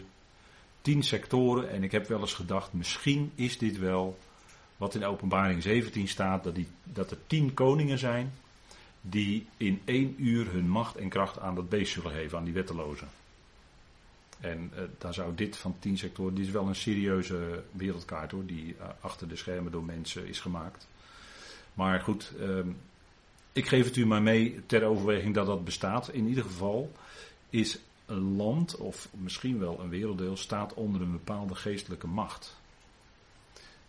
Tien 0.82 1.04
sectoren. 1.04 1.70
En 1.70 1.84
ik 1.84 1.92
heb 1.92 2.08
wel 2.08 2.20
eens 2.20 2.34
gedacht, 2.34 2.74
misschien 2.74 3.32
is 3.36 3.58
dit 3.58 3.78
wel 3.78 4.18
wat 4.78 4.96
in 4.96 5.06
openbaring 5.06 5.64
17 5.64 6.08
staat. 6.08 6.44
Dat, 6.44 6.56
die, 6.56 6.68
dat 6.84 7.12
er 7.12 7.18
tien 7.28 7.54
koningen 7.54 8.00
zijn 8.00 8.34
die 9.06 9.48
in 9.58 9.82
één 9.86 10.16
uur 10.18 10.52
hun 10.52 10.70
macht 10.70 10.96
en 10.96 11.10
kracht 11.10 11.40
aan 11.40 11.56
dat 11.56 11.70
beest 11.70 11.94
zullen 11.94 12.12
geven, 12.12 12.38
aan 12.38 12.44
die 12.44 12.54
wettelozen. 12.54 13.08
En 14.40 14.72
uh, 14.74 14.82
daar 14.98 15.14
zou 15.14 15.36
dit 15.36 15.58
van 15.58 15.76
tien 15.80 15.98
sectoren, 15.98 16.36
dit 16.36 16.46
is 16.46 16.52
wel 16.52 16.68
een 16.68 16.76
serieuze 16.76 17.64
wereldkaart 17.72 18.32
hoor, 18.32 18.46
die 18.46 18.76
uh, 18.76 18.86
achter 19.00 19.28
de 19.28 19.36
schermen 19.36 19.72
door 19.72 19.84
mensen 19.84 20.28
is 20.28 20.40
gemaakt. 20.40 20.88
Maar 21.74 22.00
goed, 22.00 22.34
uh, 22.40 22.60
ik 23.52 23.68
geef 23.68 23.86
het 23.86 23.96
u 23.96 24.06
maar 24.06 24.22
mee 24.22 24.66
ter 24.66 24.84
overweging 24.84 25.34
dat 25.34 25.46
dat 25.46 25.64
bestaat. 25.64 26.10
In 26.10 26.28
ieder 26.28 26.44
geval 26.44 26.92
is 27.50 27.80
een 28.06 28.36
land, 28.36 28.78
of 28.78 29.10
misschien 29.12 29.60
wel 29.60 29.80
een 29.80 29.90
werelddeel, 29.90 30.38
staat 30.38 30.74
onder 30.74 31.02
een 31.02 31.12
bepaalde 31.12 31.56
geestelijke 31.56 32.08
macht. 32.08 32.56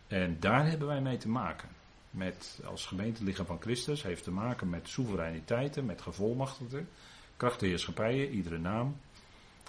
En 0.07 0.37
daar 0.41 0.69
hebben 0.69 0.89
wij 0.89 1.01
mee 1.01 1.17
te 1.17 1.29
maken 1.29 1.69
met, 2.15 2.61
als 2.65 2.87
gemeentelichaam 2.87 3.47
van 3.47 3.61
Christus 3.61 4.03
heeft 4.03 4.25
te 4.25 4.31
maken 4.31 4.71
met 4.71 4.89
soevereiniteiten, 4.89 5.85
met 5.85 6.03
gevolmachtigden, 6.03 6.89
krachtenheerschappijen, 7.37 8.31
iedere 8.31 8.59
naam. 8.59 8.97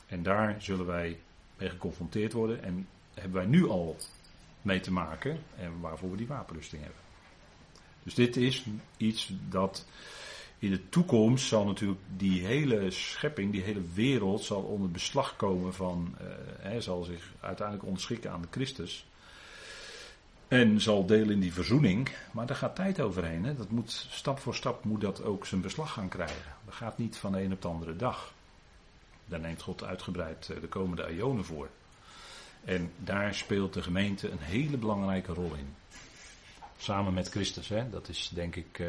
En 0.05 0.23
daar 0.23 0.55
zullen 0.61 0.85
wij 0.85 1.19
mee 1.57 1.69
geconfronteerd 1.69 2.33
worden 2.33 2.63
en 2.63 2.87
hebben 3.13 3.33
wij 3.33 3.45
nu 3.45 3.69
al 3.69 3.97
mee 4.61 4.79
te 4.79 4.91
maken 4.91 5.39
en 5.57 5.79
waarvoor 5.79 6.11
we 6.11 6.17
die 6.17 6.27
wapenrusting 6.27 6.81
hebben. 6.81 7.01
Dus 8.03 8.13
dit 8.13 8.37
is 8.37 8.65
iets 8.97 9.33
dat 9.49 9.85
in 10.59 10.71
de 10.71 10.89
toekomst 10.89 11.47
zal 11.47 11.65
natuurlijk 11.65 12.01
die 12.17 12.45
hele 12.45 12.91
schepping, 12.91 13.51
die 13.51 13.61
hele 13.61 13.83
wereld 13.93 14.43
zal 14.43 14.61
onder 14.61 14.91
beslag 14.91 15.35
komen 15.35 15.73
van, 15.73 16.15
uh, 16.63 16.77
zal 16.79 17.03
zich 17.03 17.33
uiteindelijk 17.39 17.87
onderschikken 17.87 18.31
aan 18.31 18.41
de 18.41 18.47
Christus. 18.51 19.07
En 20.47 20.81
zal 20.81 21.05
delen 21.05 21.29
in 21.29 21.39
die 21.39 21.53
verzoening. 21.53 22.09
Maar 22.31 22.45
daar 22.45 22.55
gaat 22.55 22.75
tijd 22.75 23.01
overheen. 23.01 23.45
Hè? 23.45 23.55
Dat 23.55 23.69
moet, 23.69 24.07
stap 24.09 24.39
voor 24.39 24.55
stap 24.55 24.83
moet 24.83 25.01
dat 25.01 25.23
ook 25.23 25.45
zijn 25.45 25.61
beslag 25.61 25.93
gaan 25.93 26.09
krijgen. 26.09 26.53
Dat 26.65 26.73
gaat 26.73 26.97
niet 26.97 27.17
van 27.17 27.31
de 27.31 27.41
een 27.41 27.51
op 27.51 27.61
de 27.61 27.67
andere 27.67 27.95
dag. 27.95 28.33
Daar 29.25 29.39
neemt 29.39 29.61
God 29.61 29.83
uitgebreid 29.83 30.49
eh, 30.49 30.61
de 30.61 30.67
komende 30.67 31.07
eonen 31.07 31.45
voor. 31.45 31.69
En 32.65 32.91
daar 32.97 33.35
speelt 33.35 33.73
de 33.73 33.81
gemeente 33.81 34.29
een 34.29 34.39
hele 34.39 34.77
belangrijke 34.77 35.33
rol 35.33 35.53
in. 35.53 35.75
Samen 36.77 37.13
met 37.13 37.29
Christus. 37.29 37.69
Hè? 37.69 37.89
Dat 37.89 38.09
is 38.09 38.31
denk 38.33 38.55
ik 38.55 38.79
uh, 38.79 38.87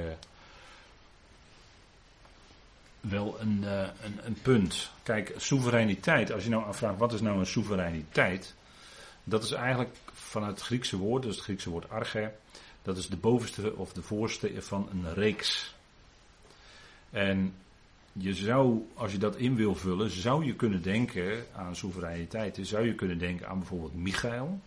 wel 3.00 3.40
een, 3.40 3.60
uh, 3.62 3.80
een, 3.80 4.20
een 4.22 4.38
punt. 4.42 4.90
Kijk, 5.02 5.34
soevereiniteit. 5.36 6.32
Als 6.32 6.44
je 6.44 6.50
nou 6.50 6.64
afvraagt 6.64 6.98
wat 6.98 7.12
is 7.12 7.20
nou 7.20 7.38
een 7.38 7.46
soevereiniteit. 7.46 8.54
Dat 9.24 9.44
is 9.44 9.52
eigenlijk 9.52 9.96
van 10.26 10.44
het 10.44 10.60
Griekse 10.60 10.96
woord, 10.96 11.22
dus 11.22 11.34
het 11.34 11.44
Griekse 11.44 11.70
woord 11.70 11.90
arche, 11.90 12.32
dat 12.82 12.96
is 12.96 13.08
de 13.08 13.16
bovenste 13.16 13.76
of 13.76 13.92
de 13.92 14.02
voorste 14.02 14.62
van 14.62 14.88
een 14.90 15.14
reeks. 15.14 15.74
En 17.10 17.54
je 18.12 18.34
zou, 18.34 18.88
als 18.94 19.12
je 19.12 19.18
dat 19.18 19.36
in 19.36 19.56
wil 19.56 19.74
vullen, 19.74 20.10
zou 20.10 20.44
je 20.44 20.54
kunnen 20.54 20.82
denken 20.82 21.46
aan 21.54 21.76
soevereiniteit. 21.76 22.58
Zou 22.62 22.86
je 22.86 22.94
kunnen 22.94 23.18
denken 23.18 23.48
aan 23.48 23.58
bijvoorbeeld 23.58 23.94
Michael, 23.94 24.60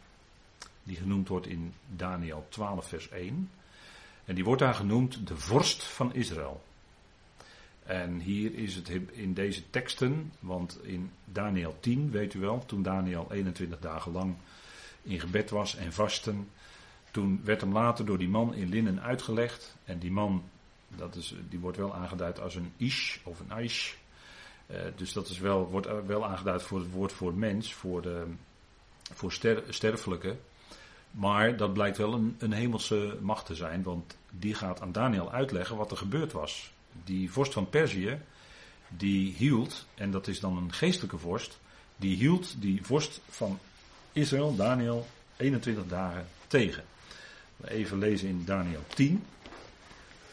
die 0.84 0.95
genoemd 0.95 1.28
wordt 1.28 1.47
in 1.47 1.74
Daniel 1.95 2.45
12, 2.49 2.88
vers 2.88 3.10
1. 3.10 3.49
En 4.26 4.36
die 4.36 4.43
wordt 4.43 4.62
daar 4.62 4.74
genoemd 4.74 5.28
de 5.28 5.38
vorst 5.38 5.84
van 5.84 6.14
Israël. 6.14 6.64
En 7.84 8.20
hier 8.20 8.53
is 8.53 8.76
het 8.76 8.89
in 9.12 9.34
deze 9.34 9.70
teksten, 9.70 10.32
want 10.39 10.80
in 10.84 11.12
Daniel 11.26 11.78
10, 11.80 12.12
weet 12.12 12.34
u 12.34 12.39
wel, 12.39 12.66
toen 12.66 12.84
Daniel 12.84 13.28
21 13.32 13.80
dagen 13.80 14.12
lang 14.12 14.36
in 15.02 15.20
gebed 15.20 15.50
was 15.50 15.76
en 15.76 15.93
vasten. 15.93 16.50
Toen 17.12 17.41
werd 17.43 17.62
hem 17.62 17.74
later 17.74 18.06
door 18.06 18.18
die 18.18 18.30
man 18.30 18.54
in 18.54 18.70
linnen 18.70 19.02
uitgelegd. 19.02 19.76
En 19.84 20.00
die 20.00 20.12
man, 20.12 20.43
dat 20.88 21.16
is, 21.16 21.36
die 21.50 21.60
wordt 21.60 21.78
wel 21.78 21.95
aangeduid 21.95 22.39
als 22.39 22.56
een 22.56 22.74
ish 22.78 23.18
of 23.24 23.39
een 23.39 23.52
aish. 23.52 23.93
Uh, 24.72 24.78
dus 24.95 25.14
dat 25.14 25.30
is 25.30 25.39
wel, 25.39 25.70
wordt 25.70 25.88
wel 26.06 26.26
aangeduid 26.26 26.64
voor 26.64 26.80
het 26.80 26.91
woord 26.91 27.12
voor 27.12 27.34
mens, 27.34 27.74
voor, 27.74 28.02
de, 28.02 28.26
voor 29.14 29.32
ster, 29.32 29.64
sterfelijke. 29.70 30.36
Maar 31.12 31.58
dat 31.58 31.74
blijkt 31.74 31.97
wel 31.97 32.14
een, 32.14 32.36
een 32.39 32.52
hemelse 32.52 33.18
macht 33.22 33.45
te 33.45 33.56
zijn, 33.56 33.84
want 33.84 34.18
die 34.30 34.54
gaat 34.54 34.82
aan 34.82 34.91
Daniel 34.91 35.32
uitleggen 35.32 35.78
wat 35.78 35.91
er 35.91 35.97
gebeurd 35.97 36.32
was. 36.32 36.72
Die 37.04 37.32
vorst 37.32 37.54
van 37.54 37.70
Perzië, 37.70 38.20
die 38.88 39.34
hield, 39.34 39.86
en 39.95 40.12
dat 40.12 40.28
is 40.28 40.39
dan 40.39 40.58
een 40.58 40.74
geestelijke 40.74 41.18
vorst, 41.18 41.60
die 41.95 42.16
hield 42.16 42.62
die 42.62 42.86
vorst 42.86 43.22
van 43.30 43.60
Israël, 44.14 44.55
Daniel, 44.55 45.07
21 45.38 45.88
dagen 45.88 46.28
tegen. 46.47 46.84
Even 47.64 47.97
lezen 47.97 48.28
in 48.28 48.45
Daniel 48.45 48.84
10. 48.88 49.26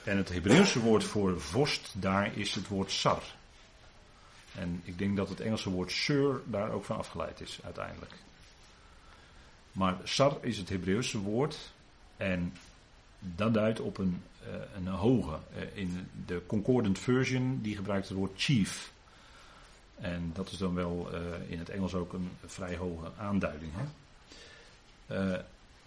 En 0.05 0.17
het 0.17 0.29
Hebreeuwse 0.29 0.81
woord 0.81 1.05
voor 1.05 1.41
vorst 1.41 1.93
daar 1.93 2.37
is 2.37 2.55
het 2.55 2.69
woord 2.69 2.91
sar. 2.91 3.23
En 4.55 4.81
ik 4.85 4.99
denk 4.99 5.17
dat 5.17 5.29
het 5.29 5.41
Engelse 5.41 5.71
woord 5.71 5.91
sir 5.91 6.41
daar 6.45 6.71
ook 6.71 6.85
van 6.85 6.97
afgeleid 6.97 7.41
is 7.41 7.59
uiteindelijk. 7.65 8.13
Maar 9.73 9.97
sar 10.05 10.39
is 10.41 10.59
het 10.59 10.69
Hebreeuwse 10.69 11.19
woord 11.19 11.73
en 12.17 12.53
dat 13.19 13.55
duidt 13.55 13.81
op 13.81 13.99
een, 13.99 14.23
uh, 14.49 14.55
een 14.77 14.87
hoge. 14.87 15.39
Uh, 15.57 15.63
in 15.75 16.09
de 16.27 16.43
Concordant 16.47 16.99
Version 16.99 17.59
die 17.63 17.77
gebruikt 17.77 18.09
het 18.09 18.17
woord 18.17 18.41
chief. 18.41 18.93
En 20.01 20.31
dat 20.35 20.51
is 20.51 20.59
dan 20.59 20.75
wel 20.75 21.09
uh, 21.13 21.51
in 21.51 21.59
het 21.59 21.69
Engels 21.69 21.95
ook 21.95 22.13
een 22.13 22.31
vrij 22.47 22.77
hoge 22.77 23.11
aanduiding. 23.19 23.73
Hè? 23.75 23.85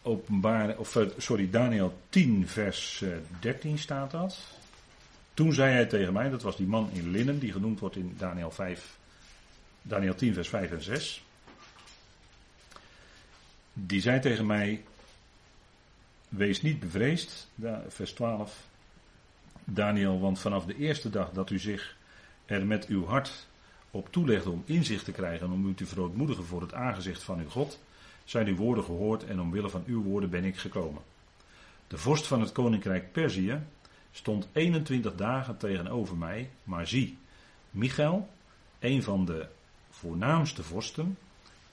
Openbaar, 0.02 0.78
of, 0.78 0.96
uh, 0.96 1.10
sorry, 1.18 1.50
Daniel 1.50 2.00
10, 2.10 2.48
vers 2.48 3.04
13 3.40 3.78
staat 3.78 4.12
dat. 4.12 4.38
Toen 5.34 5.54
zei 5.54 5.74
hij 5.74 5.86
tegen 5.86 6.14
mij, 6.14 6.30
dat 6.30 6.42
was 6.42 6.58
die 6.58 6.68
man 6.68 6.90
in 6.92 7.12
linnen, 7.12 7.40
die 7.40 7.52
genoemd 7.52 7.80
wordt 7.80 7.96
in 7.96 8.16
Daniel 8.18 8.52
5, 8.52 8.98
Daniel 9.82 10.16
10, 10.16 10.34
vers 10.34 10.50
5 10.50 10.72
en 10.72 10.84
6. 10.84 11.24
Die 13.74 14.02
zei 14.02 14.20
tegen 14.20 14.46
mij, 14.46 14.84
wees 16.30 16.62
niet 16.62 16.80
bevreesd, 16.80 17.48
vers 17.88 18.12
12, 18.12 18.68
Daniel, 19.64 20.20
want 20.20 20.40
vanaf 20.40 20.66
de 20.66 20.76
eerste 20.76 21.10
dag 21.10 21.32
dat 21.32 21.50
u 21.50 21.60
zich 21.60 21.98
er 22.46 22.66
met 22.66 22.86
uw 22.86 23.06
hart 23.06 23.48
op 23.92 24.12
toelegde 24.12 24.50
om 24.50 24.64
inzicht 24.66 25.06
te 25.06 25.12
krijgen 25.12 25.48
en 25.48 25.54
om 25.54 25.68
u 25.68 25.74
te 25.74 25.86
verootmoedigen 25.86 26.46
voor 26.46 26.62
het 26.62 26.74
aangezicht 26.74 27.24
van 27.24 27.40
uw 27.40 27.50
God, 27.50 27.80
zijn 28.26 28.48
uw 28.48 28.56
woorden 28.56 28.84
gehoord 28.84 29.26
en 29.26 29.42
omwille 29.42 29.70
van 29.70 29.84
uw 29.88 30.04
woorden 30.04 30.30
ben 30.30 30.44
ik 30.44 30.58
gekomen. 30.58 31.02
De 31.88 31.98
vorst 31.98 32.28
van 32.28 32.42
het 32.42 32.52
koninkrijk 32.52 33.12
Perzië 33.12 33.60
stond 34.12 34.48
21 34.52 35.16
dagen 35.16 35.58
tegenover 35.58 36.18
mij, 36.18 36.50
maar 36.64 36.88
zie, 36.88 37.18
Michael, 37.72 38.30
een 38.80 39.04
van 39.04 39.26
de 39.26 39.48
voornaamste 39.90 40.64
vorsten, 40.64 41.18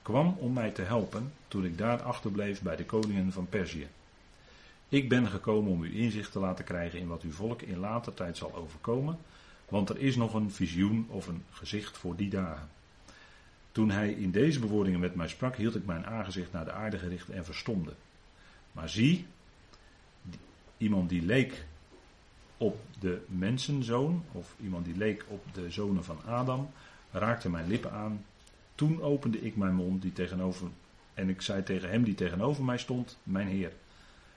kwam 0.02 0.36
om 0.38 0.52
mij 0.52 0.70
te 0.70 0.82
helpen 0.82 1.32
toen 1.48 1.64
ik 1.64 1.78
daar 1.78 2.02
achterbleef 2.02 2.62
bij 2.62 2.76
de 2.76 2.84
koningen 2.84 3.32
van 3.32 3.48
Perzië. 3.48 3.88
Ik 4.88 5.08
ben 5.08 5.26
gekomen 5.26 5.72
om 5.72 5.84
u 5.84 5.98
inzicht 5.98 6.32
te 6.32 6.38
laten 6.38 6.64
krijgen 6.64 6.98
in 6.98 7.06
wat 7.06 7.22
uw 7.22 7.32
volk 7.32 7.62
in 7.62 7.78
later 7.78 8.14
tijd 8.14 8.36
zal 8.36 8.54
overkomen, 8.54 9.18
want 9.68 9.88
er 9.88 9.98
is 9.98 10.16
nog 10.16 10.34
een 10.34 10.50
visioen 10.50 11.06
of 11.08 11.26
een 11.26 11.42
gezicht 11.50 11.98
voor 11.98 12.16
die 12.16 12.30
dagen. 12.30 12.68
Toen 13.72 13.90
hij 13.90 14.12
in 14.12 14.30
deze 14.30 14.60
bewoordingen 14.60 15.00
met 15.00 15.14
mij 15.14 15.28
sprak, 15.28 15.56
hield 15.56 15.74
ik 15.74 15.86
mijn 15.86 16.06
aangezicht 16.06 16.52
naar 16.52 16.64
de 16.64 16.72
aarde 16.72 16.98
gericht 16.98 17.28
en 17.28 17.44
verstomde. 17.44 17.92
Maar 18.72 18.88
zie, 18.88 19.26
iemand 20.76 21.08
die 21.08 21.22
leek 21.22 21.64
op 22.56 22.80
de 22.98 23.20
mensenzoon, 23.26 24.24
of 24.32 24.54
iemand 24.62 24.84
die 24.84 24.96
leek 24.96 25.24
op 25.28 25.44
de 25.52 25.70
zonen 25.70 26.04
van 26.04 26.24
Adam, 26.24 26.70
raakte 27.10 27.50
mijn 27.50 27.66
lippen 27.66 27.92
aan. 27.92 28.24
Toen 28.74 29.02
opende 29.02 29.40
ik 29.40 29.56
mijn 29.56 29.74
mond, 29.74 30.02
die 30.02 30.12
tegenover 30.12 30.68
En 31.14 31.28
ik 31.28 31.42
zei 31.42 31.62
tegen 31.62 31.90
hem 31.90 32.04
die 32.04 32.14
tegenover 32.14 32.64
mij 32.64 32.78
stond: 32.78 33.18
Mijn 33.22 33.48
Heer, 33.48 33.72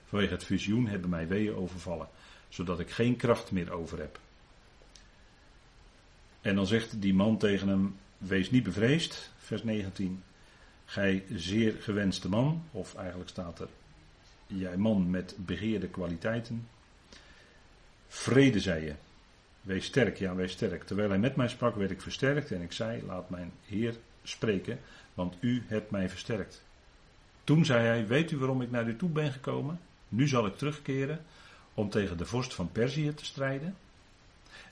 vanwege 0.06 0.32
het 0.32 0.44
visioen 0.44 0.86
hebben 0.86 1.10
mij 1.10 1.28
weeën 1.28 1.54
overvallen, 1.54 2.08
zodat 2.48 2.80
ik 2.80 2.90
geen 2.90 3.16
kracht 3.16 3.50
meer 3.50 3.72
over 3.72 3.98
heb. 3.98 4.18
En 6.40 6.54
dan 6.54 6.66
zegt 6.66 7.02
die 7.02 7.14
man 7.14 7.38
tegen 7.38 7.68
hem: 7.68 7.96
Wees 8.18 8.50
niet 8.50 8.62
bevreesd, 8.62 9.32
vers 9.38 9.62
19. 9.62 10.22
Gij 10.84 11.24
zeer 11.34 11.74
gewenste 11.80 12.28
man, 12.28 12.62
of 12.70 12.94
eigenlijk 12.94 13.30
staat 13.30 13.60
er: 13.60 13.68
Jij 14.46 14.76
man 14.76 15.10
met 15.10 15.34
begeerde 15.38 15.88
kwaliteiten. 15.88 16.68
Vrede, 18.08 18.60
zei 18.60 18.84
je. 18.84 18.94
Wees 19.60 19.84
sterk, 19.84 20.18
ja, 20.18 20.34
wees 20.34 20.52
sterk. 20.52 20.84
Terwijl 20.84 21.08
hij 21.08 21.18
met 21.18 21.36
mij 21.36 21.48
sprak, 21.48 21.76
werd 21.76 21.90
ik 21.90 22.00
versterkt 22.00 22.52
en 22.52 22.62
ik 22.62 22.72
zei: 22.72 23.02
Laat 23.02 23.30
mijn 23.30 23.52
Heer 23.66 23.94
spreken, 24.22 24.78
want 25.14 25.36
u 25.40 25.62
hebt 25.66 25.90
mij 25.90 26.08
versterkt. 26.08 26.62
Toen 27.44 27.64
zei 27.64 27.86
hij: 27.86 28.06
Weet 28.06 28.30
u 28.30 28.38
waarom 28.38 28.62
ik 28.62 28.70
naar 28.70 28.88
u 28.88 28.96
toe 28.96 29.08
ben 29.08 29.32
gekomen? 29.32 29.80
Nu 30.08 30.28
zal 30.28 30.46
ik 30.46 30.56
terugkeren 30.56 31.24
om 31.74 31.90
tegen 31.90 32.16
de 32.16 32.26
vorst 32.26 32.54
van 32.54 32.72
Perzië 32.72 33.14
te 33.14 33.24
strijden. 33.24 33.76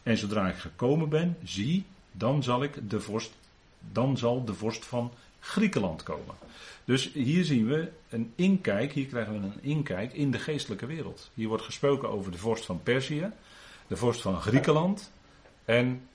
En 0.03 0.16
zodra 0.16 0.49
ik 0.49 0.57
gekomen 0.57 1.09
ben, 1.09 1.36
zie, 1.45 1.84
dan 2.12 2.43
zal 2.43 2.62
ik 2.62 2.91
de 2.91 3.01
vorst, 3.01 3.32
dan 3.93 4.16
zal 4.16 4.45
de 4.45 4.55
vorst 4.55 4.84
van 4.84 5.12
Griekenland 5.41 6.03
komen. 6.03 6.34
Dus 6.84 7.12
hier 7.12 7.45
zien 7.45 7.66
we 7.66 7.91
een 8.09 8.32
inkijk, 8.34 8.93
hier 8.93 9.07
krijgen 9.07 9.41
we 9.41 9.47
een 9.47 9.62
inkijk 9.62 10.12
in 10.12 10.30
de 10.30 10.39
geestelijke 10.39 10.86
wereld. 10.86 11.30
Hier 11.34 11.49
wordt 11.49 11.64
gesproken 11.64 12.11
over 12.11 12.32
de 12.32 12.39
vorst 12.39 12.64
van 12.64 12.82
Perzië, 12.82 13.30
de 13.86 13.97
vorst 13.97 14.20
van 14.20 14.41
Griekenland 14.41 15.11
en 15.64 16.09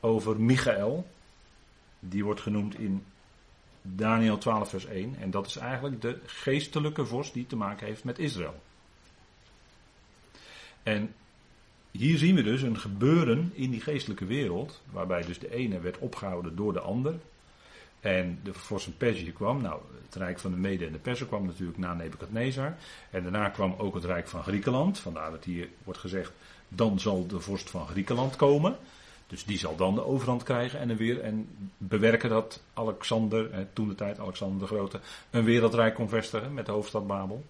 over 0.00 0.40
Michael. 0.40 1.06
Die 2.00 2.24
wordt 2.24 2.40
genoemd 2.40 2.78
in 2.78 3.04
Daniel 3.82 4.38
12, 4.38 4.68
vers 4.68 4.86
1. 4.86 5.16
En 5.20 5.30
dat 5.30 5.46
is 5.46 5.56
eigenlijk 5.56 6.00
de 6.00 6.18
geestelijke 6.26 7.06
vorst 7.06 7.34
die 7.34 7.46
te 7.46 7.56
maken 7.56 7.86
heeft 7.86 8.04
met 8.04 8.18
Israël. 8.18 8.62
En 10.82 11.14
hier 11.96 12.18
zien 12.18 12.34
we 12.34 12.42
dus 12.42 12.62
een 12.62 12.78
gebeuren 12.78 13.50
in 13.54 13.70
die 13.70 13.80
geestelijke 13.80 14.24
wereld, 14.24 14.82
waarbij 14.90 15.22
dus 15.22 15.38
de 15.38 15.54
ene 15.54 15.80
werd 15.80 15.98
opgehouden 15.98 16.56
door 16.56 16.72
de 16.72 16.80
ander. 16.80 17.14
En 18.00 18.38
de 18.42 18.52
vorst 18.52 18.84
van 18.84 18.96
Perzië 18.96 19.32
kwam, 19.32 19.62
nou, 19.62 19.80
het 20.04 20.14
rijk 20.14 20.38
van 20.38 20.50
de 20.50 20.56
Mede 20.56 20.86
en 20.86 20.92
de 20.92 20.98
Persen 20.98 21.26
kwam 21.26 21.46
natuurlijk 21.46 21.78
na 21.78 21.94
Nebukadnezar. 21.94 22.76
En 23.10 23.22
daarna 23.22 23.48
kwam 23.48 23.74
ook 23.78 23.94
het 23.94 24.04
rijk 24.04 24.28
van 24.28 24.42
Griekenland, 24.42 24.98
vandaar 24.98 25.30
dat 25.30 25.44
hier 25.44 25.68
wordt 25.84 26.00
gezegd, 26.00 26.32
dan 26.68 27.00
zal 27.00 27.26
de 27.26 27.40
vorst 27.40 27.70
van 27.70 27.86
Griekenland 27.86 28.36
komen. 28.36 28.76
Dus 29.26 29.44
die 29.44 29.58
zal 29.58 29.76
dan 29.76 29.94
de 29.94 30.04
overhand 30.04 30.42
krijgen 30.42 30.78
en, 30.78 30.96
weer, 30.96 31.20
en 31.20 31.48
bewerken 31.76 32.30
dat 32.30 32.62
Alexander, 32.74 33.66
toen 33.72 33.88
de 33.88 33.94
tijd 33.94 34.18
Alexander 34.18 34.58
de 34.60 34.66
Grote, 34.66 35.00
een 35.30 35.44
wereldrijk 35.44 35.94
kon 35.94 36.08
vestigen 36.08 36.54
met 36.54 36.66
de 36.66 36.72
hoofdstad 36.72 37.06
Babel. 37.06 37.44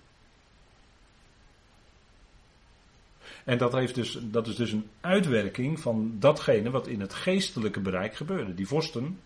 En 3.47 3.59
dat, 3.59 3.73
heeft 3.73 3.95
dus, 3.95 4.19
dat 4.23 4.47
is 4.47 4.57
dus 4.57 4.73
een 4.73 4.91
uitwerking 5.01 5.81
van 5.81 6.17
datgene 6.19 6.71
wat 6.71 6.87
in 6.87 7.01
het 7.01 7.15
geestelijke 7.15 7.81
bereik 7.81 8.15
gebeurde. 8.15 8.55
Die 8.55 8.67
vorsten, 8.67 9.21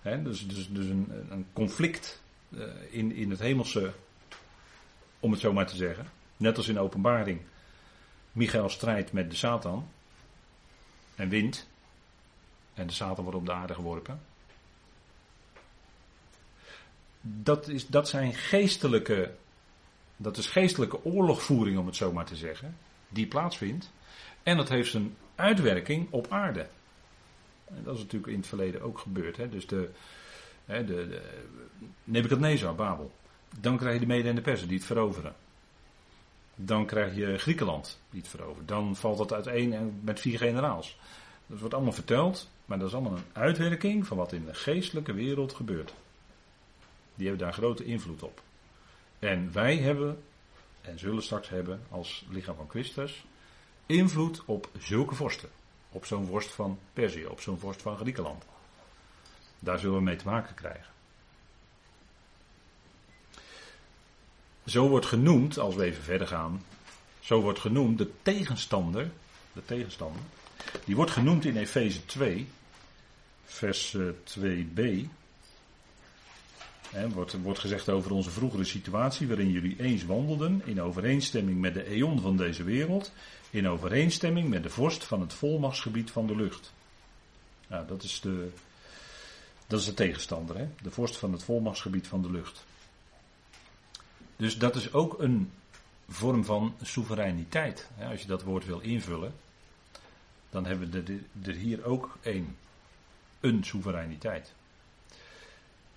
hè, 0.00 0.22
dus, 0.22 0.48
dus, 0.48 0.68
dus 0.68 0.86
een, 0.86 1.26
een 1.30 1.46
conflict 1.52 2.22
uh, 2.48 2.64
in, 2.90 3.12
in 3.12 3.30
het 3.30 3.38
hemelse, 3.38 3.92
om 5.20 5.30
het 5.30 5.40
zo 5.40 5.52
maar 5.52 5.66
te 5.66 5.76
zeggen. 5.76 6.06
Net 6.36 6.56
als 6.56 6.68
in 6.68 6.78
openbaring. 6.78 7.40
Michael 8.32 8.68
strijdt 8.68 9.12
met 9.12 9.30
de 9.30 9.36
Satan 9.36 9.88
en 11.14 11.28
wint. 11.28 11.68
En 12.74 12.86
de 12.86 12.92
Satan 12.92 13.24
wordt 13.24 13.38
op 13.38 13.46
de 13.46 13.52
aarde 13.52 13.74
geworpen. 13.74 14.20
Dat, 17.20 17.68
is, 17.68 17.86
dat 17.86 18.08
zijn 18.08 18.34
geestelijke. 18.34 19.34
Dat 20.16 20.36
is 20.36 20.46
geestelijke 20.46 21.04
oorlogvoering, 21.04 21.78
om 21.78 21.86
het 21.86 21.96
zo 21.96 22.12
maar 22.12 22.26
te 22.26 22.36
zeggen 22.36 22.76
die 23.10 23.26
plaatsvindt. 23.26 23.90
En 24.42 24.56
dat 24.56 24.68
heeft 24.68 24.94
een 24.94 25.16
uitwerking 25.34 26.06
op 26.10 26.26
aarde. 26.30 26.66
En 27.64 27.82
dat 27.84 27.94
is 27.94 28.00
natuurlijk 28.00 28.32
in 28.32 28.38
het 28.38 28.48
verleden 28.48 28.82
ook 28.82 28.98
gebeurd. 28.98 29.36
Hè? 29.36 29.48
Dus 29.48 29.66
de, 29.66 29.90
hè, 30.64 30.84
de, 30.84 31.08
de 31.08 31.22
Nebuchadnezzar, 32.04 32.74
Babel. 32.74 33.12
Dan 33.60 33.76
krijg 33.76 33.94
je 33.94 34.00
de 34.00 34.06
Mede 34.06 34.28
en 34.28 34.34
de 34.34 34.40
Persen 34.40 34.68
die 34.68 34.76
het 34.76 34.86
veroveren. 34.86 35.34
Dan 36.54 36.86
krijg 36.86 37.14
je 37.14 37.38
Griekenland 37.38 38.00
die 38.10 38.20
het 38.20 38.30
verovert. 38.30 38.68
Dan 38.68 38.96
valt 38.96 39.18
dat 39.18 39.32
uiteen 39.32 39.72
en 39.72 40.00
met 40.02 40.20
vier 40.20 40.38
generaals. 40.38 40.98
Dat 41.46 41.58
wordt 41.58 41.74
allemaal 41.74 41.92
verteld, 41.92 42.50
maar 42.64 42.78
dat 42.78 42.88
is 42.88 42.94
allemaal 42.94 43.16
een 43.16 43.24
uitwerking 43.32 44.06
van 44.06 44.16
wat 44.16 44.32
in 44.32 44.44
de 44.44 44.54
geestelijke 44.54 45.12
wereld 45.12 45.52
gebeurt. 45.52 45.94
Die 47.14 47.28
hebben 47.28 47.46
daar 47.46 47.54
grote 47.54 47.84
invloed 47.84 48.22
op. 48.22 48.42
En 49.18 49.52
wij 49.52 49.76
hebben 49.76 50.22
en 50.90 50.98
zullen 50.98 51.22
straks 51.22 51.48
hebben 51.48 51.82
als 51.90 52.24
lichaam 52.28 52.56
van 52.56 52.68
Christus 52.68 53.24
invloed 53.86 54.42
op 54.44 54.68
zulke 54.78 55.14
vorsten. 55.14 55.48
Op 55.90 56.06
zo'n 56.06 56.26
vorst 56.26 56.50
van 56.50 56.78
Perzië, 56.92 57.26
op 57.26 57.40
zo'n 57.40 57.58
vorst 57.58 57.82
van 57.82 57.96
Griekenland. 57.96 58.44
Daar 59.58 59.78
zullen 59.78 59.96
we 59.96 60.02
mee 60.02 60.16
te 60.16 60.24
maken 60.24 60.54
krijgen. 60.54 60.92
Zo 64.66 64.88
wordt 64.88 65.06
genoemd, 65.06 65.58
als 65.58 65.74
we 65.74 65.84
even 65.84 66.02
verder 66.02 66.26
gaan, 66.26 66.64
zo 67.20 67.40
wordt 67.40 67.58
genoemd 67.58 67.98
de 67.98 68.10
tegenstander, 68.22 69.10
de 69.52 69.64
tegenstander, 69.64 70.22
die 70.84 70.96
wordt 70.96 71.10
genoemd 71.10 71.44
in 71.44 71.56
Efeze 71.56 72.06
2, 72.06 72.48
vers 73.44 73.96
2b. 74.24 75.08
Wordt, 77.12 77.42
wordt 77.42 77.58
gezegd 77.58 77.88
over 77.88 78.12
onze 78.12 78.30
vroegere 78.30 78.64
situatie, 78.64 79.28
waarin 79.28 79.50
jullie 79.50 79.80
eens 79.80 80.04
wandelden, 80.04 80.62
in 80.64 80.82
overeenstemming 80.82 81.60
met 81.60 81.74
de 81.74 81.84
eon 81.84 82.20
van 82.20 82.36
deze 82.36 82.62
wereld, 82.62 83.12
in 83.50 83.68
overeenstemming 83.68 84.48
met 84.48 84.62
de 84.62 84.70
vorst 84.70 85.04
van 85.04 85.20
het 85.20 85.34
volmachtsgebied 85.34 86.10
van 86.10 86.26
de 86.26 86.36
lucht. 86.36 86.72
Nou, 87.66 87.86
dat 87.86 88.02
is 88.02 88.20
de, 88.20 88.50
dat 89.66 89.80
is 89.80 89.86
de 89.86 89.94
tegenstander, 89.94 90.58
hè? 90.58 90.68
de 90.82 90.90
vorst 90.90 91.16
van 91.16 91.32
het 91.32 91.42
volmachtsgebied 91.42 92.06
van 92.06 92.22
de 92.22 92.30
lucht. 92.30 92.64
Dus 94.36 94.58
dat 94.58 94.76
is 94.76 94.92
ook 94.92 95.18
een 95.18 95.52
vorm 96.08 96.44
van 96.44 96.74
soevereiniteit. 96.82 97.88
Als 98.10 98.20
je 98.20 98.26
dat 98.26 98.42
woord 98.42 98.66
wil 98.66 98.80
invullen, 98.80 99.32
dan 100.50 100.66
hebben 100.66 100.90
we 100.90 101.20
er 101.42 101.54
hier 101.54 101.84
ook 101.84 102.18
een, 102.22 102.56
een 103.40 103.64
soevereiniteit. 103.64 104.52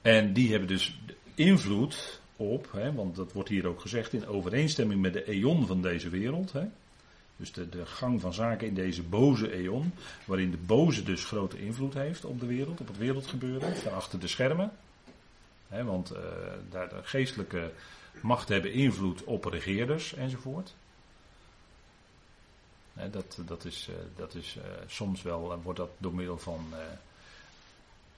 En 0.04 0.34
die 0.34 0.50
hebben 0.50 0.68
dus 0.68 1.00
invloed 1.34 2.22
op, 2.36 2.72
hè, 2.72 2.94
want 2.94 3.16
dat 3.16 3.32
wordt 3.32 3.50
hier 3.50 3.68
ook 3.68 3.82
gezegd, 3.82 4.14
in 4.14 4.28
overeenstemming 4.28 5.02
met 5.02 5.14
de 5.14 5.24
eon 5.24 5.68
van 5.68 5.82
deze 5.82 6.10
wereld. 6.10 6.52
Hè, 6.52 6.66
dus 7.36 7.52
de, 7.52 7.70
de 7.70 7.86
gang 7.86 8.22
van 8.22 8.34
zaken 8.34 8.68
in 8.68 8.74
deze 8.74 9.04
boze 9.04 9.52
eon, 9.52 9.94
waarin 10.26 10.52
de 10.52 10.58
boze 10.58 11.04
dus 11.04 11.26
grote 11.26 11.60
invloed 11.66 11.94
heeft 11.94 12.26
op 12.26 12.40
de 12.40 12.46
wereld, 12.46 12.82
op 12.82 12.88
het 12.88 12.98
wereldgebeuren, 12.98 13.78
van 13.78 13.94
achter 13.94 14.20
de 14.20 14.28
schermen. 14.28 14.72
Want 15.68 16.14
uh, 16.14 16.20
daar 16.70 16.90
de 16.90 17.00
geestelijke 17.04 17.72
machten 18.22 18.54
hebben 18.54 18.74
invloed 18.74 19.24
op 19.24 19.46
regeerders 19.46 20.14
enzovoort. 20.14 20.74
Dat, 23.12 23.42
dat 23.46 23.66
is, 23.66 23.88
uh, 23.90 23.96
dat 24.16 24.36
is 24.36 24.56
uh, 24.58 24.64
soms 24.88 25.22
wel, 25.22 25.60
wordt 25.64 25.80
dat 25.80 25.90
door 25.98 26.16
middel 26.16 26.38
van 26.38 26.66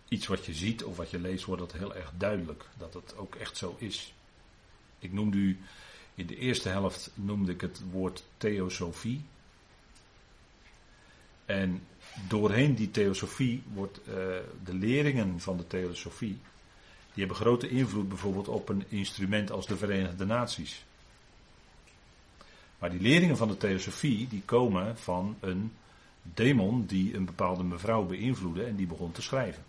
iets 0.07 0.27
wat 0.27 0.45
je 0.45 0.53
ziet 0.53 0.83
of 0.83 0.97
wat 0.97 1.09
je 1.09 1.19
leest, 1.19 1.45
wordt 1.45 1.61
dat 1.61 1.71
heel 1.71 1.95
erg 1.95 2.11
duidelijk. 2.17 2.65
Dat 2.77 2.93
het 2.93 3.17
ook 3.17 3.35
echt 3.35 3.57
zo 3.57 3.75
is. 3.79 4.13
Ik 4.99 5.13
noemde 5.13 5.37
u, 5.37 5.59
in 6.15 6.27
de 6.27 6.37
eerste 6.37 6.69
helft 6.69 7.11
noemde 7.13 7.51
ik 7.51 7.61
het 7.61 7.81
woord 7.91 8.23
theosofie. 8.37 9.21
En 11.45 11.81
doorheen 12.27 12.75
die 12.75 12.91
theosofie 12.91 13.63
wordt 13.73 13.99
uh, 14.07 14.13
de 14.63 14.73
leringen 14.73 15.39
van 15.39 15.57
de 15.57 15.67
theosofie, 15.67 16.37
die 17.13 17.25
hebben 17.25 17.35
grote 17.35 17.69
invloed 17.69 18.09
bijvoorbeeld 18.09 18.47
op 18.47 18.69
een 18.69 18.83
instrument 18.87 19.51
als 19.51 19.67
de 19.67 19.77
Verenigde 19.77 20.25
Naties. 20.25 20.85
Maar 22.79 22.89
die 22.89 23.01
leringen 23.01 23.37
van 23.37 23.47
de 23.47 23.57
theosofie, 23.57 24.27
die 24.27 24.41
komen 24.45 24.97
van 24.97 25.37
een 25.39 25.71
demon 26.21 26.85
die 26.85 27.15
een 27.15 27.25
bepaalde 27.25 27.63
mevrouw 27.63 28.03
beïnvloedde 28.03 28.63
en 28.63 28.75
die 28.75 28.87
begon 28.87 29.11
te 29.11 29.21
schrijven. 29.21 29.63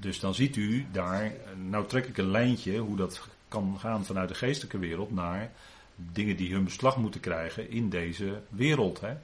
Dus 0.00 0.20
dan 0.20 0.34
ziet 0.34 0.56
u 0.56 0.86
daar, 0.92 1.32
nou 1.68 1.86
trek 1.86 2.06
ik 2.06 2.18
een 2.18 2.30
lijntje 2.30 2.78
hoe 2.78 2.96
dat 2.96 3.28
kan 3.48 3.76
gaan 3.78 4.04
vanuit 4.04 4.28
de 4.28 4.34
geestelijke 4.34 4.78
wereld 4.78 5.10
naar 5.10 5.50
dingen 5.94 6.36
die 6.36 6.52
hun 6.52 6.64
beslag 6.64 6.96
moeten 6.96 7.20
krijgen 7.20 7.70
in 7.70 7.88
deze 7.88 8.40
wereld. 8.48 9.00
Hè? 9.00 9.16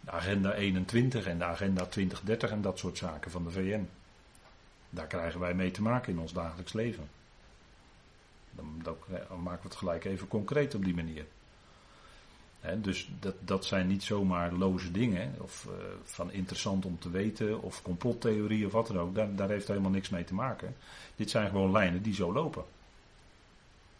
De 0.00 0.10
agenda 0.10 0.52
21 0.52 1.26
en 1.26 1.38
de 1.38 1.44
agenda 1.44 1.86
2030 1.86 2.50
en 2.50 2.62
dat 2.62 2.78
soort 2.78 2.98
zaken 2.98 3.30
van 3.30 3.44
de 3.44 3.50
VN. 3.50 3.88
Daar 4.90 5.06
krijgen 5.06 5.40
wij 5.40 5.54
mee 5.54 5.70
te 5.70 5.82
maken 5.82 6.12
in 6.12 6.18
ons 6.18 6.32
dagelijks 6.32 6.72
leven. 6.72 7.08
Dan, 8.50 8.80
dan 8.82 8.96
maken 9.42 9.62
we 9.62 9.68
het 9.68 9.76
gelijk 9.76 10.04
even 10.04 10.28
concreet 10.28 10.74
op 10.74 10.84
die 10.84 10.94
manier. 10.94 11.26
Dus 12.76 13.10
dat, 13.20 13.34
dat 13.40 13.64
zijn 13.64 13.86
niet 13.86 14.02
zomaar 14.02 14.52
loze 14.52 14.90
dingen, 14.90 15.34
of 15.40 15.66
uh, 15.68 15.72
van 16.02 16.32
interessant 16.32 16.84
om 16.84 16.98
te 16.98 17.10
weten, 17.10 17.62
of 17.62 17.82
complottheorie 17.82 18.66
of 18.66 18.72
wat 18.72 18.86
dan 18.86 18.98
ook. 18.98 19.14
Daar, 19.14 19.34
daar 19.34 19.48
heeft 19.48 19.68
helemaal 19.68 19.90
niks 19.90 20.08
mee 20.08 20.24
te 20.24 20.34
maken. 20.34 20.76
Dit 21.16 21.30
zijn 21.30 21.48
gewoon 21.50 21.72
lijnen 21.72 22.02
die 22.02 22.14
zo 22.14 22.32
lopen. 22.32 22.64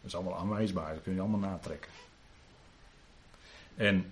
Dat 0.01 0.11
is 0.11 0.15
allemaal 0.15 0.37
aanwijsbaar, 0.37 0.93
dat 0.93 1.03
kun 1.03 1.13
je 1.13 1.19
allemaal 1.19 1.49
natrekken. 1.49 1.91
En 3.75 4.11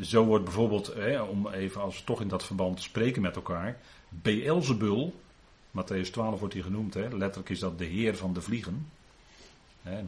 zo 0.00 0.24
wordt 0.24 0.44
bijvoorbeeld, 0.44 0.94
om 1.28 1.48
even 1.48 1.80
als 1.80 1.98
we 1.98 2.04
toch 2.04 2.20
in 2.20 2.28
dat 2.28 2.44
verband 2.44 2.82
spreken 2.82 3.22
met 3.22 3.36
elkaar, 3.36 3.78
Beelzebul, 4.08 5.20
Matthäus 5.70 6.10
12 6.10 6.38
wordt 6.38 6.54
hij 6.54 6.62
genoemd, 6.62 6.94
letterlijk 6.94 7.48
is 7.48 7.58
dat 7.58 7.78
de 7.78 7.84
heer 7.84 8.16
van 8.16 8.32
de 8.32 8.40
vliegen. 8.40 8.90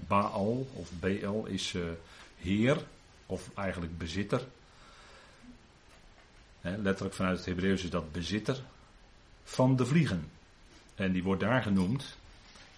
Baal 0.09 0.67
of 0.73 0.91
Beel 1.01 1.47
is 1.47 1.73
uh, 1.73 1.83
heer, 2.37 2.85
of 3.33 3.51
eigenlijk 3.55 3.99
bezitter. 3.99 4.47
Letterlijk 6.61 7.15
vanuit 7.15 7.37
het 7.37 7.47
Hebreeuws 7.47 7.85
is 7.85 7.91
dat 7.91 8.13
bezitter 8.13 8.63
van 9.45 9.77
de 9.77 9.87
vliegen. 9.87 10.31
En 10.95 11.13
die 11.13 11.23
wordt 11.23 11.41
daar 11.41 11.63
genoemd 11.63 12.17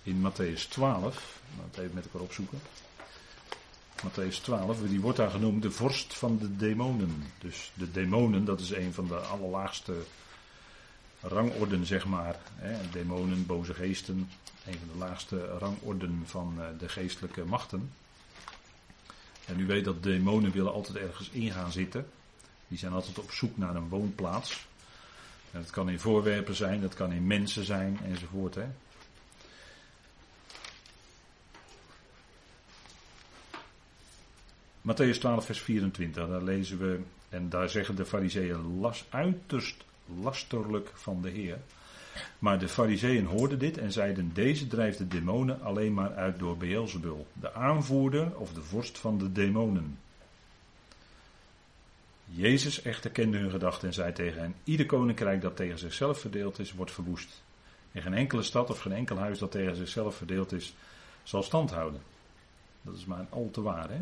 in 0.02 0.20
Matthäus 0.20 0.68
12. 0.68 1.40
Laten 1.56 1.74
we 1.74 1.82
even 1.82 1.94
met 1.94 2.04
elkaar 2.04 2.20
opzoeken. 2.20 2.60
Matthäus 4.04 4.42
12, 4.42 4.80
die 4.80 5.00
wordt 5.00 5.16
daar 5.16 5.30
genoemd 5.30 5.62
de 5.62 5.70
vorst 5.70 6.14
van 6.14 6.38
de 6.38 6.56
demonen. 6.56 7.24
Dus 7.38 7.72
de 7.74 7.90
demonen, 7.90 8.44
dat 8.44 8.60
is 8.60 8.70
een 8.70 8.92
van 8.92 9.06
de 9.06 9.16
allerlaagste 9.16 9.94
rangorden, 11.20 11.86
zeg 11.86 12.06
maar. 12.06 12.36
Demonen, 12.92 13.46
boze 13.46 13.74
geesten, 13.74 14.30
een 14.66 14.78
van 14.78 14.88
de 14.92 14.98
laagste 14.98 15.46
rangorden 15.58 16.22
van 16.24 16.54
eh, 16.58 16.66
de 16.78 16.88
geestelijke 16.88 17.44
machten. 17.44 17.90
En 19.46 19.60
u 19.60 19.66
weet 19.66 19.84
dat 19.84 20.02
demonen 20.02 20.50
willen 20.50 20.72
altijd 20.72 20.96
ergens 20.96 21.30
in 21.30 21.50
gaan 21.50 21.72
zitten. 21.72 22.06
Die 22.68 22.78
zijn 22.78 22.92
altijd 22.92 23.18
op 23.18 23.30
zoek 23.30 23.56
naar 23.56 23.74
een 23.74 23.88
woonplaats. 23.88 24.66
En 25.50 25.60
dat 25.60 25.70
kan 25.70 25.88
in 25.88 26.00
voorwerpen 26.00 26.54
zijn, 26.54 26.80
dat 26.80 26.94
kan 26.94 27.12
in 27.12 27.26
mensen 27.26 27.64
zijn 27.64 27.98
enzovoort. 28.04 28.54
Hè. 28.54 28.66
Matthäus 34.80 35.18
12, 35.18 35.44
vers 35.44 35.60
24, 35.60 36.28
daar 36.28 36.42
lezen 36.42 36.78
we, 36.78 37.00
en 37.28 37.48
daar 37.48 37.68
zeggen 37.68 37.96
de 37.96 38.06
fariseeën 38.06 38.80
las, 38.80 39.04
uiterst 39.08 39.84
lasterlijk 40.22 40.90
van 40.94 41.22
de 41.22 41.30
Heer. 41.30 41.58
Maar 42.38 42.58
de 42.58 42.68
fariseeën 42.68 43.24
hoorden 43.24 43.58
dit 43.58 43.78
en 43.78 43.92
zeiden, 43.92 44.30
deze 44.34 44.66
drijft 44.66 44.98
de 44.98 45.08
demonen 45.08 45.60
alleen 45.62 45.94
maar 45.94 46.14
uit 46.14 46.38
door 46.38 46.56
Beelzebul, 46.56 47.26
de 47.32 47.54
aanvoerder 47.54 48.36
of 48.36 48.52
de 48.52 48.62
vorst 48.62 48.98
van 48.98 49.18
de 49.18 49.32
demonen. 49.32 49.98
Jezus 52.24 52.82
echter 52.82 53.10
kende 53.10 53.38
hun 53.38 53.50
gedachten 53.50 53.88
en 53.88 53.94
zei 53.94 54.12
tegen 54.12 54.40
hen, 54.40 54.54
ieder 54.64 54.86
koninkrijk 54.86 55.40
dat 55.40 55.56
tegen 55.56 55.78
zichzelf 55.78 56.20
verdeeld 56.20 56.58
is, 56.58 56.72
wordt 56.72 56.92
verwoest. 56.92 57.42
En 57.92 58.02
geen 58.02 58.14
enkele 58.14 58.42
stad 58.42 58.70
of 58.70 58.80
geen 58.80 58.92
enkel 58.92 59.18
huis 59.18 59.38
dat 59.38 59.50
tegen 59.50 59.76
zichzelf 59.76 60.16
verdeeld 60.16 60.52
is, 60.52 60.74
zal 61.22 61.42
stand 61.42 61.70
houden. 61.70 62.00
Dat 62.82 62.96
is 62.96 63.04
maar 63.04 63.26
al 63.30 63.48
te 63.52 63.62
waar, 63.62 63.90
hè? 63.90 64.00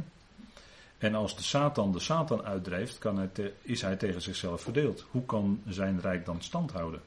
En 0.99 1.15
als 1.15 1.37
de 1.37 1.43
Satan 1.43 1.93
de 1.93 1.99
Satan 1.99 2.45
uitdrijft, 2.45 2.99
kan 2.99 3.31
is 3.63 3.83
hij 3.83 3.97
tegen 3.97 4.23
zichzelf 4.23 4.63
verdeeld. 4.63 5.05
Hoe 5.11 5.25
kan 5.25 5.63
zijn 5.69 6.01
rijk 6.01 6.25
dan 6.25 6.43
stand 6.43 6.73
houden? 6.73 7.01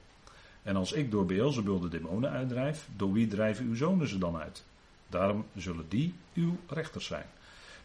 En 0.66 0.76
als 0.76 0.92
ik 0.92 1.12
door 1.12 1.26
Beelzebul 1.26 1.80
de 1.80 1.88
demonen 1.88 2.30
uitdrijf, 2.30 2.88
door 2.96 3.14
wie 3.14 3.28
drijven 3.28 3.66
uw 3.66 3.76
zonen 3.76 4.08
ze 4.08 4.18
dan 4.18 4.38
uit? 4.38 4.64
Daarom 5.08 5.46
zullen 5.56 5.86
die 5.90 6.14
uw 6.34 6.58
rechters 6.68 7.06
zijn. 7.06 7.26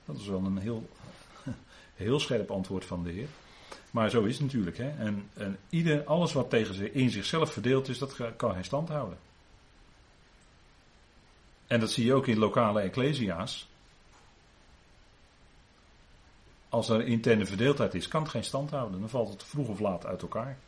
Dat 0.05 0.17
is 0.17 0.27
wel 0.27 0.45
een 0.45 0.59
heel, 0.59 0.89
heel 1.95 2.21
scherp 2.21 2.51
antwoord 2.51 2.85
van 2.85 3.03
de 3.03 3.11
Heer. 3.11 3.29
Maar 3.91 4.11
zo 4.11 4.25
is 4.25 4.35
het 4.35 4.43
natuurlijk. 4.43 4.77
Hè? 4.77 4.91
En, 4.91 5.29
en 5.35 5.59
ieder, 5.69 6.05
alles 6.05 6.33
wat 6.33 6.51
tegen 6.51 6.75
zich, 6.75 6.91
in 6.91 7.11
zichzelf 7.11 7.53
verdeeld 7.53 7.89
is, 7.89 7.99
dat 7.99 8.17
kan 8.37 8.53
hij 8.53 8.63
stand 8.63 8.89
houden. 8.89 9.19
En 11.67 11.81
dat 11.81 11.91
zie 11.91 12.05
je 12.05 12.15
ook 12.15 12.27
in 12.27 12.39
lokale 12.39 12.81
ecclesia's. 12.81 13.69
Als 16.69 16.89
er 16.89 17.07
interne 17.07 17.47
verdeeldheid 17.47 17.95
is, 17.95 18.09
kan 18.09 18.23
het 18.23 18.31
geen 18.31 18.45
stand 18.45 18.71
houden. 18.71 19.01
Dan 19.01 19.09
valt 19.09 19.29
het 19.29 19.45
vroeg 19.45 19.69
of 19.69 19.81
laat 19.81 20.07
uit 20.07 20.23
elkaar. 20.23 20.59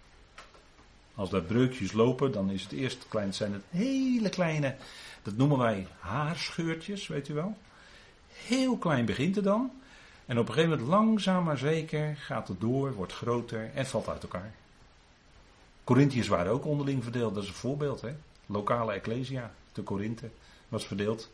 Als 1.14 1.30
daar 1.30 1.42
breukjes 1.42 1.92
lopen, 1.92 2.32
dan 2.32 2.50
is 2.50 2.62
het 2.62 2.72
eerst 2.72 3.06
klein, 3.08 3.34
zijn 3.34 3.52
het 3.52 3.62
hele 3.70 4.28
kleine, 4.28 4.76
dat 5.22 5.36
noemen 5.36 5.58
wij 5.58 5.86
haarscheurtjes, 5.98 7.06
weet 7.06 7.28
u 7.28 7.34
wel. 7.34 7.56
Heel 8.28 8.76
klein 8.76 9.04
begint 9.04 9.34
het 9.34 9.44
dan. 9.44 9.70
En 10.26 10.38
op 10.38 10.48
een 10.48 10.54
gegeven 10.54 10.78
moment 10.78 10.88
langzaam 10.88 11.44
maar 11.44 11.58
zeker 11.58 12.16
gaat 12.16 12.48
het 12.48 12.60
door, 12.60 12.94
wordt 12.94 13.12
groter 13.12 13.70
en 13.74 13.86
valt 13.86 14.08
uit 14.08 14.22
elkaar. 14.22 14.54
Corinthiërs 15.84 16.28
waren 16.28 16.52
ook 16.52 16.64
onderling 16.64 17.02
verdeeld, 17.02 17.34
dat 17.34 17.42
is 17.42 17.48
een 17.48 17.54
voorbeeld. 17.54 18.00
Hè? 18.00 18.14
Lokale 18.46 18.92
ecclesia, 18.92 19.54
de 19.72 19.82
Korinthe, 19.82 20.30
was 20.68 20.86
verdeeld. 20.86 21.30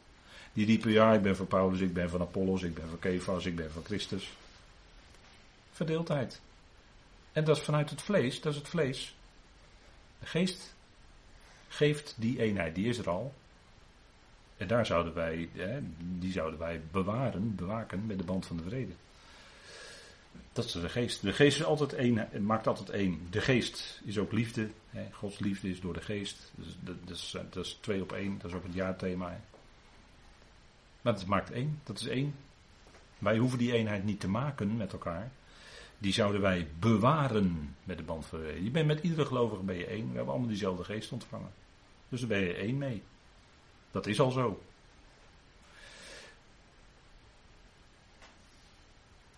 Die 0.52 0.66
riepen, 0.66 0.90
ja, 0.90 1.12
ik 1.12 1.22
ben 1.22 1.36
van 1.36 1.46
Paulus, 1.46 1.80
ik 1.80 1.92
ben 1.92 2.10
van 2.10 2.20
Apollos, 2.20 2.62
ik 2.62 2.74
ben 2.74 2.88
van 2.88 2.98
Kefas, 2.98 3.46
ik 3.46 3.56
ben 3.56 3.72
van 3.72 3.84
Christus. 3.84 4.32
Verdeeldheid. 5.72 6.40
En 7.32 7.44
dat 7.44 7.56
is 7.56 7.62
vanuit 7.62 7.90
het 7.90 8.02
vlees, 8.02 8.40
dat 8.40 8.52
is 8.52 8.58
het 8.58 8.68
vlees. 8.68 9.16
De 10.20 10.26
geest 10.26 10.74
geeft 11.68 12.14
die 12.18 12.40
eenheid, 12.40 12.74
die 12.74 12.88
is 12.88 12.98
er 12.98 13.10
al. 13.10 13.34
En 14.56 14.66
daar 14.66 14.86
zouden 14.86 15.14
wij, 15.14 15.48
die 15.98 16.32
zouden 16.32 16.58
wij 16.58 16.80
bewaren, 16.90 17.54
bewaken 17.54 18.06
met 18.06 18.18
de 18.18 18.24
band 18.24 18.46
van 18.46 18.56
de 18.56 18.62
vrede. 18.62 18.92
Dat 20.52 20.64
is 20.64 20.72
de 20.72 20.88
geest. 20.88 21.22
De 21.22 21.32
geest 21.32 21.58
is 21.58 21.64
altijd 21.64 21.92
één, 21.92 22.28
maakt 22.44 22.66
altijd 22.66 22.90
één. 22.90 23.26
De 23.30 23.40
geest 23.40 24.00
is 24.04 24.18
ook 24.18 24.32
liefde. 24.32 24.70
Hè. 24.90 25.08
Gods 25.12 25.38
liefde 25.38 25.70
is 25.70 25.80
door 25.80 25.94
de 25.94 26.00
geest. 26.00 26.52
Dus 26.54 26.76
dat, 26.80 26.96
is, 27.06 27.36
dat 27.50 27.64
is 27.64 27.78
twee 27.80 28.02
op 28.02 28.12
één. 28.12 28.38
Dat 28.38 28.50
is 28.50 28.56
ook 28.56 28.62
het 28.62 28.74
jaarthema. 28.74 29.30
Hè. 29.30 29.38
Maar 31.02 31.12
het 31.12 31.26
maakt 31.26 31.50
één. 31.50 31.80
Dat 31.84 32.00
is 32.00 32.06
één. 32.06 32.34
Wij 33.18 33.36
hoeven 33.36 33.58
die 33.58 33.72
eenheid 33.72 34.04
niet 34.04 34.20
te 34.20 34.28
maken 34.28 34.76
met 34.76 34.92
elkaar 34.92 35.30
die 35.98 36.12
zouden 36.12 36.40
wij 36.40 36.68
bewaren 36.78 37.76
met 37.84 37.96
de 37.96 38.02
band 38.02 38.26
van. 38.26 38.64
Je 38.64 38.70
bent 38.70 38.86
met 38.86 39.02
iedere 39.02 39.24
gelovige 39.24 39.62
ben 39.62 39.76
je 39.76 39.86
één. 39.86 40.08
We 40.08 40.14
hebben 40.14 40.28
allemaal 40.28 40.48
diezelfde 40.48 40.84
geest 40.84 41.12
ontvangen. 41.12 41.50
Dus 42.08 42.20
daar 42.20 42.28
ben 42.28 42.40
je 42.40 42.54
één 42.54 42.78
mee. 42.78 43.02
Dat 43.90 44.06
is 44.06 44.20
al 44.20 44.30
zo. 44.30 44.62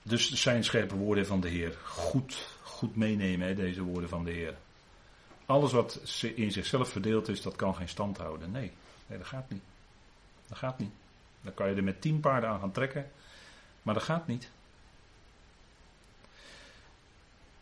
Dus 0.02 0.32
zijn 0.32 0.64
scherpe 0.64 0.96
woorden 0.96 1.26
van 1.26 1.40
de 1.40 1.48
Heer. 1.48 1.78
Goed, 1.84 2.48
goed 2.62 2.96
meenemen, 2.96 3.46
hè, 3.48 3.54
deze 3.54 3.82
woorden 3.82 4.08
van 4.08 4.24
de 4.24 4.30
Heer. 4.30 4.54
Alles 5.46 5.72
wat 5.72 6.20
in 6.34 6.52
zichzelf 6.52 6.88
verdeeld 6.88 7.28
is, 7.28 7.42
dat 7.42 7.56
kan 7.56 7.74
geen 7.74 7.88
stand 7.88 8.16
houden. 8.18 8.50
Nee, 8.50 8.72
nee 9.06 9.18
dat 9.18 9.26
gaat 9.26 9.50
niet. 9.50 9.62
Dat 10.48 10.58
gaat 10.58 10.78
niet. 10.78 10.92
Dan 11.40 11.54
kan 11.54 11.70
je 11.70 11.74
er 11.74 11.84
met 11.84 12.00
tien 12.00 12.20
paarden 12.20 12.50
aan 12.50 12.60
gaan 12.60 12.72
trekken. 12.72 13.10
Maar 13.82 13.94
dat 13.94 14.02
gaat 14.02 14.26
niet. 14.26 14.50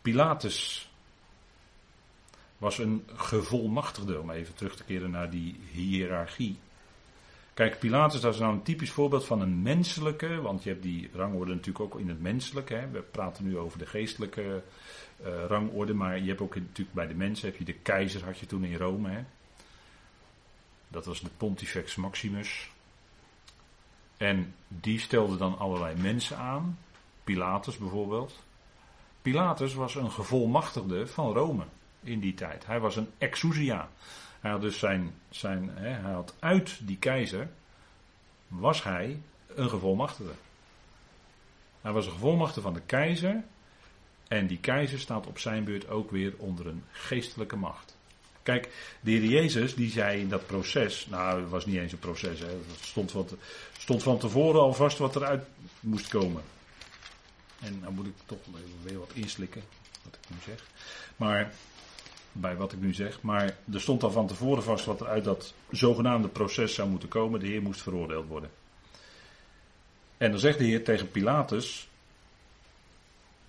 Pilatus 0.01 0.89
was 2.57 2.77
een 2.77 3.03
gevolmachtigde, 3.15 4.19
om 4.19 4.29
even 4.29 4.55
terug 4.55 4.75
te 4.75 4.83
keren 4.83 5.11
naar 5.11 5.29
die 5.29 5.59
hiërarchie. 5.71 6.57
Kijk, 7.53 7.79
Pilatus 7.79 8.21
dat 8.21 8.33
is 8.33 8.39
nou 8.39 8.53
een 8.53 8.63
typisch 8.63 8.91
voorbeeld 8.91 9.25
van 9.25 9.41
een 9.41 9.61
menselijke, 9.61 10.41
want 10.41 10.63
je 10.63 10.69
hebt 10.69 10.83
die 10.83 11.09
rangorde 11.13 11.53
natuurlijk 11.53 11.85
ook 11.85 11.99
in 11.99 12.09
het 12.09 12.21
menselijke. 12.21 12.73
Hè. 12.73 12.89
We 12.89 13.01
praten 13.01 13.43
nu 13.43 13.57
over 13.57 13.79
de 13.79 13.85
geestelijke 13.85 14.63
uh, 15.21 15.45
rangorde, 15.47 15.93
maar 15.93 16.19
je 16.19 16.27
hebt 16.27 16.41
ook 16.41 16.55
natuurlijk 16.55 16.93
bij 16.93 17.07
de 17.07 17.13
mensen, 17.13 17.49
heb 17.49 17.57
je 17.57 17.65
de 17.65 17.73
keizer 17.73 18.25
had 18.25 18.39
je 18.39 18.45
toen 18.45 18.63
in 18.63 18.77
Rome. 18.77 19.09
Hè. 19.09 19.23
Dat 20.87 21.05
was 21.05 21.21
de 21.21 21.29
Pontifex 21.37 21.95
Maximus. 21.95 22.69
En 24.17 24.53
die 24.67 24.99
stelde 24.99 25.37
dan 25.37 25.57
allerlei 25.57 25.95
mensen 25.95 26.37
aan. 26.37 26.79
Pilatus 27.23 27.77
bijvoorbeeld. 27.77 28.43
Pilatus 29.21 29.73
was 29.73 29.95
een 29.95 30.11
gevolmachtigde 30.11 31.07
van 31.07 31.33
Rome 31.33 31.63
in 32.03 32.19
die 32.19 32.33
tijd. 32.33 32.65
Hij 32.65 32.79
was 32.79 32.95
een 32.95 33.09
exousia. 33.17 33.89
Hij 34.39 34.51
had 34.51 34.61
dus 34.61 34.79
zijn, 34.79 35.13
zijn 35.29 35.69
hij 35.73 36.11
had 36.11 36.35
uit 36.39 36.77
die 36.81 36.97
keizer, 36.97 37.49
was 38.47 38.83
hij 38.83 39.21
een 39.55 39.69
gevolmachtigde. 39.69 40.33
Hij 41.81 41.91
was 41.91 42.05
een 42.05 42.11
gevolmachtigde 42.11 42.61
van 42.61 42.73
de 42.73 42.81
keizer. 42.85 43.43
En 44.27 44.47
die 44.47 44.59
keizer 44.59 44.99
staat 44.99 45.27
op 45.27 45.39
zijn 45.39 45.63
beurt 45.63 45.89
ook 45.89 46.11
weer 46.11 46.33
onder 46.37 46.67
een 46.67 46.83
geestelijke 46.91 47.55
macht. 47.55 47.97
Kijk, 48.43 48.69
de 49.01 49.11
heer 49.11 49.23
Jezus 49.23 49.75
die 49.75 49.91
zei 49.91 50.19
in 50.19 50.29
dat 50.29 50.47
proces, 50.47 51.07
nou 51.09 51.41
het 51.41 51.49
was 51.49 51.65
niet 51.65 51.75
eens 51.75 51.91
een 51.91 51.99
proces, 51.99 52.39
hè, 52.39 52.45
het 52.45 52.81
stond 52.81 53.09
te, 53.09 53.37
stond 53.77 54.03
van 54.03 54.17
tevoren 54.17 54.61
al 54.61 54.73
vast 54.73 54.97
wat 54.97 55.15
eruit 55.15 55.43
moest 55.79 56.07
komen. 56.07 56.43
En 57.61 57.79
dan 57.83 57.93
moet 57.93 58.05
ik 58.05 58.13
toch 58.25 58.39
weer 58.83 58.99
wat 58.99 59.11
inslikken, 59.13 59.61
wat 60.03 60.17
ik 60.21 60.29
nu 60.29 60.35
zeg. 60.45 60.67
Maar, 61.15 61.53
bij 62.31 62.55
wat 62.55 62.73
ik 62.73 62.79
nu 62.79 62.93
zeg. 62.93 63.21
Maar 63.21 63.57
er 63.73 63.81
stond 63.81 64.03
al 64.03 64.11
van 64.11 64.27
tevoren 64.27 64.63
vast 64.63 64.85
wat 64.85 65.01
er 65.01 65.07
uit 65.07 65.23
dat 65.23 65.53
zogenaamde 65.71 66.27
proces 66.27 66.73
zou 66.73 66.89
moeten 66.89 67.09
komen. 67.09 67.39
De 67.39 67.47
Heer 67.47 67.61
moest 67.61 67.81
veroordeeld 67.81 68.27
worden. 68.27 68.49
En 70.17 70.31
dan 70.31 70.39
zegt 70.39 70.57
de 70.57 70.65
Heer 70.65 70.83
tegen 70.83 71.11
Pilatus. 71.11 71.89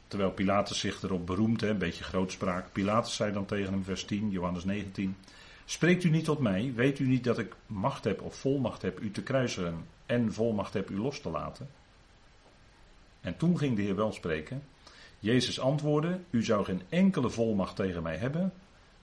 Terwijl 0.09 0.31
Pilatus 0.31 0.79
zich 0.79 1.03
erop 1.03 1.27
beroemt, 1.27 1.63
een 1.63 1.79
beetje 1.79 2.05
grootspraak. 2.05 2.73
Pilatus 2.73 3.15
zei 3.15 3.33
dan 3.33 3.47
tegen 3.47 3.73
hem, 3.73 3.85
vers 3.85 4.05
10, 4.05 4.31
Johannes 4.31 4.65
19. 4.65 5.17
Spreekt 5.65 6.05
u 6.05 6.11
niet 6.11 6.25
tot 6.25 6.39
mij? 6.39 6.73
Weet 6.75 6.99
u 6.99 7.07
niet 7.07 7.25
dat 7.25 7.39
ik 7.39 7.55
macht 7.67 8.05
heb 8.05 8.23
of 8.23 8.35
volmacht 8.35 8.83
heb 8.83 9.01
u 9.01 9.11
te 9.11 9.23
kruisen 9.23 9.87
en 10.07 10.33
volmacht 10.33 10.73
heb 10.73 10.91
u 10.91 10.99
los 10.99 11.21
te 11.21 11.31
laten? 11.31 11.69
En 13.21 13.37
toen 13.37 13.59
ging 13.59 13.77
de 13.77 13.83
Heer 13.83 13.97
wel 13.97 14.13
spreken. 14.13 14.63
Jezus 15.19 15.61
antwoordde: 15.61 16.21
U 16.31 16.45
zou 16.45 16.65
geen 16.65 16.83
enkele 16.89 17.31
volmacht 17.31 17.77
tegen 17.77 18.03
mij 18.03 18.17
hebben, 18.17 18.53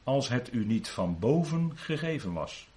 als 0.03 0.29
het 0.29 0.53
u 0.53 0.65
niet 0.65 0.89
van 0.89 1.19
boven 1.19 1.71
gegeven 1.75 2.33
was. 2.33 2.67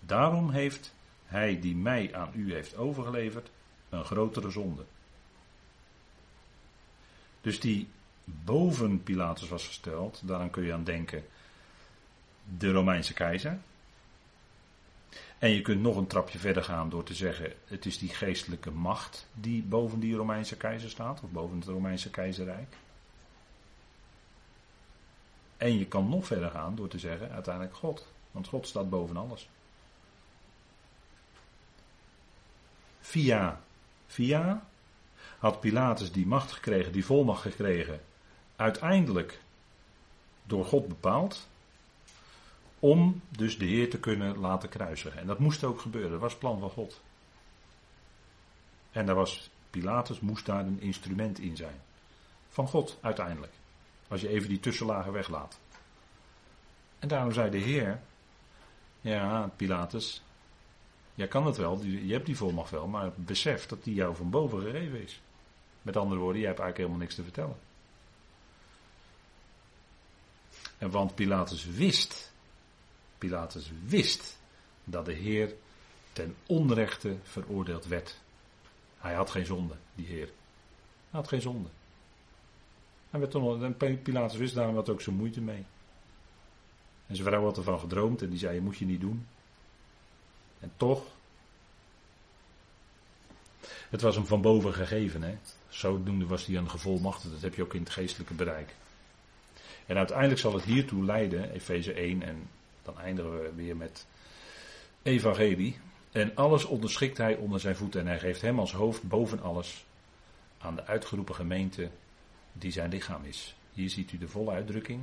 Daarom 0.00 0.50
heeft 0.50 0.94
hij 1.24 1.60
die 1.60 1.76
mij 1.76 2.14
aan 2.14 2.30
u 2.34 2.52
heeft 2.52 2.76
overgeleverd 2.76 3.50
een 3.88 4.04
grotere 4.04 4.50
zonde. 4.50 4.84
Dus 7.40 7.60
die 7.60 7.88
boven 8.24 9.02
Pilatus 9.02 9.48
was 9.48 9.66
gesteld, 9.66 10.20
daaraan 10.24 10.50
kun 10.50 10.64
je 10.64 10.72
aan 10.72 10.84
denken 10.84 11.24
de 12.58 12.72
Romeinse 12.72 13.12
keizer. 13.12 13.58
En 15.40 15.50
je 15.50 15.62
kunt 15.62 15.80
nog 15.80 15.96
een 15.96 16.06
trapje 16.06 16.38
verder 16.38 16.64
gaan 16.64 16.88
door 16.88 17.02
te 17.02 17.14
zeggen: 17.14 17.52
het 17.64 17.86
is 17.86 17.98
die 17.98 18.08
geestelijke 18.08 18.70
macht 18.70 19.26
die 19.32 19.62
boven 19.62 20.00
die 20.00 20.14
Romeinse 20.14 20.56
keizer 20.56 20.90
staat, 20.90 21.20
of 21.22 21.30
boven 21.30 21.58
het 21.58 21.68
Romeinse 21.68 22.10
keizerrijk. 22.10 22.76
En 25.56 25.78
je 25.78 25.86
kan 25.86 26.08
nog 26.08 26.26
verder 26.26 26.50
gaan 26.50 26.74
door 26.74 26.88
te 26.88 26.98
zeggen: 26.98 27.30
uiteindelijk 27.30 27.74
God, 27.74 28.06
want 28.30 28.48
God 28.48 28.66
staat 28.66 28.90
boven 28.90 29.16
alles. 29.16 29.48
Via, 33.00 33.60
via 34.06 34.66
had 35.38 35.60
Pilatus 35.60 36.12
die 36.12 36.26
macht 36.26 36.52
gekregen, 36.52 36.92
die 36.92 37.04
volmacht 37.04 37.42
gekregen, 37.42 38.00
uiteindelijk 38.56 39.40
door 40.44 40.64
God 40.64 40.88
bepaald, 40.88 41.48
om 42.80 43.20
dus 43.28 43.58
de 43.58 43.64
Heer 43.64 43.90
te 43.90 43.98
kunnen 43.98 44.38
laten 44.38 44.68
kruisigen. 44.68 45.20
En 45.20 45.26
dat 45.26 45.38
moest 45.38 45.64
ook 45.64 45.80
gebeuren, 45.80 46.10
dat 46.10 46.20
was 46.20 46.30
het 46.30 46.40
plan 46.40 46.58
van 46.58 46.70
God. 46.70 47.00
En 48.90 49.06
daar 49.06 49.14
was, 49.14 49.50
Pilatus 49.70 50.20
moest 50.20 50.46
daar 50.46 50.66
een 50.66 50.80
instrument 50.80 51.38
in 51.38 51.56
zijn. 51.56 51.80
Van 52.48 52.68
God 52.68 52.98
uiteindelijk. 53.00 53.52
Als 54.08 54.20
je 54.20 54.28
even 54.28 54.48
die 54.48 54.60
tussenlagen 54.60 55.12
weglaat. 55.12 55.58
En 56.98 57.08
daarom 57.08 57.32
zei 57.32 57.50
de 57.50 57.58
Heer, 57.58 58.00
ja 59.00 59.50
Pilatus, 59.56 60.22
jij 61.14 61.28
kan 61.28 61.46
het 61.46 61.56
wel, 61.56 61.82
je 61.82 62.12
hebt 62.12 62.26
die 62.26 62.36
volmacht 62.36 62.70
wel, 62.70 62.86
maar 62.86 63.10
besef 63.14 63.66
dat 63.66 63.84
die 63.84 63.94
jou 63.94 64.16
van 64.16 64.30
boven 64.30 64.60
gegeven 64.60 65.02
is. 65.02 65.20
Met 65.82 65.96
andere 65.96 66.20
woorden, 66.20 66.40
jij 66.40 66.48
hebt 66.48 66.60
eigenlijk 66.60 66.76
helemaal 66.76 66.98
niks 66.98 67.14
te 67.14 67.22
vertellen. 67.22 67.56
En 70.78 70.90
want 70.90 71.14
Pilatus 71.14 71.64
wist, 71.64 72.29
Pilatus 73.20 73.70
wist 73.84 74.38
dat 74.84 75.04
de 75.04 75.12
Heer 75.12 75.54
ten 76.12 76.34
onrechte 76.46 77.16
veroordeeld 77.22 77.86
werd. 77.86 78.20
Hij 78.98 79.14
had 79.14 79.30
geen 79.30 79.46
zonde, 79.46 79.74
die 79.94 80.06
Heer. 80.06 80.26
Hij 81.10 81.20
had 81.20 81.28
geen 81.28 81.40
zonde. 81.40 81.68
Hij 83.10 83.20
werd 83.20 84.02
Pilatus 84.02 84.38
wist 84.38 84.54
daarom 84.54 84.74
wat 84.74 84.88
ook 84.88 85.00
zo 85.00 85.12
moeite 85.12 85.40
mee. 85.40 85.64
En 87.06 87.16
zijn 87.16 87.28
vrouw 87.28 87.44
had 87.44 87.56
ervan 87.56 87.78
gedroomd 87.78 88.22
en 88.22 88.30
die 88.30 88.38
zei: 88.38 88.54
Je 88.54 88.60
moet 88.60 88.76
je 88.76 88.84
niet 88.84 89.00
doen. 89.00 89.26
En 90.60 90.72
toch. 90.76 91.04
Het 93.90 94.00
was 94.00 94.14
hem 94.14 94.26
van 94.26 94.40
boven 94.40 94.72
gegeven, 94.72 95.22
hè. 95.22 95.38
Zodoende 95.68 96.26
was 96.26 96.46
hij 96.46 96.56
een 96.56 96.70
gevolmachtigd. 96.70 97.32
Dat 97.32 97.42
heb 97.42 97.54
je 97.54 97.62
ook 97.62 97.74
in 97.74 97.82
het 97.82 97.90
geestelijke 97.90 98.34
bereik. 98.34 98.74
En 99.86 99.96
uiteindelijk 99.96 100.40
zal 100.40 100.54
het 100.54 100.64
hiertoe 100.64 101.04
leiden, 101.04 101.50
Efeze 101.50 101.92
1, 101.92 102.22
en 102.22 102.48
dan 102.82 102.98
eindigen 102.98 103.42
we 103.42 103.52
weer 103.54 103.76
met 103.76 104.06
Evangelie. 105.02 105.78
En 106.12 106.36
alles 106.36 106.64
onderschikt 106.64 107.16
hij 107.16 107.36
onder 107.36 107.60
zijn 107.60 107.76
voeten. 107.76 108.00
En 108.00 108.06
hij 108.06 108.18
geeft 108.18 108.40
hem 108.40 108.58
als 108.58 108.72
hoofd 108.72 109.02
boven 109.02 109.42
alles 109.42 109.84
aan 110.58 110.76
de 110.76 110.86
uitgeroepen 110.86 111.34
gemeente 111.34 111.90
die 112.52 112.72
zijn 112.72 112.90
lichaam 112.90 113.24
is. 113.24 113.54
Hier 113.72 113.90
ziet 113.90 114.12
u 114.12 114.18
de 114.18 114.28
volle 114.28 114.50
uitdrukking. 114.50 115.02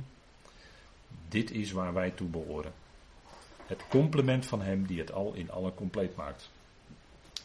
Dit 1.28 1.50
is 1.50 1.72
waar 1.72 1.94
wij 1.94 2.10
toe 2.10 2.28
behoren. 2.28 2.72
Het 3.66 3.82
complement 3.88 4.46
van 4.46 4.62
hem 4.62 4.86
die 4.86 4.98
het 4.98 5.12
al 5.12 5.32
in 5.34 5.50
alle 5.50 5.74
compleet 5.74 6.16
maakt. 6.16 6.50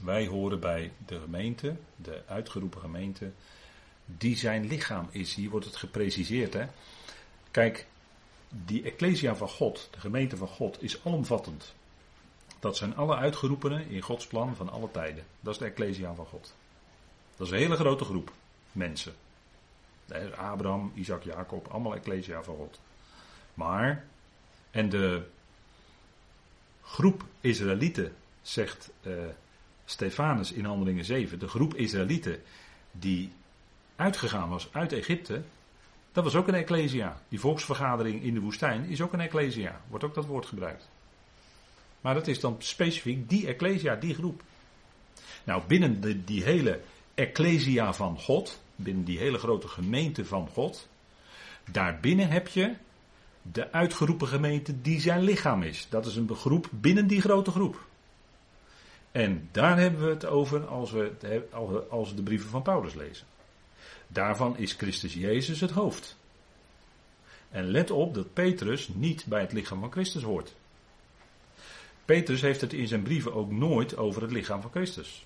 Wij 0.04 0.28
horen 0.28 0.60
bij 0.60 0.92
de 1.06 1.20
gemeente, 1.20 1.76
de 1.96 2.22
uitgeroepen 2.28 2.82
gemeente, 2.82 3.32
die 4.06 4.38
zijn 4.38 4.68
lichaam 4.68 5.08
is. 5.12 5.36
Hier 5.36 5.50
wordt 5.50 5.66
het 5.66 5.76
gepreciseerd. 5.76 6.54
Hè? 6.54 6.66
Kijk, 7.52 7.88
die 8.66 8.84
Ecclesia 8.84 9.36
van 9.36 9.50
God, 9.50 9.88
de 9.92 10.00
gemeente 10.00 10.38
van 10.38 10.48
God, 10.48 10.84
is 10.84 11.06
alomvattend. 11.06 11.74
Dat 12.60 12.78
zijn 12.78 12.96
alle 12.96 13.16
uitgeroepenen 13.16 13.90
in 13.90 14.02
Gods 14.02 14.28
plan 14.28 14.56
van 14.56 14.70
alle 14.70 14.92
tijden. 14.92 15.26
Dat 15.40 15.54
is 15.54 15.60
de 15.60 15.66
Ecclesia 15.66 16.14
van 16.14 16.26
God. 16.26 16.54
Dat 17.38 17.48
is 17.48 17.54
een 17.54 17.60
hele 17.60 17.76
grote 17.76 18.04
groep 18.04 18.32
mensen. 18.72 19.14
Abraham, 20.38 20.92
Isaac, 20.96 21.24
Jacob, 21.24 21.68
allemaal 21.68 21.96
Ecclesia 21.96 22.44
van 22.44 22.56
God. 22.56 22.80
Maar, 23.54 24.06
en 24.72 24.90
de 24.90 25.24
groep 26.82 27.24
Israëlieten, 27.42 28.16
zegt 28.42 28.90
uh, 29.02 29.14
Stefanus 29.86 30.52
in 30.52 30.66
Handelingen 30.66 31.06
7, 31.06 31.40
de 31.40 31.48
groep 31.48 31.76
Israëlieten 31.76 32.42
die 32.92 33.32
uitgegaan 33.96 34.50
was 34.50 34.70
uit 34.72 34.92
Egypte, 34.92 35.42
dat 36.14 36.24
was 36.24 36.36
ook 36.36 36.48
een 36.48 36.54
ecclesia. 36.54 37.22
Die 37.30 37.40
volksvergadering 37.40 38.24
in 38.24 38.34
de 38.34 38.40
woestijn 38.40 38.86
is 38.86 39.02
ook 39.02 39.14
een 39.14 39.20
ecclesia. 39.20 39.82
Wordt 39.90 40.06
ook 40.06 40.14
dat 40.14 40.26
woord 40.26 40.46
gebruikt. 40.46 40.90
Maar 42.02 42.14
dat 42.14 42.28
is 42.28 42.40
dan 42.40 42.56
specifiek 42.60 43.30
die 43.30 43.48
ecclesia, 43.48 43.96
die 43.96 44.14
groep. 44.14 44.42
Nou, 45.44 45.62
binnen 45.68 46.02
de, 46.02 46.24
die 46.24 46.44
hele 46.44 46.82
ecclesia 47.14 47.94
van 47.94 48.20
God, 48.20 48.62
binnen 48.76 49.04
die 49.04 49.18
hele 49.18 49.38
grote 49.38 49.68
gemeente 49.68 50.26
van 50.26 50.48
God, 50.54 50.88
daarbinnen 51.72 52.30
heb 52.30 52.48
je 52.48 52.74
de 53.42 53.72
uitgeroepen 53.72 54.28
gemeente 54.28 54.82
die 54.82 55.00
zijn 55.00 55.24
lichaam 55.24 55.64
is. 55.64 55.88
Dat 55.90 56.06
is 56.06 56.16
een 56.16 56.36
groep 56.36 56.68
binnen 56.72 57.08
die 57.08 57.22
grote 57.22 57.52
groep. 57.52 57.86
En 59.12 59.50
daar 59.52 59.80
hebben 59.80 60.06
we 60.06 60.10
het 60.10 60.26
over 60.26 60.66
als 60.66 60.92
we, 60.92 61.12
als 61.90 62.10
we 62.10 62.16
de 62.16 62.24
brieven 62.24 62.50
van 62.50 62.62
Paulus 62.62 62.94
lezen. 62.94 63.26
Daarvan 64.14 64.58
is 64.58 64.74
Christus 64.74 65.14
Jezus 65.14 65.60
het 65.60 65.72
hoofd. 65.72 66.18
En 67.50 67.68
let 67.72 67.92
op 67.92 68.14
dat 68.14 68.34
Petrus 68.34 68.88
niet 68.88 69.26
bij 69.26 69.42
het 69.42 69.54
lichaam 69.54 69.80
van 69.80 69.92
Christus 69.92 70.24
hoort. 70.24 70.54
Petrus 72.06 72.42
heeft 72.42 72.62
het 72.62 72.74
in 72.74 72.88
zijn 72.88 73.04
brieven 73.04 73.34
ook 73.34 73.52
nooit 73.52 73.98
over 73.98 74.22
het 74.22 74.32
lichaam 74.32 74.62
van 74.62 74.72
Christus. 74.72 75.26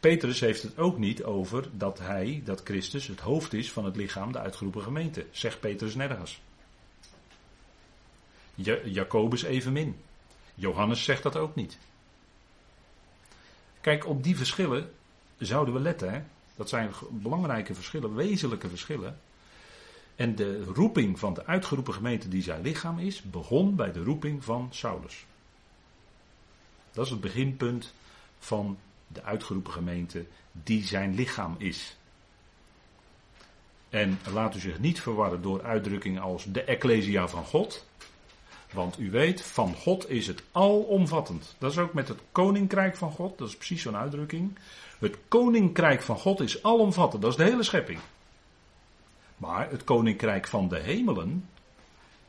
Petrus 0.00 0.40
heeft 0.40 0.62
het 0.62 0.78
ook 0.78 0.98
niet 0.98 1.22
over 1.22 1.68
dat 1.72 1.98
hij, 1.98 2.42
dat 2.44 2.60
Christus, 2.64 3.06
het 3.06 3.20
hoofd 3.20 3.52
is 3.52 3.72
van 3.72 3.84
het 3.84 3.96
lichaam, 3.96 4.32
de 4.32 4.38
uitgeroepen 4.38 4.82
gemeente. 4.82 5.26
Zegt 5.30 5.60
Petrus 5.60 5.94
nergens. 5.94 6.40
Jacobus 8.84 9.42
evenmin. 9.42 9.96
Johannes 10.54 11.04
zegt 11.04 11.22
dat 11.22 11.36
ook 11.36 11.54
niet. 11.54 11.78
Kijk, 13.80 14.06
op 14.06 14.22
die 14.22 14.36
verschillen 14.36 14.90
zouden 15.38 15.74
we 15.74 15.80
letten. 15.80 16.12
Hè? 16.12 16.22
Dat 16.56 16.68
zijn 16.68 16.90
belangrijke 17.10 17.74
verschillen, 17.74 18.14
wezenlijke 18.14 18.68
verschillen. 18.68 19.18
En 20.16 20.34
de 20.34 20.64
roeping 20.64 21.18
van 21.18 21.34
de 21.34 21.46
uitgeroepen 21.46 21.94
gemeente 21.94 22.28
die 22.28 22.42
zijn 22.42 22.62
lichaam 22.62 22.98
is, 22.98 23.22
begon 23.22 23.74
bij 23.74 23.92
de 23.92 24.02
roeping 24.02 24.44
van 24.44 24.68
Saulus. 24.70 25.24
Dat 26.92 27.04
is 27.04 27.10
het 27.10 27.20
beginpunt 27.20 27.94
van 28.38 28.78
de 29.06 29.22
uitgeroepen 29.22 29.72
gemeente 29.72 30.26
die 30.52 30.84
zijn 30.84 31.14
lichaam 31.14 31.54
is. 31.58 31.96
En 33.88 34.18
laat 34.32 34.54
u 34.54 34.58
zich 34.58 34.78
niet 34.78 35.00
verwarren 35.00 35.42
door 35.42 35.62
uitdrukkingen 35.62 36.22
als 36.22 36.44
de 36.44 36.62
Ecclesia 36.62 37.28
van 37.28 37.44
God. 37.44 37.86
Want 38.74 38.98
u 38.98 39.10
weet, 39.10 39.42
van 39.42 39.74
God 39.74 40.10
is 40.10 40.26
het 40.26 40.42
alomvattend. 40.52 41.54
Dat 41.58 41.70
is 41.70 41.78
ook 41.78 41.92
met 41.92 42.08
het 42.08 42.18
koninkrijk 42.32 42.96
van 42.96 43.10
God, 43.10 43.38
dat 43.38 43.48
is 43.48 43.56
precies 43.56 43.82
zo'n 43.82 43.96
uitdrukking. 43.96 44.58
Het 44.98 45.16
koninkrijk 45.28 46.02
van 46.02 46.18
God 46.18 46.40
is 46.40 46.62
alomvattend, 46.62 47.22
dat 47.22 47.30
is 47.30 47.36
de 47.36 47.44
hele 47.44 47.62
schepping. 47.62 47.98
Maar 49.36 49.70
het 49.70 49.84
koninkrijk 49.84 50.46
van 50.46 50.68
de 50.68 50.78
hemelen 50.78 51.48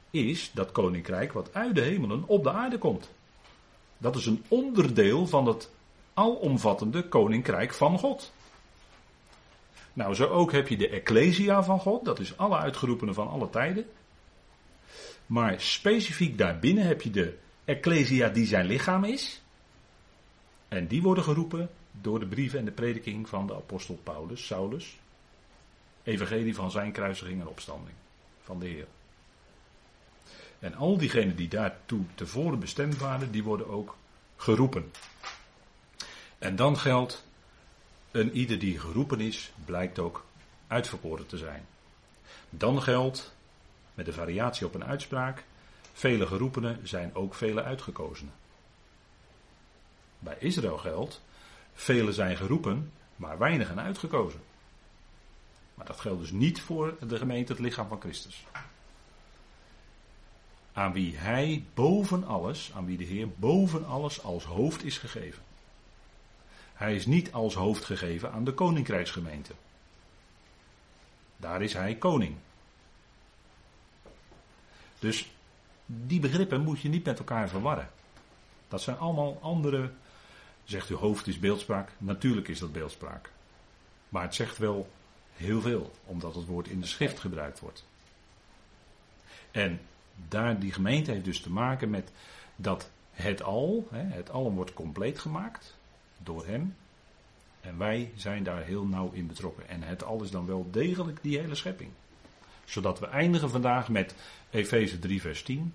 is 0.10 0.52
dat 0.54 0.72
koninkrijk 0.72 1.34
wat 1.34 1.54
uit 1.54 1.76
de 1.76 1.82
hemelen 1.82 2.24
op 2.26 2.44
de 2.44 2.52
aarde 2.52 2.78
komt. 2.78 3.10
Dat 3.98 4.16
is 4.16 4.26
een 4.26 4.44
onderdeel 4.48 5.28
van 5.28 5.48
het 5.48 5.70
alomvattende 6.14 7.08
koninkrijk 7.08 7.74
van 7.74 8.00
God. 8.00 8.32
Nou, 9.94 10.14
zo 10.14 10.28
ook 10.28 10.52
heb 10.52 10.68
je 10.68 10.78
de 10.78 10.90
Ecclesia 10.90 11.64
van 11.64 11.80
God, 11.80 12.06
dat 12.06 12.20
is 12.20 12.38
alle 12.38 12.58
uitgeroepenen 12.58 13.14
van 13.14 13.30
alle 13.30 13.50
tijden. 13.50 13.86
Maar 15.26 15.62
specifiek 15.62 16.38
daarbinnen 16.38 16.86
heb 16.86 17.02
je 17.02 17.10
de 17.10 17.38
Ecclesia 17.66 18.30
die 18.30 18.46
zijn 18.46 18.66
lichaam 18.66 19.04
is. 19.04 19.42
En 20.68 20.88
die 20.88 21.02
worden 21.02 21.24
geroepen 21.24 21.70
door 21.92 22.20
de 22.20 22.28
brieven 22.28 22.60
en 22.60 22.66
de 22.66 22.72
prediking 22.72 23.30
van 23.30 23.48
de 23.48 23.56
apostel 23.56 24.00
Paulus, 24.04 24.46
Saulus. 24.46 24.98
evangelie 26.04 26.56
van 26.56 26.72
zijn 26.72 26.92
kruisiging 26.92 27.42
en 27.42 27.48
opstanding. 27.48 27.96
Van 28.44 28.60
de 28.60 28.68
Heer. 28.68 28.88
En 30.60 30.76
al 30.76 30.98
diegenen 30.98 31.36
die 31.36 31.48
daartoe 31.48 32.04
tevoren 32.16 32.60
bestemd 32.60 32.98
waren, 32.98 33.32
die 33.32 33.44
worden 33.44 33.68
ook 33.68 33.98
geroepen. 34.36 34.92
En 36.38 36.56
dan 36.56 36.78
geldt, 36.78 37.26
een 38.12 38.32
ieder 38.32 38.60
die 38.60 38.80
geroepen 38.80 39.20
is, 39.20 39.52
blijkt 39.66 40.00
ook 40.00 40.26
uitverkoren 40.68 41.28
te 41.28 41.38
zijn. 41.38 41.66
Dan 42.50 42.82
geldt, 42.82 43.36
met 43.96 44.06
de 44.06 44.14
variatie 44.14 44.66
op 44.66 44.74
een 44.74 44.86
uitspraak, 44.86 45.44
vele 45.94 46.28
geroepenen 46.28 46.88
zijn 46.88 47.16
ook 47.16 47.34
vele 47.34 47.64
uitgekozenen. 47.64 48.34
Bij 50.20 50.38
Israël 50.40 50.78
geldt, 50.78 51.22
velen 51.74 52.14
zijn 52.14 52.38
geroepen, 52.38 52.92
maar 53.16 53.38
weinigen 53.38 53.80
uitgekozen. 53.80 54.42
Maar 55.74 55.86
dat 55.86 56.00
geldt 56.00 56.20
dus 56.20 56.32
niet 56.32 56.62
voor 56.62 56.98
de 57.08 57.18
gemeente, 57.18 57.52
het 57.52 57.62
lichaam 57.62 57.88
van 57.88 58.00
Christus. 58.00 58.46
Aan 60.74 60.94
wie 60.94 61.18
hij 61.18 61.66
boven 61.74 62.24
alles, 62.24 62.72
aan 62.76 62.86
wie 62.86 62.98
de 62.98 63.04
Heer 63.04 63.30
boven 63.30 63.86
alles 63.86 64.24
als 64.24 64.44
hoofd 64.44 64.84
is 64.84 64.98
gegeven. 64.98 65.44
Hij 66.74 66.96
is 66.96 67.06
niet 67.06 67.32
als 67.32 67.54
hoofd 67.54 67.86
gegeven 67.86 68.32
aan 68.32 68.44
de 68.44 68.54
koninkrijksgemeente. 68.54 69.54
Daar 71.38 71.62
is 71.62 71.74
hij 71.74 71.96
koning. 71.96 72.36
Dus 75.00 75.32
die 75.86 76.20
begrippen 76.20 76.62
moet 76.62 76.80
je 76.80 76.90
niet 76.90 77.06
met 77.06 77.20
elkaar 77.20 77.50
verwarren. 77.50 77.90
Dat 78.68 78.82
zijn 78.82 78.98
allemaal 78.98 79.38
andere. 79.42 79.92
Zegt 80.64 80.90
u 80.90 80.94
hoofd 80.94 81.28
is 81.28 81.40
beeldspraak? 81.40 81.92
Natuurlijk 81.98 82.48
is 82.48 82.60
dat 82.60 82.72
beeldspraak. 82.72 83.32
Maar 84.10 84.24
het 84.24 84.36
zegt 84.36 84.58
wel 84.58 84.90
heel 85.34 85.62
veel, 85.62 85.92
omdat 86.06 86.36
het 86.36 86.46
woord 86.46 86.68
in 86.68 86.80
de 86.80 86.88
schrift 86.88 87.20
gebruikt 87.20 87.60
wordt. 87.60 87.86
En 89.52 89.80
daar, 90.28 90.60
die 90.60 90.72
gemeente 90.72 91.12
heeft 91.12 91.26
dus 91.26 91.42
te 91.42 91.52
maken 91.52 91.90
met 91.90 92.12
dat 92.56 92.92
het 93.12 93.44
al, 93.44 93.88
het 93.92 94.30
allen 94.30 94.52
wordt 94.52 94.74
compleet 94.74 95.20
gemaakt 95.20 95.78
door 96.24 96.46
hem. 96.46 96.76
En 97.62 97.78
wij 97.78 98.12
zijn 98.16 98.44
daar 98.44 98.64
heel 98.64 98.86
nauw 98.86 99.12
in 99.12 99.28
betrokken. 99.28 99.70
En 99.70 99.84
het 99.84 100.04
al 100.04 100.24
is 100.24 100.32
dan 100.32 100.46
wel 100.46 100.68
degelijk 100.72 101.20
die 101.22 101.40
hele 101.40 101.56
schepping. 101.56 101.92
Zodat 102.66 103.00
we 103.00 103.08
eindigen 103.08 103.50
vandaag 103.50 103.90
met 103.90 104.16
Efeze 104.50 105.00
3, 105.00 105.22
vers 105.22 105.44
10. 105.44 105.74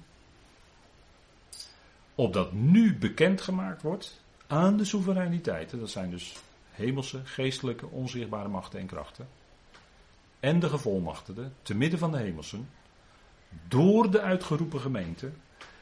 Opdat 2.15 2.53
nu 2.53 2.97
bekendgemaakt 2.97 3.83
wordt 3.83 4.21
aan 4.47 4.77
de 4.77 4.85
soevereiniteiten. 4.85 5.79
Dat 5.79 5.91
zijn 5.91 6.11
dus 6.11 6.37
hemelse, 6.71 7.21
geestelijke, 7.25 7.87
onzichtbare 7.87 8.49
machten 8.49 8.81
en 8.81 8.87
krachten. 8.87 9.29
En 10.41 10.61
de 10.61 10.69
gevolmachtigden, 10.69 11.55
te 11.63 11.75
midden 11.75 11.99
van 11.99 12.11
de 12.11 12.19
hemelsen. 12.19 12.69
Door 13.69 14.11
de 14.11 14.21
uitgeroepen 14.21 14.81
gemeente. 14.81 15.31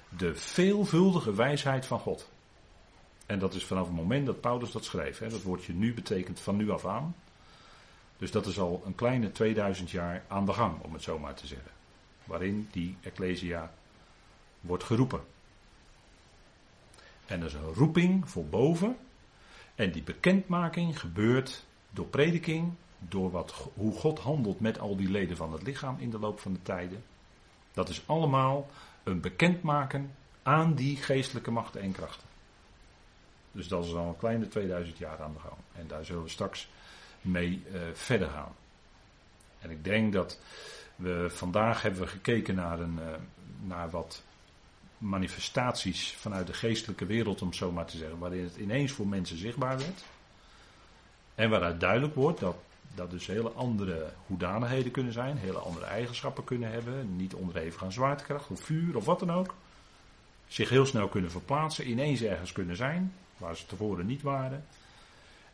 De 0.09 0.35
veelvuldige 0.35 1.35
wijsheid 1.35 1.87
van 1.87 1.99
God. 1.99 2.31
En 3.27 3.39
dat 3.39 3.55
is 3.55 3.65
vanaf 3.65 3.87
het 3.87 3.97
moment 3.97 4.27
dat 4.27 4.41
Paulus 4.41 4.73
dat 4.73 4.85
schreef. 4.85 5.19
Hè, 5.19 5.29
dat 5.29 5.43
woordje 5.43 5.73
nu 5.73 5.95
betekent 5.95 6.41
van 6.41 6.57
nu 6.57 6.71
af 6.71 6.87
aan. 6.87 7.15
Dus 8.19 8.31
dat 8.31 8.47
is 8.47 8.59
al 8.59 8.83
een 8.85 8.95
kleine 8.95 9.33
2000 9.33 9.91
jaar 9.91 10.25
aan 10.29 10.47
de 10.47 10.53
gang, 10.53 10.83
om 10.83 10.93
het 10.93 11.03
zo 11.03 11.19
maar 11.19 11.35
te 11.35 11.47
zeggen. 11.47 11.71
Waarin 12.25 12.69
die 12.71 12.97
Ecclesia 13.01 13.73
wordt 14.61 14.85
geroepen. 14.85 15.21
En 17.27 17.41
er 17.41 17.47
is 17.47 17.55
een 17.55 17.75
roeping 17.75 18.31
voor 18.31 18.47
boven. 18.47 18.97
En 19.75 19.93
die 19.93 20.03
bekendmaking 20.03 21.01
gebeurt 21.01 21.64
door 21.91 22.07
prediking, 22.07 22.73
door 22.99 23.31
wat, 23.31 23.71
hoe 23.75 23.93
God 23.93 24.19
handelt 24.19 24.61
met 24.61 24.79
al 24.79 24.97
die 24.97 25.11
leden 25.11 25.37
van 25.37 25.53
het 25.53 25.62
lichaam 25.62 25.97
in 25.99 26.11
de 26.11 26.19
loop 26.19 26.41
van 26.41 26.53
de 26.53 26.62
tijden. 26.62 27.05
Dat 27.73 27.89
is 27.89 28.03
allemaal 28.07 28.71
een 29.03 29.21
bekendmaken 29.21 30.14
aan 30.43 30.75
die 30.75 30.97
geestelijke 30.97 31.51
machten 31.51 31.81
en 31.81 31.93
krachten. 31.93 32.27
Dus 33.53 33.69
dat 33.69 33.85
is 33.85 33.95
al 33.95 34.09
een 34.09 34.16
kleine 34.16 34.49
2000 34.49 34.99
jaar 34.99 35.23
aan 35.23 35.33
de 35.33 35.41
gang. 35.41 35.57
En 35.73 35.87
daar 35.87 36.05
zullen 36.05 36.23
we 36.23 36.29
straks 36.29 36.69
mee 37.29 37.62
uh, 37.72 37.81
verder 37.93 38.29
gaan. 38.29 38.55
En 39.61 39.70
ik 39.70 39.85
denk 39.85 40.12
dat 40.12 40.39
we 40.97 41.26
vandaag 41.31 41.83
hebben 41.83 42.01
we 42.01 42.07
gekeken 42.07 42.55
naar, 42.55 42.81
een, 42.81 42.99
uh, 42.99 43.07
naar 43.61 43.91
wat 43.91 44.22
manifestaties 44.99 46.16
vanuit 46.18 46.47
de 46.47 46.53
geestelijke 46.53 47.07
wereld, 47.07 47.43
om 47.43 47.53
zo 47.53 47.72
maar 47.72 47.87
te 47.87 47.97
zeggen, 47.97 48.18
waarin 48.18 48.45
het 48.45 48.57
ineens 48.57 48.93
voor 48.93 49.07
mensen 49.07 49.39
zichtbaar 49.39 49.79
werd. 49.79 50.05
En 51.35 51.51
waaruit 51.51 51.81
duidelijk 51.81 52.14
wordt 52.14 52.41
dat 52.41 52.57
dat 52.95 53.11
dus 53.11 53.26
hele 53.26 53.51
andere 53.51 54.12
hoedanigheden 54.26 54.93
kunnen 54.93 55.12
zijn, 55.12 55.37
hele 55.37 55.59
andere 55.59 55.87
eigenschappen 55.87 56.45
kunnen 56.45 56.70
hebben, 56.70 57.16
niet 57.16 57.35
onderhevig 57.35 57.85
aan 57.85 57.93
zwaartekracht 57.93 58.51
of 58.51 58.61
vuur 58.61 58.97
of 58.97 59.05
wat 59.05 59.18
dan 59.18 59.33
ook. 59.33 59.55
Zich 60.47 60.68
heel 60.68 60.87
snel 60.87 61.09
kunnen 61.09 61.31
verplaatsen, 61.31 61.91
ineens 61.91 62.22
ergens 62.22 62.53
kunnen 62.53 62.76
zijn, 62.76 63.12
waar 63.37 63.57
ze 63.57 63.66
tevoren 63.66 64.07
niet 64.07 64.22
waren. 64.22 64.64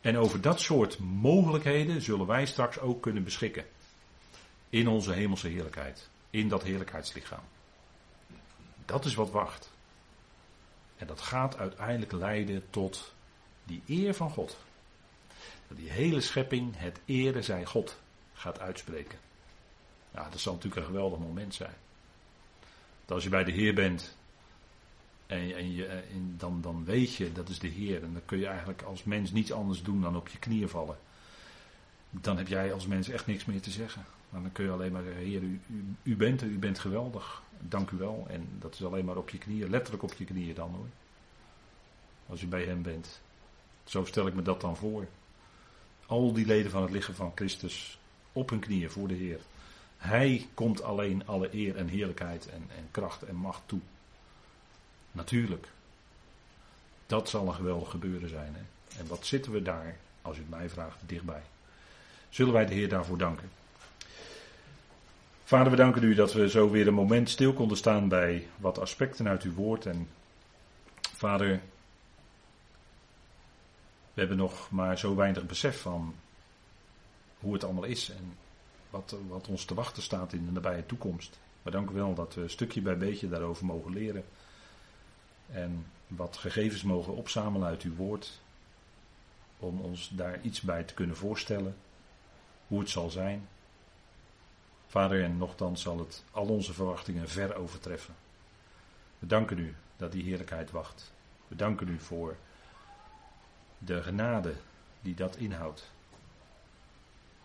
En 0.05 0.17
over 0.17 0.41
dat 0.41 0.61
soort 0.61 0.99
mogelijkheden 0.99 2.01
zullen 2.01 2.27
wij 2.27 2.45
straks 2.45 2.79
ook 2.79 3.01
kunnen 3.01 3.23
beschikken. 3.23 3.65
In 4.69 4.87
onze 4.87 5.11
hemelse 5.11 5.47
heerlijkheid. 5.47 6.09
In 6.29 6.49
dat 6.49 6.63
heerlijkheidslichaam. 6.63 7.43
Dat 8.85 9.05
is 9.05 9.15
wat 9.15 9.31
wacht. 9.31 9.71
En 10.97 11.07
dat 11.07 11.21
gaat 11.21 11.57
uiteindelijk 11.57 12.11
leiden 12.11 12.69
tot 12.69 13.13
die 13.63 13.81
eer 13.87 14.13
van 14.13 14.29
God. 14.29 14.57
Dat 15.67 15.77
die 15.77 15.89
hele 15.89 16.21
schepping 16.21 16.73
het 16.77 16.99
ere 17.05 17.41
zij 17.41 17.65
God 17.65 17.97
gaat 18.33 18.59
uitspreken. 18.59 19.19
Nou, 20.11 20.31
dat 20.31 20.39
zal 20.39 20.53
natuurlijk 20.53 20.81
een 20.81 20.87
geweldig 20.87 21.19
moment 21.19 21.53
zijn. 21.53 21.75
Dat 23.05 23.15
als 23.15 23.23
je 23.23 23.29
bij 23.29 23.43
de 23.43 23.51
Heer 23.51 23.73
bent 23.73 24.15
en, 25.27 25.55
en, 25.55 25.73
je, 25.73 25.85
en 25.85 26.35
dan, 26.37 26.61
dan 26.61 26.85
weet 26.85 27.15
je, 27.15 27.31
dat 27.31 27.49
is 27.49 27.59
de 27.59 27.67
Heer. 27.67 28.03
En 28.03 28.13
dan 28.13 28.21
kun 28.25 28.39
je 28.39 28.47
eigenlijk 28.47 28.81
als 28.81 29.03
mens 29.03 29.31
niets 29.31 29.51
anders 29.51 29.83
doen 29.83 30.01
dan 30.01 30.15
op 30.15 30.27
je 30.27 30.37
knieën 30.37 30.69
vallen. 30.69 30.97
Dan 32.09 32.37
heb 32.37 32.47
jij 32.47 32.73
als 32.73 32.87
mens 32.87 33.09
echt 33.09 33.27
niks 33.27 33.45
meer 33.45 33.61
te 33.61 33.71
zeggen. 33.71 34.05
Maar 34.29 34.41
dan 34.41 34.51
kun 34.51 34.65
je 34.65 34.71
alleen 34.71 34.91
maar 34.91 35.03
zeggen, 35.03 35.23
Heer, 35.23 35.41
u, 35.41 35.59
u, 36.03 36.15
bent 36.15 36.41
u 36.41 36.57
bent 36.57 36.79
geweldig. 36.79 37.41
Dank 37.59 37.89
u 37.89 37.97
wel. 37.97 38.25
En 38.29 38.47
dat 38.59 38.73
is 38.73 38.83
alleen 38.83 39.05
maar 39.05 39.17
op 39.17 39.29
je 39.29 39.37
knieën, 39.37 39.69
letterlijk 39.69 40.03
op 40.03 40.13
je 40.13 40.25
knieën 40.25 40.55
dan 40.55 40.69
hoor. 40.69 40.87
Als 42.27 42.41
u 42.41 42.47
bij 42.47 42.63
hem 42.63 42.81
bent. 42.81 43.21
Zo 43.83 44.05
stel 44.05 44.27
ik 44.27 44.33
me 44.33 44.41
dat 44.41 44.61
dan 44.61 44.77
voor. 44.77 45.07
Al 46.05 46.33
die 46.33 46.45
leden 46.45 46.71
van 46.71 46.81
het 46.81 46.91
lichaam 46.91 47.15
van 47.15 47.31
Christus 47.35 47.99
op 48.33 48.49
hun 48.49 48.59
knieën 48.59 48.91
voor 48.91 49.07
de 49.07 49.13
Heer. 49.13 49.39
Hij 49.97 50.47
komt 50.53 50.83
alleen 50.83 51.27
alle 51.27 51.55
eer 51.55 51.75
en 51.75 51.87
heerlijkheid 51.87 52.47
en, 52.47 52.63
en 52.77 52.87
kracht 52.91 53.23
en 53.23 53.35
macht 53.35 53.61
toe. 53.65 53.79
Natuurlijk. 55.15 55.67
Dat 57.05 57.29
zal 57.29 57.47
een 57.47 57.53
geweldig 57.53 57.89
gebeuren 57.89 58.29
zijn. 58.29 58.55
Hè? 58.55 58.61
En 58.99 59.07
wat 59.07 59.25
zitten 59.25 59.51
we 59.51 59.61
daar, 59.61 59.97
als 60.21 60.37
u 60.37 60.39
het 60.39 60.49
mij 60.49 60.69
vraagt, 60.69 60.97
dichtbij. 61.05 61.41
Zullen 62.29 62.53
wij 62.53 62.65
de 62.65 62.73
Heer 62.73 62.89
daarvoor 62.89 63.17
danken? 63.17 63.49
Vader, 65.43 65.71
we 65.71 65.77
danken 65.77 66.03
u 66.03 66.13
dat 66.13 66.33
we 66.33 66.49
zo 66.49 66.69
weer 66.69 66.87
een 66.87 66.93
moment 66.93 67.29
stil 67.29 67.53
konden 67.53 67.77
staan 67.77 68.07
bij 68.07 68.47
wat 68.57 68.79
aspecten 68.79 69.27
uit 69.27 69.43
uw 69.43 69.53
woord. 69.53 69.85
En 69.85 70.07
vader, 71.01 71.61
we 74.13 74.19
hebben 74.19 74.37
nog 74.37 74.71
maar 74.71 74.97
zo 74.97 75.15
weinig 75.15 75.45
besef 75.45 75.81
van 75.81 76.15
hoe 77.39 77.53
het 77.53 77.63
allemaal 77.63 77.83
is 77.83 78.09
en 78.09 78.37
wat, 78.89 79.15
wat 79.27 79.47
ons 79.47 79.65
te 79.65 79.73
wachten 79.73 80.03
staat 80.03 80.33
in 80.33 80.45
de 80.45 80.51
nabije 80.51 80.85
toekomst. 80.85 81.39
Maar 81.61 81.73
dank 81.73 81.89
u 81.89 81.93
wel 81.93 82.13
dat 82.13 82.33
we 82.33 82.47
stukje 82.47 82.81
bij 82.81 82.97
beetje 82.97 83.29
daarover 83.29 83.65
mogen 83.65 83.93
leren. 83.93 84.23
En 85.51 85.85
wat 86.07 86.37
gegevens 86.37 86.83
mogen 86.83 87.15
opzamelen 87.15 87.67
uit 87.67 87.81
uw 87.81 87.95
woord. 87.95 88.41
Om 89.59 89.81
ons 89.81 90.09
daar 90.09 90.41
iets 90.41 90.61
bij 90.61 90.83
te 90.83 90.93
kunnen 90.93 91.17
voorstellen. 91.17 91.75
Hoe 92.67 92.79
het 92.79 92.89
zal 92.89 93.09
zijn. 93.09 93.47
Vader, 94.87 95.23
en 95.23 95.37
nogthans 95.37 95.81
zal 95.81 95.99
het 95.99 96.23
al 96.31 96.47
onze 96.47 96.73
verwachtingen 96.73 97.29
ver 97.29 97.55
overtreffen. 97.55 98.15
We 99.19 99.27
danken 99.27 99.57
u 99.57 99.75
dat 99.97 100.11
die 100.11 100.23
heerlijkheid 100.23 100.71
wacht. 100.71 101.11
We 101.47 101.55
danken 101.55 101.87
u 101.87 101.99
voor 101.99 102.35
de 103.77 104.03
genade 104.03 104.53
die 105.01 105.15
dat 105.15 105.35
inhoudt. 105.35 105.91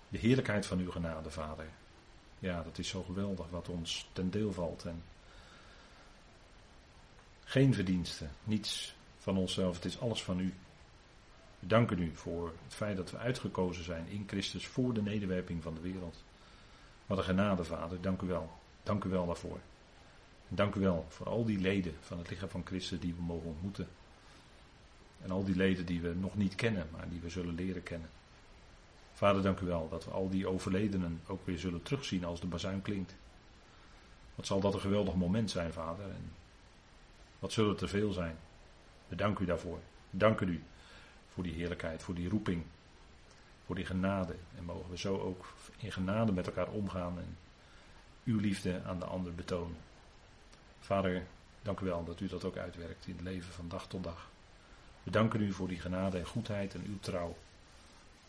De 0.09 0.19
heerlijkheid 0.19 0.67
van 0.67 0.79
uw 0.79 0.91
genade, 0.91 1.31
Vader. 1.31 1.67
Ja, 2.39 2.63
dat 2.63 2.79
is 2.79 2.89
zo 2.89 3.03
geweldig 3.03 3.47
wat 3.51 3.69
ons 3.69 4.09
ten 4.13 4.31
deel 4.31 4.53
valt. 4.53 4.85
En 4.85 5.03
geen 7.51 7.75
verdiensten, 7.75 8.31
niets 8.45 8.95
van 9.19 9.37
onszelf, 9.37 9.75
het 9.75 9.85
is 9.85 10.01
alles 10.01 10.23
van 10.23 10.41
u. 10.41 10.55
We 11.59 11.67
danken 11.67 11.99
u 11.99 12.11
voor 12.15 12.53
het 12.65 12.75
feit 12.75 12.97
dat 12.97 13.11
we 13.11 13.17
uitgekozen 13.17 13.85
zijn 13.85 14.07
in 14.09 14.25
Christus 14.27 14.67
voor 14.67 14.95
de 14.95 15.03
nederwerping 15.03 15.63
van 15.63 15.75
de 15.75 15.81
wereld. 15.81 16.25
Wat 17.07 17.19
een 17.19 17.25
genade, 17.25 17.65
Vader, 17.65 18.01
dank 18.01 18.23
u 18.23 18.27
wel. 18.27 18.51
Dank 18.83 19.05
u 19.05 19.09
wel 19.09 19.27
daarvoor. 19.27 19.59
Dank 20.49 20.75
u 20.75 20.81
wel 20.81 21.07
voor 21.09 21.27
al 21.27 21.45
die 21.45 21.59
leden 21.59 21.95
van 22.01 22.19
het 22.19 22.31
lichaam 22.31 22.49
van 22.49 22.67
Christus 22.67 23.01
die 23.01 23.15
we 23.15 23.23
mogen 23.23 23.49
ontmoeten. 23.49 23.89
En 25.23 25.31
al 25.31 25.45
die 25.45 25.57
leden 25.57 25.87
die 25.87 26.01
we 26.01 26.15
nog 26.15 26.37
niet 26.37 26.55
kennen, 26.55 26.89
maar 26.93 27.09
die 27.09 27.21
we 27.21 27.29
zullen 27.29 27.55
leren 27.55 27.83
kennen. 27.83 28.11
Vader, 29.13 29.43
dank 29.43 29.61
u 29.61 29.67
wel 29.67 29.89
dat 29.89 30.05
we 30.05 30.11
al 30.11 30.29
die 30.29 30.47
overledenen 30.47 31.21
ook 31.27 31.47
weer 31.47 31.59
zullen 31.59 31.83
terugzien 31.83 32.25
als 32.25 32.41
de 32.41 32.47
bazuin 32.47 32.83
klinkt. 32.83 33.15
Wat 34.35 34.47
zal 34.47 34.61
dat 34.61 34.75
een 34.75 34.81
geweldig 34.81 35.15
moment 35.15 35.51
zijn, 35.51 35.73
Vader. 35.73 36.05
En 36.05 36.39
wat 37.41 37.53
zullen 37.53 37.78
er 37.78 37.88
veel 37.88 38.12
zijn. 38.12 38.36
We 39.09 39.16
danken 39.16 39.45
u 39.45 39.47
daarvoor. 39.47 39.78
We 40.11 40.18
danken 40.18 40.49
u 40.49 40.62
voor 41.32 41.43
die 41.43 41.55
heerlijkheid, 41.55 42.03
voor 42.03 42.14
die 42.14 42.28
roeping, 42.28 42.62
voor 43.66 43.74
die 43.74 43.86
genade. 43.86 44.34
En 44.57 44.64
mogen 44.64 44.91
we 44.91 44.99
zo 44.99 45.18
ook 45.18 45.47
in 45.76 45.93
genade 45.93 46.32
met 46.32 46.47
elkaar 46.47 46.68
omgaan 46.68 47.18
en 47.18 47.36
uw 48.24 48.38
liefde 48.38 48.82
aan 48.86 48.99
de 48.99 49.05
ander 49.05 49.34
betonen. 49.34 49.76
Vader, 50.80 51.26
dank 51.62 51.80
u 51.80 51.84
wel 51.84 52.05
dat 52.05 52.20
u 52.20 52.28
dat 52.28 52.45
ook 52.45 52.57
uitwerkt 52.57 53.07
in 53.07 53.12
het 53.12 53.22
leven 53.22 53.53
van 53.53 53.68
dag 53.68 53.86
tot 53.86 54.05
dag. 54.05 54.28
We 55.03 55.11
danken 55.11 55.41
u 55.41 55.53
voor 55.53 55.68
die 55.68 55.80
genade 55.80 56.18
en 56.18 56.26
goedheid 56.26 56.74
en 56.74 56.84
uw 56.86 56.99
trouw. 57.01 57.36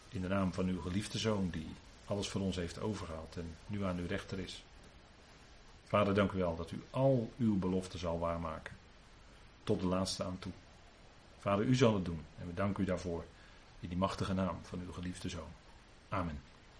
In 0.09 0.21
de 0.21 0.27
naam 0.27 0.53
van 0.53 0.67
uw 0.67 0.81
geliefde 0.81 1.17
zoon 1.17 1.49
die 1.49 1.69
alles 2.05 2.29
voor 2.29 2.41
ons 2.41 2.55
heeft 2.55 2.81
overgehaald 2.81 3.37
en 3.37 3.55
nu 3.67 3.83
aan 3.83 3.97
uw 3.97 4.07
rechter 4.07 4.39
is. 4.39 4.63
Vader, 5.83 6.13
dank 6.13 6.31
u 6.31 6.37
wel 6.37 6.55
dat 6.55 6.71
u 6.71 6.83
al 6.89 7.31
uw 7.37 7.59
beloften 7.59 7.99
zal 7.99 8.19
waarmaken. 8.19 8.80
Tot 9.63 9.79
de 9.79 9.85
laatste 9.85 10.23
aan 10.23 10.39
toe. 10.39 10.51
Vader, 11.39 11.65
u 11.65 11.75
zal 11.75 11.93
het 11.93 12.05
doen 12.05 12.25
en 12.39 12.47
we 12.47 12.53
danken 12.53 12.83
u 12.83 12.85
daarvoor 12.85 13.23
in 13.79 13.89
die 13.89 13.97
machtige 13.97 14.33
naam 14.33 14.57
van 14.61 14.79
uw 14.85 14.91
geliefde 14.91 15.29
zoon. 15.29 15.51
Amen. 16.09 16.41